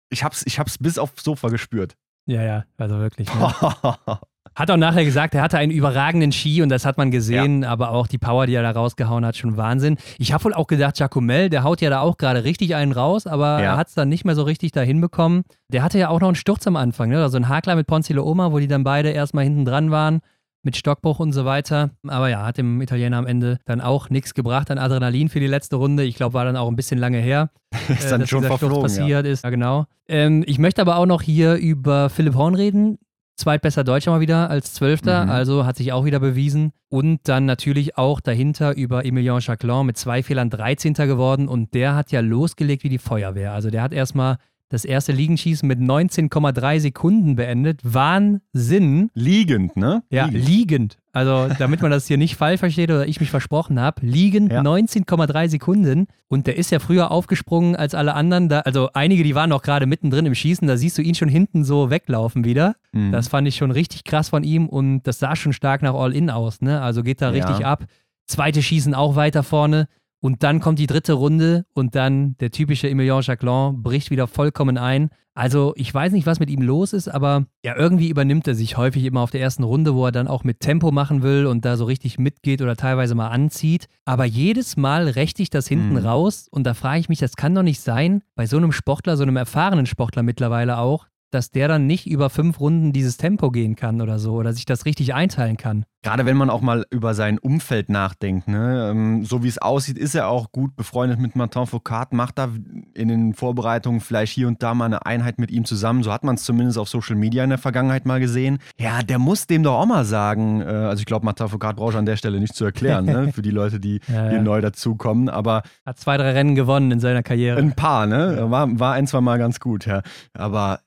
[0.09, 1.95] ich hab's, ich hab's bis aufs Sofa gespürt.
[2.26, 3.34] ja, ja, also wirklich.
[3.34, 3.53] Ne?
[4.55, 7.91] Hat auch nachher gesagt, er hatte einen überragenden Ski und das hat man gesehen, aber
[7.91, 9.97] auch die Power, die er da rausgehauen hat, schon Wahnsinn.
[10.17, 13.27] Ich habe wohl auch gedacht, Giacomel, der haut ja da auch gerade richtig einen raus,
[13.27, 13.71] aber Ja.
[13.71, 15.43] er hat es dann nicht mehr so richtig da hinbekommen.
[15.69, 17.21] Der hatte ja auch noch einen Sturz am Anfang, ne?
[17.23, 20.19] also ein Hakler mit Ponzilo Oma, wo die dann beide erstmal hinten dran waren
[20.63, 21.89] mit Stockbruch und so weiter.
[22.07, 25.47] Aber ja, hat dem Italiener am Ende dann auch nichts gebracht an Adrenalin für die
[25.47, 26.03] letzte Runde.
[26.03, 27.49] Ich glaube, war dann auch ein bisschen lange her
[27.89, 28.75] Ist äh, dann dass schon dieser Sturz verflogen.
[28.75, 28.81] Ja.
[28.99, 29.43] passiert ist.
[29.43, 29.85] Ja, genau.
[30.07, 32.99] Ähm, ich möchte aber auch noch hier über Philipp Horn reden.
[33.41, 35.31] Zweitbester Deutscher mal wieder als Zwölfter, Mhm.
[35.31, 36.72] also hat sich auch wieder bewiesen.
[36.89, 40.93] Und dann natürlich auch dahinter über Emilien Jacquelin mit zwei Fehlern 13.
[41.07, 43.51] geworden und der hat ja losgelegt wie die Feuerwehr.
[43.53, 44.38] Also der hat erstmal
[44.69, 47.81] das erste Liegenschießen mit 19,3 Sekunden beendet.
[47.84, 49.09] Wahnsinn.
[49.13, 50.03] Liegend, ne?
[50.09, 50.47] Ja, Liegend.
[50.47, 50.97] liegend.
[51.13, 54.61] Also, damit man das hier nicht falsch versteht oder ich mich versprochen habe, liegend Ja.
[54.61, 56.07] 19,3 Sekunden.
[56.29, 58.47] Und der ist ja früher aufgesprungen als alle anderen.
[58.47, 61.27] Da, also, einige, die waren noch gerade mittendrin im Schießen, da siehst du ihn schon
[61.29, 62.75] hinten so weglaufen wieder.
[62.93, 63.11] Mhm.
[63.11, 66.29] Das fand ich schon richtig krass von ihm und das sah schon stark nach All-In
[66.29, 66.81] aus, ne?
[66.81, 67.45] Also geht da Ja.
[67.45, 67.83] richtig ab.
[68.27, 69.88] Zweite Schießen auch weiter vorne.
[70.22, 74.77] Und dann kommt die dritte Runde und dann der typische Emilien Jacquelin bricht wieder vollkommen
[74.77, 75.10] ein.
[75.34, 78.77] Also ich weiß nicht, was mit ihm los ist, aber ja, irgendwie übernimmt er sich
[78.77, 81.64] häufig immer auf der ersten Runde, wo er dann auch mit Tempo machen will und
[81.65, 83.88] da so richtig mitgeht oder teilweise mal anzieht.
[84.06, 86.06] Aber jedes Mal rächt ich das hinten Mhm.
[86.06, 89.15] raus und da frage ich mich, das kann doch nicht sein, bei so einem Sportler,
[89.18, 93.51] so einem erfahrenen Sportler mittlerweile auch, dass der dann nicht über fünf Runden dieses Tempo
[93.51, 95.85] gehen kann oder so oder sich das richtig einteilen kann.
[96.03, 98.89] Gerade wenn man auch mal über sein Umfeld nachdenkt, ne?
[98.89, 102.49] ähm, so wie es aussieht, ist er auch gut befreundet mit Martin Foucault, macht da
[102.95, 106.01] in den Vorbereitungen vielleicht hier und da mal eine Einheit mit ihm zusammen.
[106.01, 108.57] So hat man es zumindest auf Social Media in der Vergangenheit mal gesehen.
[108.79, 111.91] Ja, der muss dem doch auch mal sagen, äh, also ich glaube, Martin Foucault brauche
[111.91, 113.31] ich an der Stelle nicht zu erklären, ne?
[113.33, 114.41] für die Leute, die Ja, hier ja.
[114.41, 117.59] neu dazukommen, aber Hat zwei, drei Rennen gewonnen in seiner Karriere.
[117.59, 118.47] ein paar, ne?
[118.49, 120.01] War, war ein, zwei Mal ganz gut, ja.
[120.33, 120.79] Aber,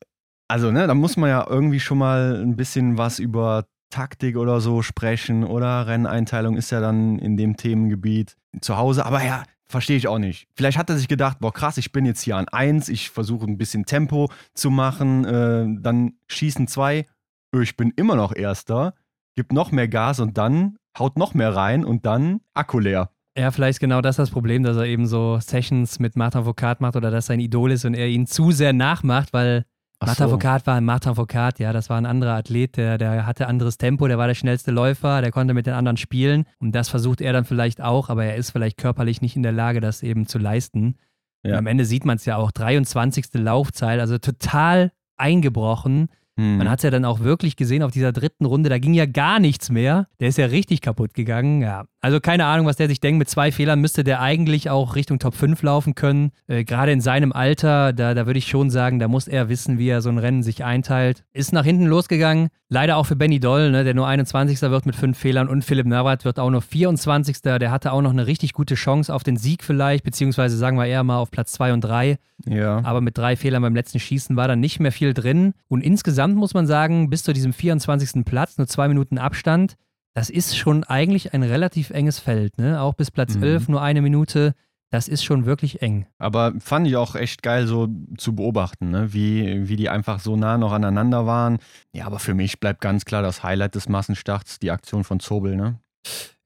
[0.48, 4.60] also, ne, da muss man ja irgendwie schon mal ein bisschen was über Taktik oder
[4.60, 9.06] so sprechen oder Renneinteilung ist ja dann in dem Themengebiet zu Hause.
[9.06, 10.48] Aber ja, verstehe ich auch nicht.
[10.54, 13.46] Vielleicht hat er sich gedacht, boah, krass, ich bin jetzt hier an eins, ich versuche
[13.46, 17.06] ein bisschen Tempo zu machen, äh, dann schießen zwei,
[17.52, 18.94] ich bin immer noch Erster,
[19.36, 23.10] gibt noch mehr Gas und dann haut noch mehr rein und dann Akku leer.
[23.36, 26.94] Ja, vielleicht genau das das Problem, dass er eben so Sessions mit Martin Foucault macht
[26.96, 29.64] oder dass sein Idol ist und er ihn zu sehr nachmacht, weil
[30.00, 30.30] Ach Martin so.
[30.32, 34.06] Foucault war Martin Foucault, ja, das war ein anderer Athlet, der, der hatte anderes Tempo,
[34.06, 37.32] der war der schnellste Läufer, der konnte mit den anderen spielen und das versucht er
[37.32, 40.38] dann vielleicht auch, aber er ist vielleicht körperlich nicht in der Lage, das eben zu
[40.38, 40.96] leisten.
[41.42, 41.58] Ja.
[41.58, 43.26] Am Ende sieht man es ja auch, 23.
[43.34, 46.08] Laufzeit, also total eingebrochen.
[46.36, 46.58] Hm.
[46.58, 49.06] Man hat es ja dann auch wirklich gesehen auf dieser dritten Runde, da ging ja
[49.06, 50.08] gar nichts mehr.
[50.20, 51.62] Der ist ja richtig kaputt gegangen.
[51.62, 53.18] Ja, Also keine Ahnung, was der sich denkt.
[53.18, 56.32] Mit zwei Fehlern müsste der eigentlich auch Richtung Top 5 laufen können.
[56.48, 59.78] Äh, Gerade in seinem Alter, da, da würde ich schon sagen, da muss er wissen,
[59.78, 61.24] wie er so ein Rennen sich einteilt.
[61.32, 62.50] Ist nach hinten losgegangen.
[62.68, 64.60] Leider auch für Benny Doll, ne, der nur 21.
[64.60, 65.48] wird mit fünf Fehlern.
[65.48, 67.40] Und Philipp Navrat wird auch nur 24.
[67.40, 70.84] Der hatte auch noch eine richtig gute Chance auf den Sieg vielleicht, beziehungsweise sagen wir
[70.84, 72.18] eher mal auf Platz 2 und 3.
[72.44, 72.82] Ja.
[72.84, 75.54] Aber mit drei Fehlern beim letzten Schießen war dann nicht mehr viel drin.
[75.68, 78.26] Und insgesamt muss man sagen, bis zu diesem 24.
[78.26, 79.76] Platz, nur zwei Minuten Abstand,
[80.14, 82.56] das ist schon eigentlich ein relativ enges Feld.
[82.58, 82.80] Ne?
[82.80, 83.42] Auch bis Platz Mhm.
[83.42, 84.54] 11 nur eine Minute.
[84.90, 86.06] Das ist schon wirklich eng.
[86.18, 89.12] Aber fand ich auch echt geil, so zu beobachten, ne?
[89.12, 91.58] wie, wie die einfach so nah noch aneinander waren.
[91.92, 95.56] Ja, aber für mich bleibt ganz klar das Highlight des Massenstarts die Aktion von Zobel.
[95.56, 95.80] Ne?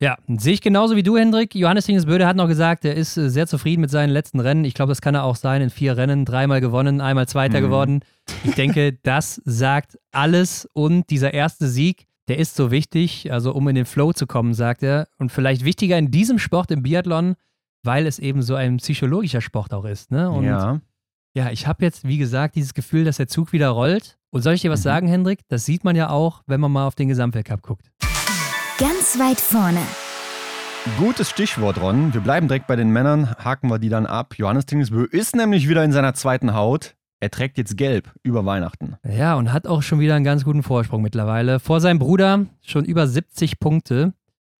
[0.00, 1.54] Ja, sehe ich genauso wie du, Hendrik.
[1.54, 4.64] Johannes Hingesböde hat noch gesagt, er ist äh, sehr zufrieden mit seinen letzten Rennen.
[4.64, 5.60] Ich glaube, das kann er auch sein.
[5.60, 7.64] In vier Rennen, dreimal gewonnen, einmal Zweiter Mhm.
[7.64, 8.00] geworden.
[8.44, 10.66] Ich denke, das sagt alles.
[10.72, 14.54] Und dieser erste Sieg, der ist so wichtig, also um in den Flow zu kommen,
[14.54, 15.08] sagt er.
[15.18, 17.36] Und vielleicht wichtiger in diesem Sport, im Biathlon,
[17.82, 20.10] weil es eben so ein psychologischer Sport auch ist.
[20.10, 20.30] Ne?
[20.30, 20.80] Und ja.
[21.34, 24.18] ja, ich habe jetzt, wie gesagt, dieses Gefühl, dass der Zug wieder rollt.
[24.30, 24.84] Und soll ich dir was Mhm.
[24.84, 25.40] sagen, Hendrik?
[25.48, 27.90] Das sieht man ja auch, wenn man mal auf den Gesamtweltcup guckt.
[28.78, 29.80] Ganz weit vorne.
[30.98, 32.12] Gutes Stichwort, Ron.
[32.14, 34.34] Wir bleiben direkt bei den Männern, haken wir die dann ab.
[34.36, 36.94] Johannes Tingesbö ist nämlich wieder in seiner zweiten Haut.
[37.20, 38.96] Er trägt jetzt gelb über Weihnachten.
[39.04, 41.58] Ja, und hat auch schon wieder einen ganz guten Vorsprung mittlerweile.
[41.58, 44.12] Vor seinem Bruder schon über 70 Punkte.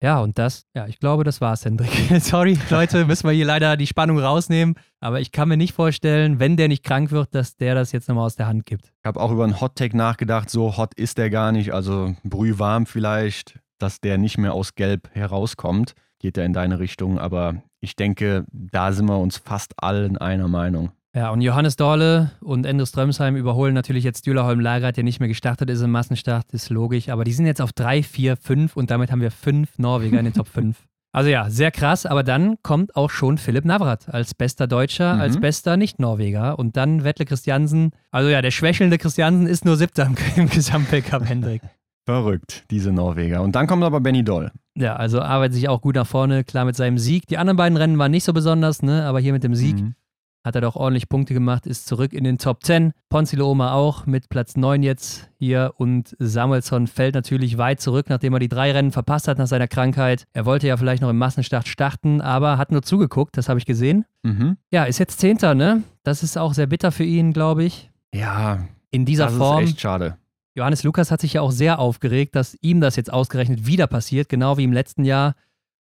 [0.03, 1.91] Ja, und das, ja, ich glaube, das war's, Hendrik.
[2.21, 4.77] Sorry, Leute, müssen wir hier leider die Spannung rausnehmen.
[5.01, 8.09] Aber ich kann mir nicht vorstellen, wenn der nicht krank wird, dass der das jetzt
[8.09, 8.87] nochmal aus der Hand gibt.
[8.87, 10.51] Ich habe auch über einen Hot Take nachgedacht.
[10.51, 11.73] So hot ist der gar nicht.
[11.75, 15.95] Also brühwarm vielleicht, dass der nicht mehr aus Gelb herauskommt.
[16.21, 17.19] Geht er in deine Richtung.
[17.19, 20.91] Aber ich denke, da sind wir uns fast allen einer Meinung.
[21.19, 25.29] Ja, und Johannes Dorle und Endo Strömsheim überholen natürlich jetzt Dülerholm Lagereit, der nicht mehr
[25.29, 27.09] gestartet ist im Massenstart, ist logisch.
[27.09, 30.27] Aber die sind jetzt auf 3, 4, 5 und damit haben wir fünf Norweger in
[30.27, 30.77] den Top 5.
[31.11, 35.21] Also ja, sehr krass, aber dann kommt auch schon Philipp Navrat als bester Deutscher, Mhm.
[35.23, 37.91] als bester Nicht-Norweger und dann Wettle Christiansen.
[38.11, 41.63] Also ja, der schwächelnde Christiansen ist nur siebter im, im Gesamtweltcup, Hendrik.
[42.05, 43.41] Verrückt, diese Norweger.
[43.43, 44.53] Und dann kommt aber Benny Doll.
[44.77, 47.27] Ja, also arbeitet sich auch gut nach vorne, klar mit seinem Sieg.
[47.27, 49.05] Die anderen beiden Rennen waren nicht so besonders, ne?
[49.07, 49.95] aber hier mit dem Sieg Mhm.
[50.45, 52.93] Hat er doch ordentlich Punkte gemacht, ist zurück in den Top 10.
[53.09, 58.33] Ponzilo Oma auch mit Platz 9 jetzt hier und Samuelsson fällt natürlich weit zurück, nachdem
[58.35, 60.25] er die drei Rennen verpasst hat nach seiner Krankheit.
[60.33, 63.67] Er wollte ja vielleicht noch im Massenstart starten, aber hat nur zugeguckt, das habe ich
[63.67, 64.05] gesehen.
[64.23, 64.57] Mhm.
[64.71, 65.83] Ja, ist jetzt Zehnter, ne?
[66.03, 67.91] Das ist auch sehr bitter für ihn, glaube ich.
[68.15, 68.61] Ja,
[68.91, 69.65] In dieser das Form.
[69.65, 70.17] ist echt schade.
[70.55, 74.29] Johannes Lukas hat sich ja auch sehr aufgeregt, dass ihm das jetzt ausgerechnet wieder passiert,
[74.29, 75.35] genau wie im letzten Jahr.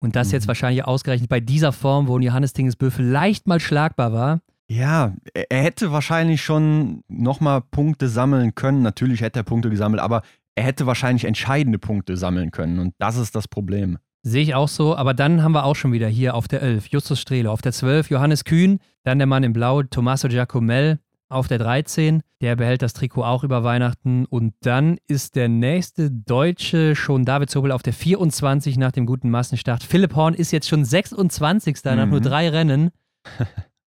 [0.02, 0.32] Und das Mhm.
[0.34, 4.40] jetzt wahrscheinlich ausgerechnet bei dieser Form, wo ein Johannes Dingesbö vielleicht mal schlagbar war.
[4.68, 8.82] Ja, er er hätte wahrscheinlich schon nochmal Punkte sammeln können.
[8.82, 10.22] Natürlich hätte er Punkte gesammelt, aber
[10.54, 12.78] er hätte wahrscheinlich entscheidende Punkte sammeln können.
[12.78, 13.98] Und das ist das Problem.
[14.24, 16.88] Sehe ich auch so, aber dann haben wir auch schon wieder hier auf der 11
[16.88, 21.00] Justus Strehle, auf der 12 Johannes Kühn, dann der Mann in Blau Tommaso Giacomel
[21.32, 26.10] auf der 13, der behält das Trikot auch über Weihnachten und dann ist der nächste
[26.10, 29.82] Deutsche schon David Zobel auf der 24 nach dem guten Massenstart.
[29.82, 31.78] Philipp Horn ist jetzt schon 26.
[31.84, 32.10] nach Mhm.
[32.10, 32.90] nur drei Rennen.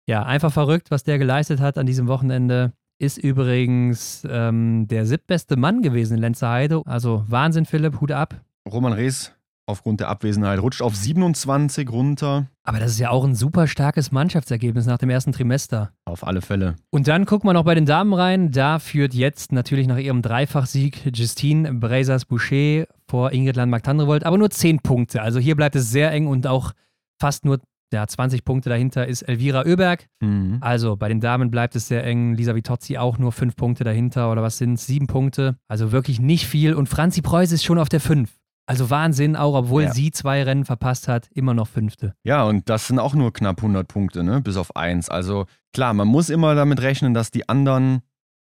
[0.07, 2.73] Ja, einfach verrückt, was der geleistet hat an diesem Wochenende.
[2.97, 6.81] Ist übrigens ähm, der siebtbeste Mann gewesen in Lenzerheide.
[6.85, 8.41] Also Wahnsinn, Philipp, Hut ab.
[8.67, 9.35] Roman Rees
[9.69, 12.47] aufgrund der Abwesenheit rutscht auf 27 runter.
[12.63, 15.91] Aber das ist ja auch ein super starkes Mannschaftsergebnis nach dem ersten Trimester.
[16.05, 16.75] Auf alle Fälle.
[16.89, 18.51] Und dann gucken wir noch bei den Damen rein.
[18.51, 24.79] Da führt jetzt natürlich nach ihrem Dreifachsieg Justine Brazas-Boucher vor Ingrid Landmark-Tandrevold, aber nur 10
[24.79, 25.21] Punkte.
[25.21, 26.73] Also hier bleibt es sehr eng und auch
[27.19, 27.59] fast nur
[27.91, 30.07] ja, 20 Punkte dahinter ist Elvira Oeberg.
[30.19, 30.57] Mhm.
[30.61, 32.35] Also bei den Damen bleibt es sehr eng.
[32.35, 34.85] Lisa Vitozzi auch nur 5 Punkte dahinter oder was sind es?
[34.85, 35.57] 7 Punkte.
[35.67, 36.73] Also wirklich nicht viel.
[36.73, 38.29] Und Franzi Preuß ist schon auf der 5.
[38.69, 39.91] Also Wahnsinn, auch obwohl Ja.
[39.93, 42.13] sie zwei Rennen verpasst hat, immer noch Fünfte.
[42.23, 44.41] Ja, und das sind auch nur knapp 100 Punkte, ne?
[44.41, 45.09] bis auf eins.
[45.09, 48.01] Also klar, man muss immer damit rechnen, dass die anderen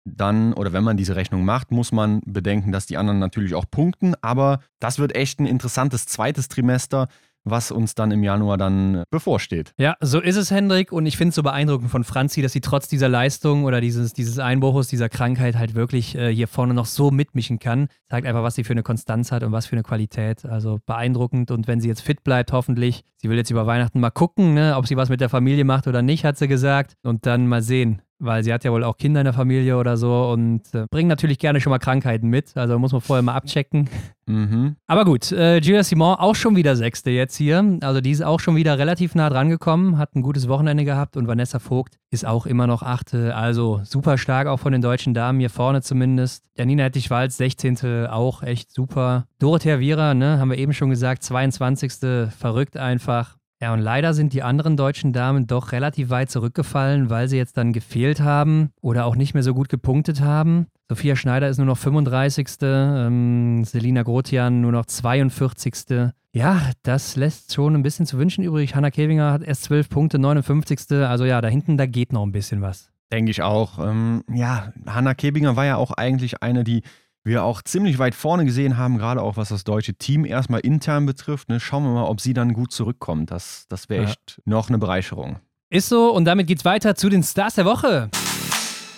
[0.05, 3.65] dann, oder wenn man diese Rechnung macht, muss man bedenken, dass die anderen natürlich auch
[3.69, 4.15] punkten.
[4.21, 7.07] Aber das wird echt ein interessantes zweites Trimester,
[7.43, 9.73] was uns dann im Januar dann bevorsteht.
[9.77, 10.91] Ja, so ist es, Hendrik.
[10.91, 14.13] Und ich finde es so beeindruckend von Franzi, dass sie trotz dieser Leistung oder dieses,
[14.13, 17.87] dieses Einbruches, dieser Krankheit halt wirklich äh, hier vorne noch so mitmischen kann.
[18.09, 20.45] Zeigt einfach, was sie für eine Konstanz hat und was für eine Qualität.
[20.45, 21.51] Also beeindruckend.
[21.51, 23.03] Und wenn sie jetzt fit bleibt, hoffentlich.
[23.17, 25.87] Sie will jetzt über Weihnachten mal gucken, ne, ob sie was mit der Familie macht
[25.87, 26.95] oder nicht, hat sie gesagt.
[27.03, 29.97] Und dann mal sehen, weil sie hat ja wohl auch Kinder in der Familie oder
[29.97, 32.55] so und äh, bringen natürlich gerne schon mal Krankheiten mit.
[32.55, 33.89] Also muss man vorher mal abchecken.
[34.25, 34.77] Mhm.
[34.87, 37.79] Aber gut, äh, Julia Simon auch schon wieder Sechste jetzt hier.
[37.81, 41.17] Also die ist auch schon wieder relativ nah dran gekommen, hat ein gutes Wochenende gehabt
[41.17, 43.35] und Vanessa Vogt ist auch immer noch Achte.
[43.35, 46.45] Also super stark auch von den deutschen Damen hier vorne zumindest.
[46.55, 48.07] Janina Hettich-Walz, 16.
[48.07, 49.25] auch echt super.
[49.39, 52.29] Dorothea Viera, ne, haben wir eben schon gesagt, 22.
[52.37, 53.37] Verrückt einfach.
[53.61, 57.55] Ja, und leider sind die anderen deutschen Damen doch relativ weit zurückgefallen, weil sie jetzt
[57.57, 60.67] dann gefehlt haben oder auch nicht mehr so gut gepunktet haben.
[60.89, 62.47] Sophia Schneider ist nur noch 35.
[62.61, 66.11] Ähm, Selina Grotian nur noch 42.
[66.33, 68.75] Ja, das lässt schon ein bisschen zu wünschen übrig.
[68.75, 70.91] Hanna Kevinger hat erst 12 Punkte, 59.
[71.07, 72.91] Also ja, da hinten, da geht noch ein bisschen was.
[73.11, 73.77] Denke ich auch.
[73.79, 76.81] Ähm, ja, Hanna Kebinger war ja auch eigentlich eine, die
[77.25, 81.05] wir auch ziemlich weit vorne gesehen haben, gerade auch was das deutsche Team erstmal intern
[81.05, 81.49] betrifft.
[81.49, 81.59] Ne?
[81.59, 83.31] Schauen wir mal, ob sie dann gut zurückkommt.
[83.31, 84.09] Das, das wäre Ja.
[84.09, 85.39] echt noch eine Bereicherung.
[85.69, 88.09] Ist so und damit geht's weiter zu den Stars der Woche.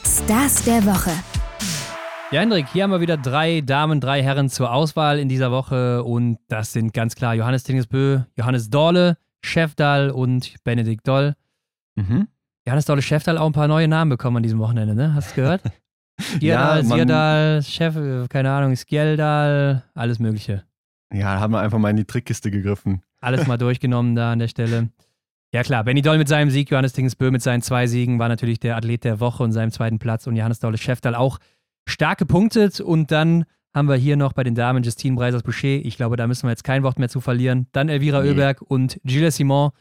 [0.06, 1.12] Stars der Woche.
[2.32, 6.04] Ja, Hendrik, hier haben wir wieder drei Damen, drei Herren zur Auswahl in dieser Woche
[6.04, 11.36] und das sind ganz klar Johannes Tingesbö, Johannes Dorle, Chefdal und Benedikt Doll.
[11.96, 12.28] Mhm.
[12.66, 15.14] Johannes Dorle, Chefdal auch ein paar neue Namen bekommen an diesem Wochenende, ne?
[15.14, 15.62] Hast du gehört?
[16.20, 20.64] Ja, Gierdal, man- Sierdal, Chef, keine Ahnung, Skjeldal, alles Mögliche.
[21.14, 23.02] Ja, haben wir einfach mal in die Trickkiste gegriffen.
[23.22, 24.90] Alles mal durchgenommen da an der Stelle.
[25.54, 28.60] Ja klar, Benny Doll mit seinem Sieg, Johannes Tingesbö mit seinen zwei Siegen war natürlich
[28.60, 31.40] der Athlet der Woche und seinem zweiten Platz und Johannes Dolle Chefdal auch
[31.88, 36.16] stark gepunktet und dann haben wir hier noch bei den Damen Justine Breisers-Boucher, ich glaube,
[36.18, 38.30] da müssen wir jetzt kein Wort mehr zu verlieren, dann Elvira Nee.
[38.32, 39.72] Oeberg und Gilles Simon,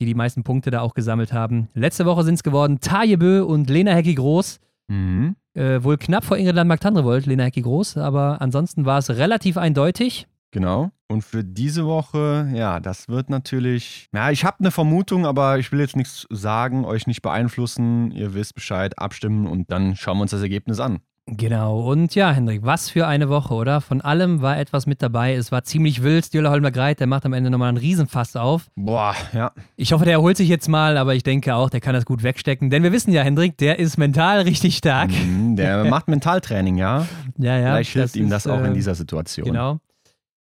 [0.00, 1.68] die die meisten Punkte da auch gesammelt haben.
[1.74, 4.60] Letzte Woche sind es geworden Taje Bö und Lena Hecki-Groß,
[4.90, 5.36] Mhm.
[5.58, 10.26] Äh, wohl knapp vor Ingrid Landmark-Tandrevold, Lena Hecki-Groß, aber ansonsten war es relativ eindeutig.
[10.50, 10.90] Genau.
[11.08, 14.08] Und für diese Woche, ja, das wird natürlich.
[14.14, 18.10] Ja, ich habe eine Vermutung, aber ich will jetzt nichts sagen, euch nicht beeinflussen.
[18.12, 21.00] Ihr wisst Bescheid, abstimmen und dann schauen wir uns das Ergebnis an.
[21.30, 21.80] Genau.
[21.80, 23.80] Und ja, Hendrik, was für eine Woche, oder?
[23.80, 25.34] Von allem war etwas mit dabei.
[25.34, 26.24] Es war ziemlich wild.
[26.24, 28.70] Stühler Holmer Greit, der macht am Ende nochmal einen Riesenfass auf.
[28.76, 29.52] Boah, ja.
[29.76, 32.22] Ich hoffe, der erholt sich jetzt mal, aber ich denke auch, der kann das gut
[32.22, 32.70] wegstecken.
[32.70, 35.10] Denn wir wissen ja, Hendrik, der ist mental richtig stark.
[35.10, 37.06] Mhm, der macht Mentaltraining, ja.
[37.36, 37.74] Ja, ja.
[37.74, 39.46] Vielleicht hilft ihm ist, das auch in äh, dieser Situation.
[39.46, 39.80] Genau.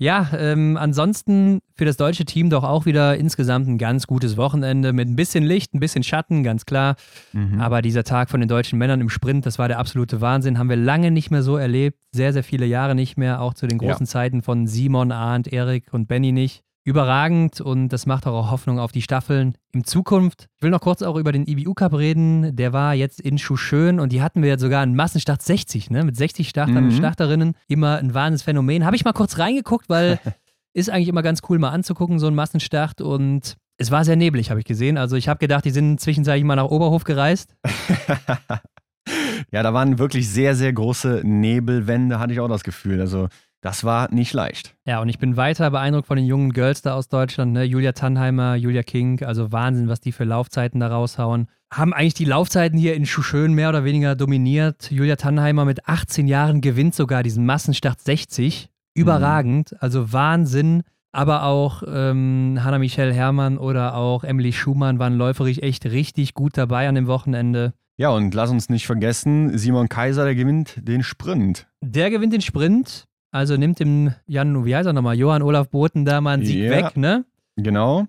[0.01, 4.93] Ja, ähm, ansonsten für das deutsche Team doch auch wieder insgesamt ein ganz gutes Wochenende
[4.93, 6.95] mit ein bisschen Licht, ein bisschen Schatten, ganz klar.
[7.33, 7.61] Mhm.
[7.61, 10.57] Aber dieser Tag von den deutschen Männern im Sprint, das war der absolute Wahnsinn.
[10.57, 11.99] Haben wir lange nicht mehr so erlebt.
[12.13, 13.41] Sehr, sehr viele Jahre nicht mehr.
[13.41, 16.63] Auch zu den großen Zeiten von Simon, Arndt, Erik und Benny nicht.
[16.89, 20.49] Überragend und das macht auch Hoffnung auf die Staffeln in Zukunft.
[20.57, 22.57] Ich will noch kurz auch über den IBU Cup reden.
[22.57, 26.03] Der war jetzt in Schuschön und die hatten wir jetzt sogar einen Massenstart 60, ne?
[26.03, 26.93] Mit 60 Startern und Mhm.
[26.93, 27.55] Starterinnen.
[27.67, 28.87] Immer ein Wahnsinnsphänomen.
[28.87, 30.19] Habe ich mal kurz reingeguckt, weil
[30.73, 34.49] ist eigentlich immer ganz cool mal anzugucken, so ein Massenstart und es war sehr neblig,
[34.49, 34.97] habe ich gesehen.
[34.97, 37.55] Also ich habe gedacht, die sind zwischenzeitlich mal nach Oberhof gereist.
[39.53, 43.01] ja, da waren wirklich sehr, sehr große Nebelwände, hatte ich auch das Gefühl.
[43.01, 43.29] Also,
[43.61, 44.77] das war nicht leicht.
[44.85, 47.65] Ja, und ich bin weiter beeindruckt von den jungen Girls da aus Deutschland, ne?
[47.65, 51.49] Julia Tannheimer, Julia King, also Wahnsinn, was die für Laufzeiten da raushauen.
[51.73, 54.91] Haben eigentlich die Laufzeiten hier in Schuschön mehr oder weniger dominiert.
[54.91, 58.71] Julia Tannheimer mit 18 Jahren gewinnt sogar diesen Massenstart 60.
[58.95, 60.83] Überragend, also Wahnsinn.
[61.11, 66.89] Aber auch ähm, Hannah-Michelle Herrmann oder auch Emily Schumann waren läuferisch echt richtig gut dabei
[66.89, 67.73] an dem Wochenende.
[67.97, 71.67] Ja, und lass uns nicht vergessen, Simon Kaiser, der gewinnt den Sprint.
[71.81, 76.05] Der gewinnt den Sprint, also nimmt dem Jan, wie heißt er nochmal, Johann Olaf Boten
[76.05, 76.71] da mal einen Sieg Ja.
[76.71, 77.25] weg, ne?
[77.57, 78.07] Genau.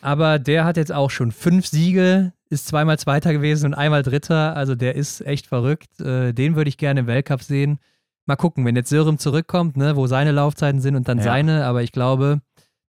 [0.00, 4.56] Aber der hat jetzt auch schon fünf Siege, ist zweimal Zweiter gewesen und einmal Dritter.
[4.56, 6.00] Also der ist echt verrückt.
[6.00, 7.78] Äh, Den würde ich gerne im Weltcup sehen.
[8.26, 11.24] Mal gucken, wenn jetzt Sörem zurückkommt, ne, wo seine Laufzeiten sind und dann Ja.
[11.24, 11.64] seine.
[11.66, 12.40] Aber ich glaube,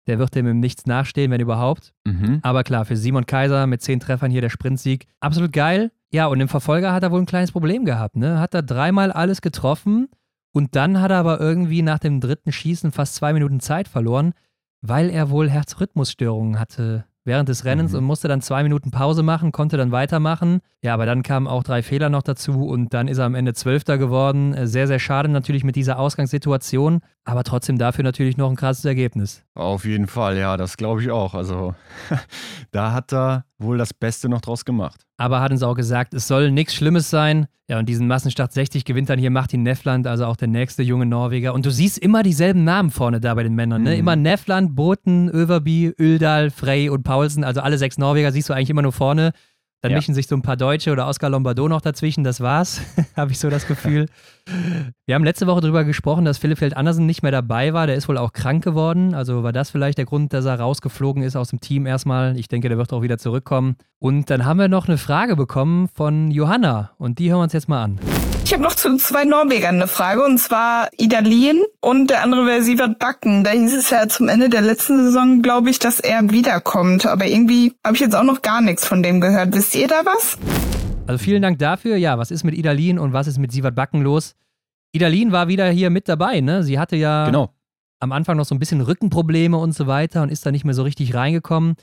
[0.07, 1.93] der wird dem im Nichts nachstehen, wenn überhaupt.
[2.05, 2.39] Mhm.
[2.41, 5.05] Aber klar, für Simon Kaiser mit zehn Treffern hier der Sprintsieg.
[5.19, 5.91] Absolut geil.
[6.11, 8.15] Ja, und im Verfolger hat er wohl ein kleines Problem gehabt.
[8.15, 8.39] Ne?
[8.39, 10.09] Hat er dreimal alles getroffen
[10.53, 14.33] und dann hat er aber irgendwie nach dem dritten Schießen fast zwei Minuten Zeit verloren,
[14.81, 17.99] weil er wohl Herzrhythmusstörungen hatte während des Rennens Mhm.
[17.99, 20.59] und musste dann zwei Minuten Pause machen, konnte dann weitermachen.
[20.81, 23.53] Ja, aber dann kamen auch drei Fehler noch dazu und dann ist er am Ende
[23.53, 24.53] Zwölfter geworden.
[24.53, 28.85] Äh, Sehr, sehr schade natürlich mit dieser Ausgangssituation, aber trotzdem dafür natürlich noch ein krasses
[28.85, 29.43] Ergebnis.
[29.55, 31.33] Auf jeden Fall, ja, das glaube ich auch.
[31.33, 31.73] Also,
[32.71, 35.05] da hat er wohl das Beste noch draus gemacht.
[35.17, 37.47] aber hat uns auch gesagt, es soll nichts Schlimmes sein.
[37.69, 41.05] Ja, und diesen Massenstart 60 gewinnt dann hier Martin Neffland, also auch der nächste junge
[41.05, 41.53] Norweger.
[41.53, 43.91] Und du siehst immer dieselben Namen vorne da bei den Männern, ne?
[43.93, 43.99] Mhm.
[43.99, 48.69] Immer Neffland, Boten, Överby, Öldal, Frey und Paulsen, also alle sechs Norweger siehst du eigentlich
[48.69, 49.31] immer nur vorne.
[49.81, 49.97] Dann Ja.
[49.97, 52.81] mischen sich so ein paar Deutsche oder Oscar Lombardo noch dazwischen, das war's,
[53.15, 54.07] habe ich so das Gefühl.
[55.05, 57.87] Wir haben letzte Woche darüber gesprochen, dass Philipp Feld Andersen nicht mehr dabei war.
[57.87, 59.13] Der ist wohl auch krank geworden.
[59.13, 62.37] Also war das vielleicht der Grund, dass er rausgeflogen ist aus dem Team erstmal.
[62.37, 63.75] Ich denke, der wird auch wieder zurückkommen.
[63.99, 67.53] Und dann haben wir noch eine Frage bekommen von Johanna und die hören wir uns
[67.53, 67.99] jetzt mal an.
[68.45, 72.45] Ich habe noch zu zwei Norwegern eine Frage, und zwar Ida Lien und der andere
[72.45, 73.45] wäre Sievert Backen.
[73.45, 77.05] Da hieß es ja zum Ende der letzten Saison, glaube ich, dass er wiederkommt.
[77.05, 79.55] Aber irgendwie habe ich jetzt auch noch gar nichts von dem gehört.
[79.55, 80.37] Wisst ihr da was?
[81.05, 81.97] Also vielen Dank dafür.
[81.97, 84.35] Ja, was ist mit Idalin und was ist mit Sievert Backen los?
[84.93, 86.63] Idalin war wieder hier mit dabei, ne?
[86.63, 87.53] Sie hatte ja Genau.
[87.99, 90.73] am Anfang noch so ein bisschen Rückenprobleme und so weiter und ist da nicht mehr
[90.73, 91.75] so richtig reingekommen.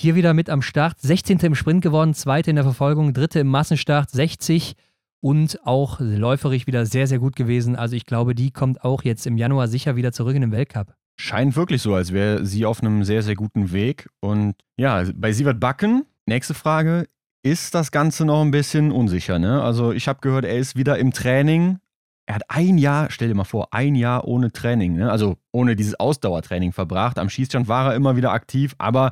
[0.00, 1.38] Hier wieder mit am Start, 16.
[1.40, 2.40] im Sprint gewonnen, 2.
[2.42, 3.40] in der Verfolgung, 3.
[3.40, 4.74] im Massenstart, 60
[5.20, 7.74] und auch läuferig wieder sehr, sehr gut gewesen.
[7.74, 10.94] Also ich glaube, die kommt auch jetzt im Januar sicher wieder zurück in den Weltcup.
[11.20, 14.08] Scheint wirklich so, als wäre sie auf einem sehr, sehr guten Weg.
[14.20, 17.08] Und ja, bei Sievert Backen, nächste Frage,
[17.50, 19.62] ist das Ganze noch ein bisschen unsicher, ne?
[19.62, 21.78] Also ich habe gehört, er ist wieder im Training.
[22.26, 25.10] Er hat ein Jahr, stell dir mal vor, ein Jahr ohne Training, ne?
[25.10, 27.18] Also ohne dieses Ausdauertraining verbracht.
[27.18, 29.10] Am Schießstand war er immer wieder aktiv, aber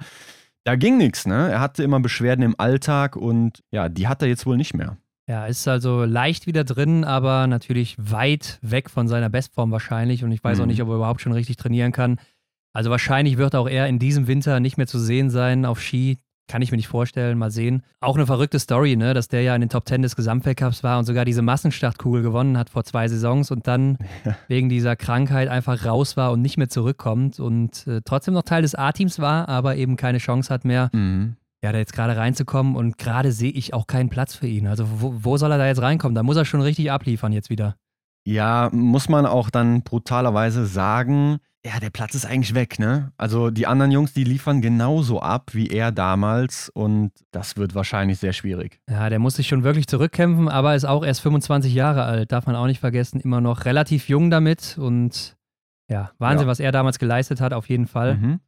[0.65, 1.49] da ging nichts, ne?
[1.51, 4.97] Er hatte immer Beschwerden im Alltag und ja, die hat er jetzt wohl nicht mehr.
[5.29, 10.23] Ja, ist also leicht wieder drin, aber natürlich weit weg von seiner Bestform wahrscheinlich.
[10.23, 10.69] Und ich weiß auch Mhm.
[10.69, 12.21] nicht, ob er überhaupt schon richtig trainieren kann.
[12.73, 16.19] Also wahrscheinlich wird auch er in diesem Winter nicht mehr zu sehen sein auf Ski.
[16.49, 17.83] Kann ich mir nicht vorstellen, mal sehen.
[18.01, 19.15] Auch eine verrückte Story, ne?
[19.15, 22.57] dass der ja in den Top 10 des Gesamtweltcups war und sogar diese Massenstartkugel gewonnen
[22.57, 23.99] hat vor zwei Saisons und dann
[24.49, 28.63] wegen dieser Krankheit einfach raus war und nicht mehr zurückkommt und äh, trotzdem noch Teil
[28.63, 31.35] des A-Teams war, aber eben keine Chance hat mehr, Mhm.
[31.65, 34.69] ja, da jetzt gerade reinzukommen und gerade sehe ich auch keinen Platz für ihn.
[34.69, 36.15] Also wo, wo soll er da jetzt reinkommen?
[36.15, 37.75] Da muss er schon richtig abliefern jetzt wieder.
[38.25, 43.13] Ja, muss man auch dann brutalerweise sagen, ja, der Platz ist eigentlich weg, ne?
[43.17, 48.19] Also die anderen Jungs, die liefern genauso ab wie er damals und das wird wahrscheinlich
[48.19, 48.81] sehr schwierig.
[48.89, 52.47] Ja, der muss sich schon wirklich zurückkämpfen, aber ist auch erst 25 Jahre alt, darf
[52.47, 55.37] man auch nicht vergessen, immer noch relativ jung damit und
[55.91, 56.51] ja, Wahnsinn, Ja.
[56.51, 58.17] was er damals geleistet hat, auf jeden Fall.
[58.17, 58.41] Mhm.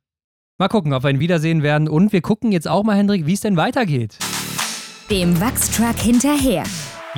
[0.58, 3.32] Mal gucken, ob wir ihn wiedersehen werden und wir gucken jetzt auch mal, Hendrik, wie
[3.34, 4.18] es denn weitergeht.
[5.10, 6.64] Dem Wachstruck hinterher.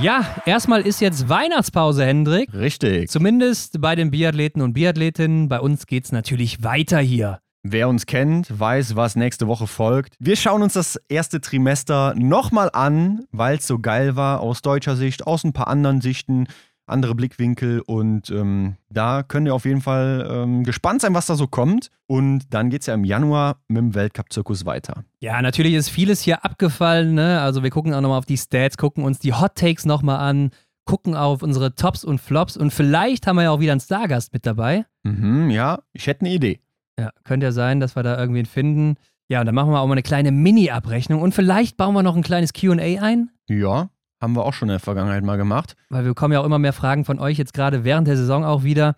[0.03, 2.53] Ja, erstmal ist jetzt Weihnachtspause, Hendrik.
[2.55, 3.11] Richtig.
[3.11, 5.51] Zumindest bei den Biathleten und Biathletinnen.
[5.51, 7.41] Bei uns geht's natürlich weiter hier.
[7.63, 10.15] Wer uns kennt, weiß, was nächste Woche folgt.
[10.19, 14.97] Wir schauen uns das erste Trimester nochmal an, weil es so geil war aus deutscher
[14.97, 16.47] Sicht, aus ein paar anderen Sichten,
[16.91, 21.35] andere Blickwinkel und ähm, da könnt ihr auf jeden Fall ähm, gespannt sein, was da
[21.35, 21.91] so kommt.
[22.07, 25.05] Und dann geht es ja im Januar mit dem Weltcup-Zirkus weiter.
[25.21, 27.15] Ja, natürlich ist vieles hier abgefallen.
[27.15, 27.41] Ne?
[27.41, 30.51] Also wir gucken auch nochmal auf die Stats, gucken uns die Hot Takes nochmal an,
[30.85, 34.33] gucken auf unsere Tops und Flops und vielleicht haben wir ja auch wieder einen Stargast
[34.33, 34.87] mit dabei.
[35.05, 36.61] Mhm, ja, ich hätte eine Idee.
[36.99, 38.97] Ja, könnte ja sein, dass wir da irgendwen finden.
[39.29, 42.17] Ja, und dann machen wir auch mal eine kleine Mini-Abrechnung und vielleicht bauen wir noch
[42.17, 43.31] ein kleines QA ein.
[43.49, 43.91] Ja,
[44.21, 45.77] haben wir auch schon in der Vergangenheit mal gemacht.
[45.89, 48.45] Weil wir bekommen ja auch immer mehr Fragen von euch jetzt gerade während der Saison
[48.45, 48.95] auch wieder.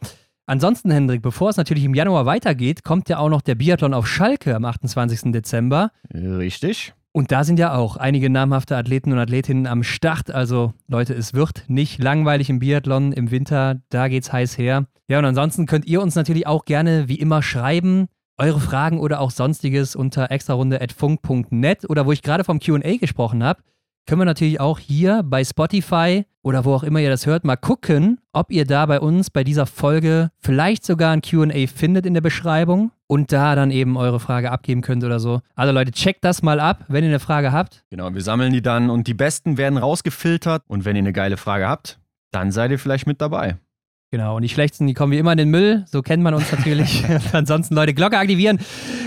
[0.46, 4.08] Ansonsten, Hendrik, bevor es natürlich im Januar weitergeht, kommt ja auch noch der Biathlon auf
[4.08, 5.32] Schalke am 28.
[5.32, 5.92] Dezember.
[6.12, 6.94] Richtig.
[7.12, 10.30] Und da sind ja auch einige namhafte Athleten und Athletinnen am Start.
[10.30, 13.80] Also Leute, es wird nicht langweilig im Biathlon im Winter.
[13.90, 14.86] Da geht's heiß her.
[15.08, 18.06] Ja, und ansonsten könnt ihr uns natürlich auch gerne wie immer schreiben.
[18.38, 23.62] Eure Fragen oder auch sonstiges unter extrarunde.funk.net oder wo ich gerade vom QA gesprochen habe,
[24.06, 27.56] können wir natürlich auch hier bei Spotify oder wo auch immer ihr das hört, mal
[27.56, 32.14] gucken, ob ihr da bei uns bei dieser Folge vielleicht sogar ein QA findet in
[32.14, 35.40] der Beschreibung und da dann eben eure Frage abgeben könnt oder so.
[35.54, 37.84] Also Leute, checkt das mal ab, wenn ihr eine Frage habt.
[37.90, 40.62] Genau, wir sammeln die dann und die besten werden rausgefiltert.
[40.66, 42.00] Und wenn ihr eine geile Frage habt,
[42.32, 43.56] dann seid ihr vielleicht mit dabei.
[44.12, 45.86] Genau, und die schlechtesten, die kommen wie immer in den Müll.
[45.88, 47.02] So kennt man uns natürlich.
[47.32, 48.58] Ansonsten, Leute, Glocke aktivieren,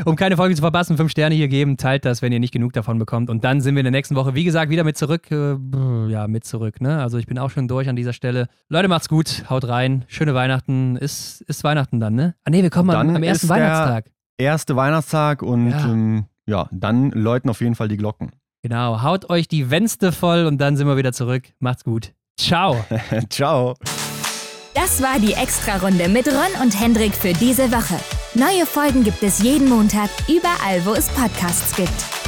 [0.03, 0.98] um keine Folge zu verpassen.
[0.98, 1.77] Fünf Sterne hier geben.
[1.77, 3.30] Teilt das, wenn ihr nicht genug davon bekommt.
[3.30, 5.30] Und dann sind wir in der nächsten Woche, wie gesagt, wieder mit zurück.
[5.30, 5.57] Äh,
[6.10, 7.03] ja, mit zurück, ne?
[7.03, 8.48] Also ich bin auch schon durch an dieser Stelle.
[8.68, 9.44] Leute, macht's gut.
[9.48, 10.06] Haut rein.
[10.07, 10.95] Schöne Weihnachten.
[10.95, 12.34] Ist, ist Weihnachten dann, ne?
[12.44, 14.06] Ah, nee, wir kommen am, am ersten Weihnachtstag.
[14.40, 15.86] Erste Weihnachtstag und Ja.
[15.86, 18.32] Ähm, ja, dann läuten auf jeden Fall die Glocken.
[18.64, 19.03] Genau.
[19.03, 21.44] Haut euch die Wänste voll und dann sind wir wieder zurück.
[21.60, 22.14] Macht's gut.
[22.40, 22.84] Ciao.
[23.30, 23.76] Ciao.
[24.76, 27.97] Das war die Extra-Runde mit Ron und Hendrik für diese Woche.
[28.34, 32.24] Neue Folgen gibt es jeden Montag, überall, wo es Podcasts gibt.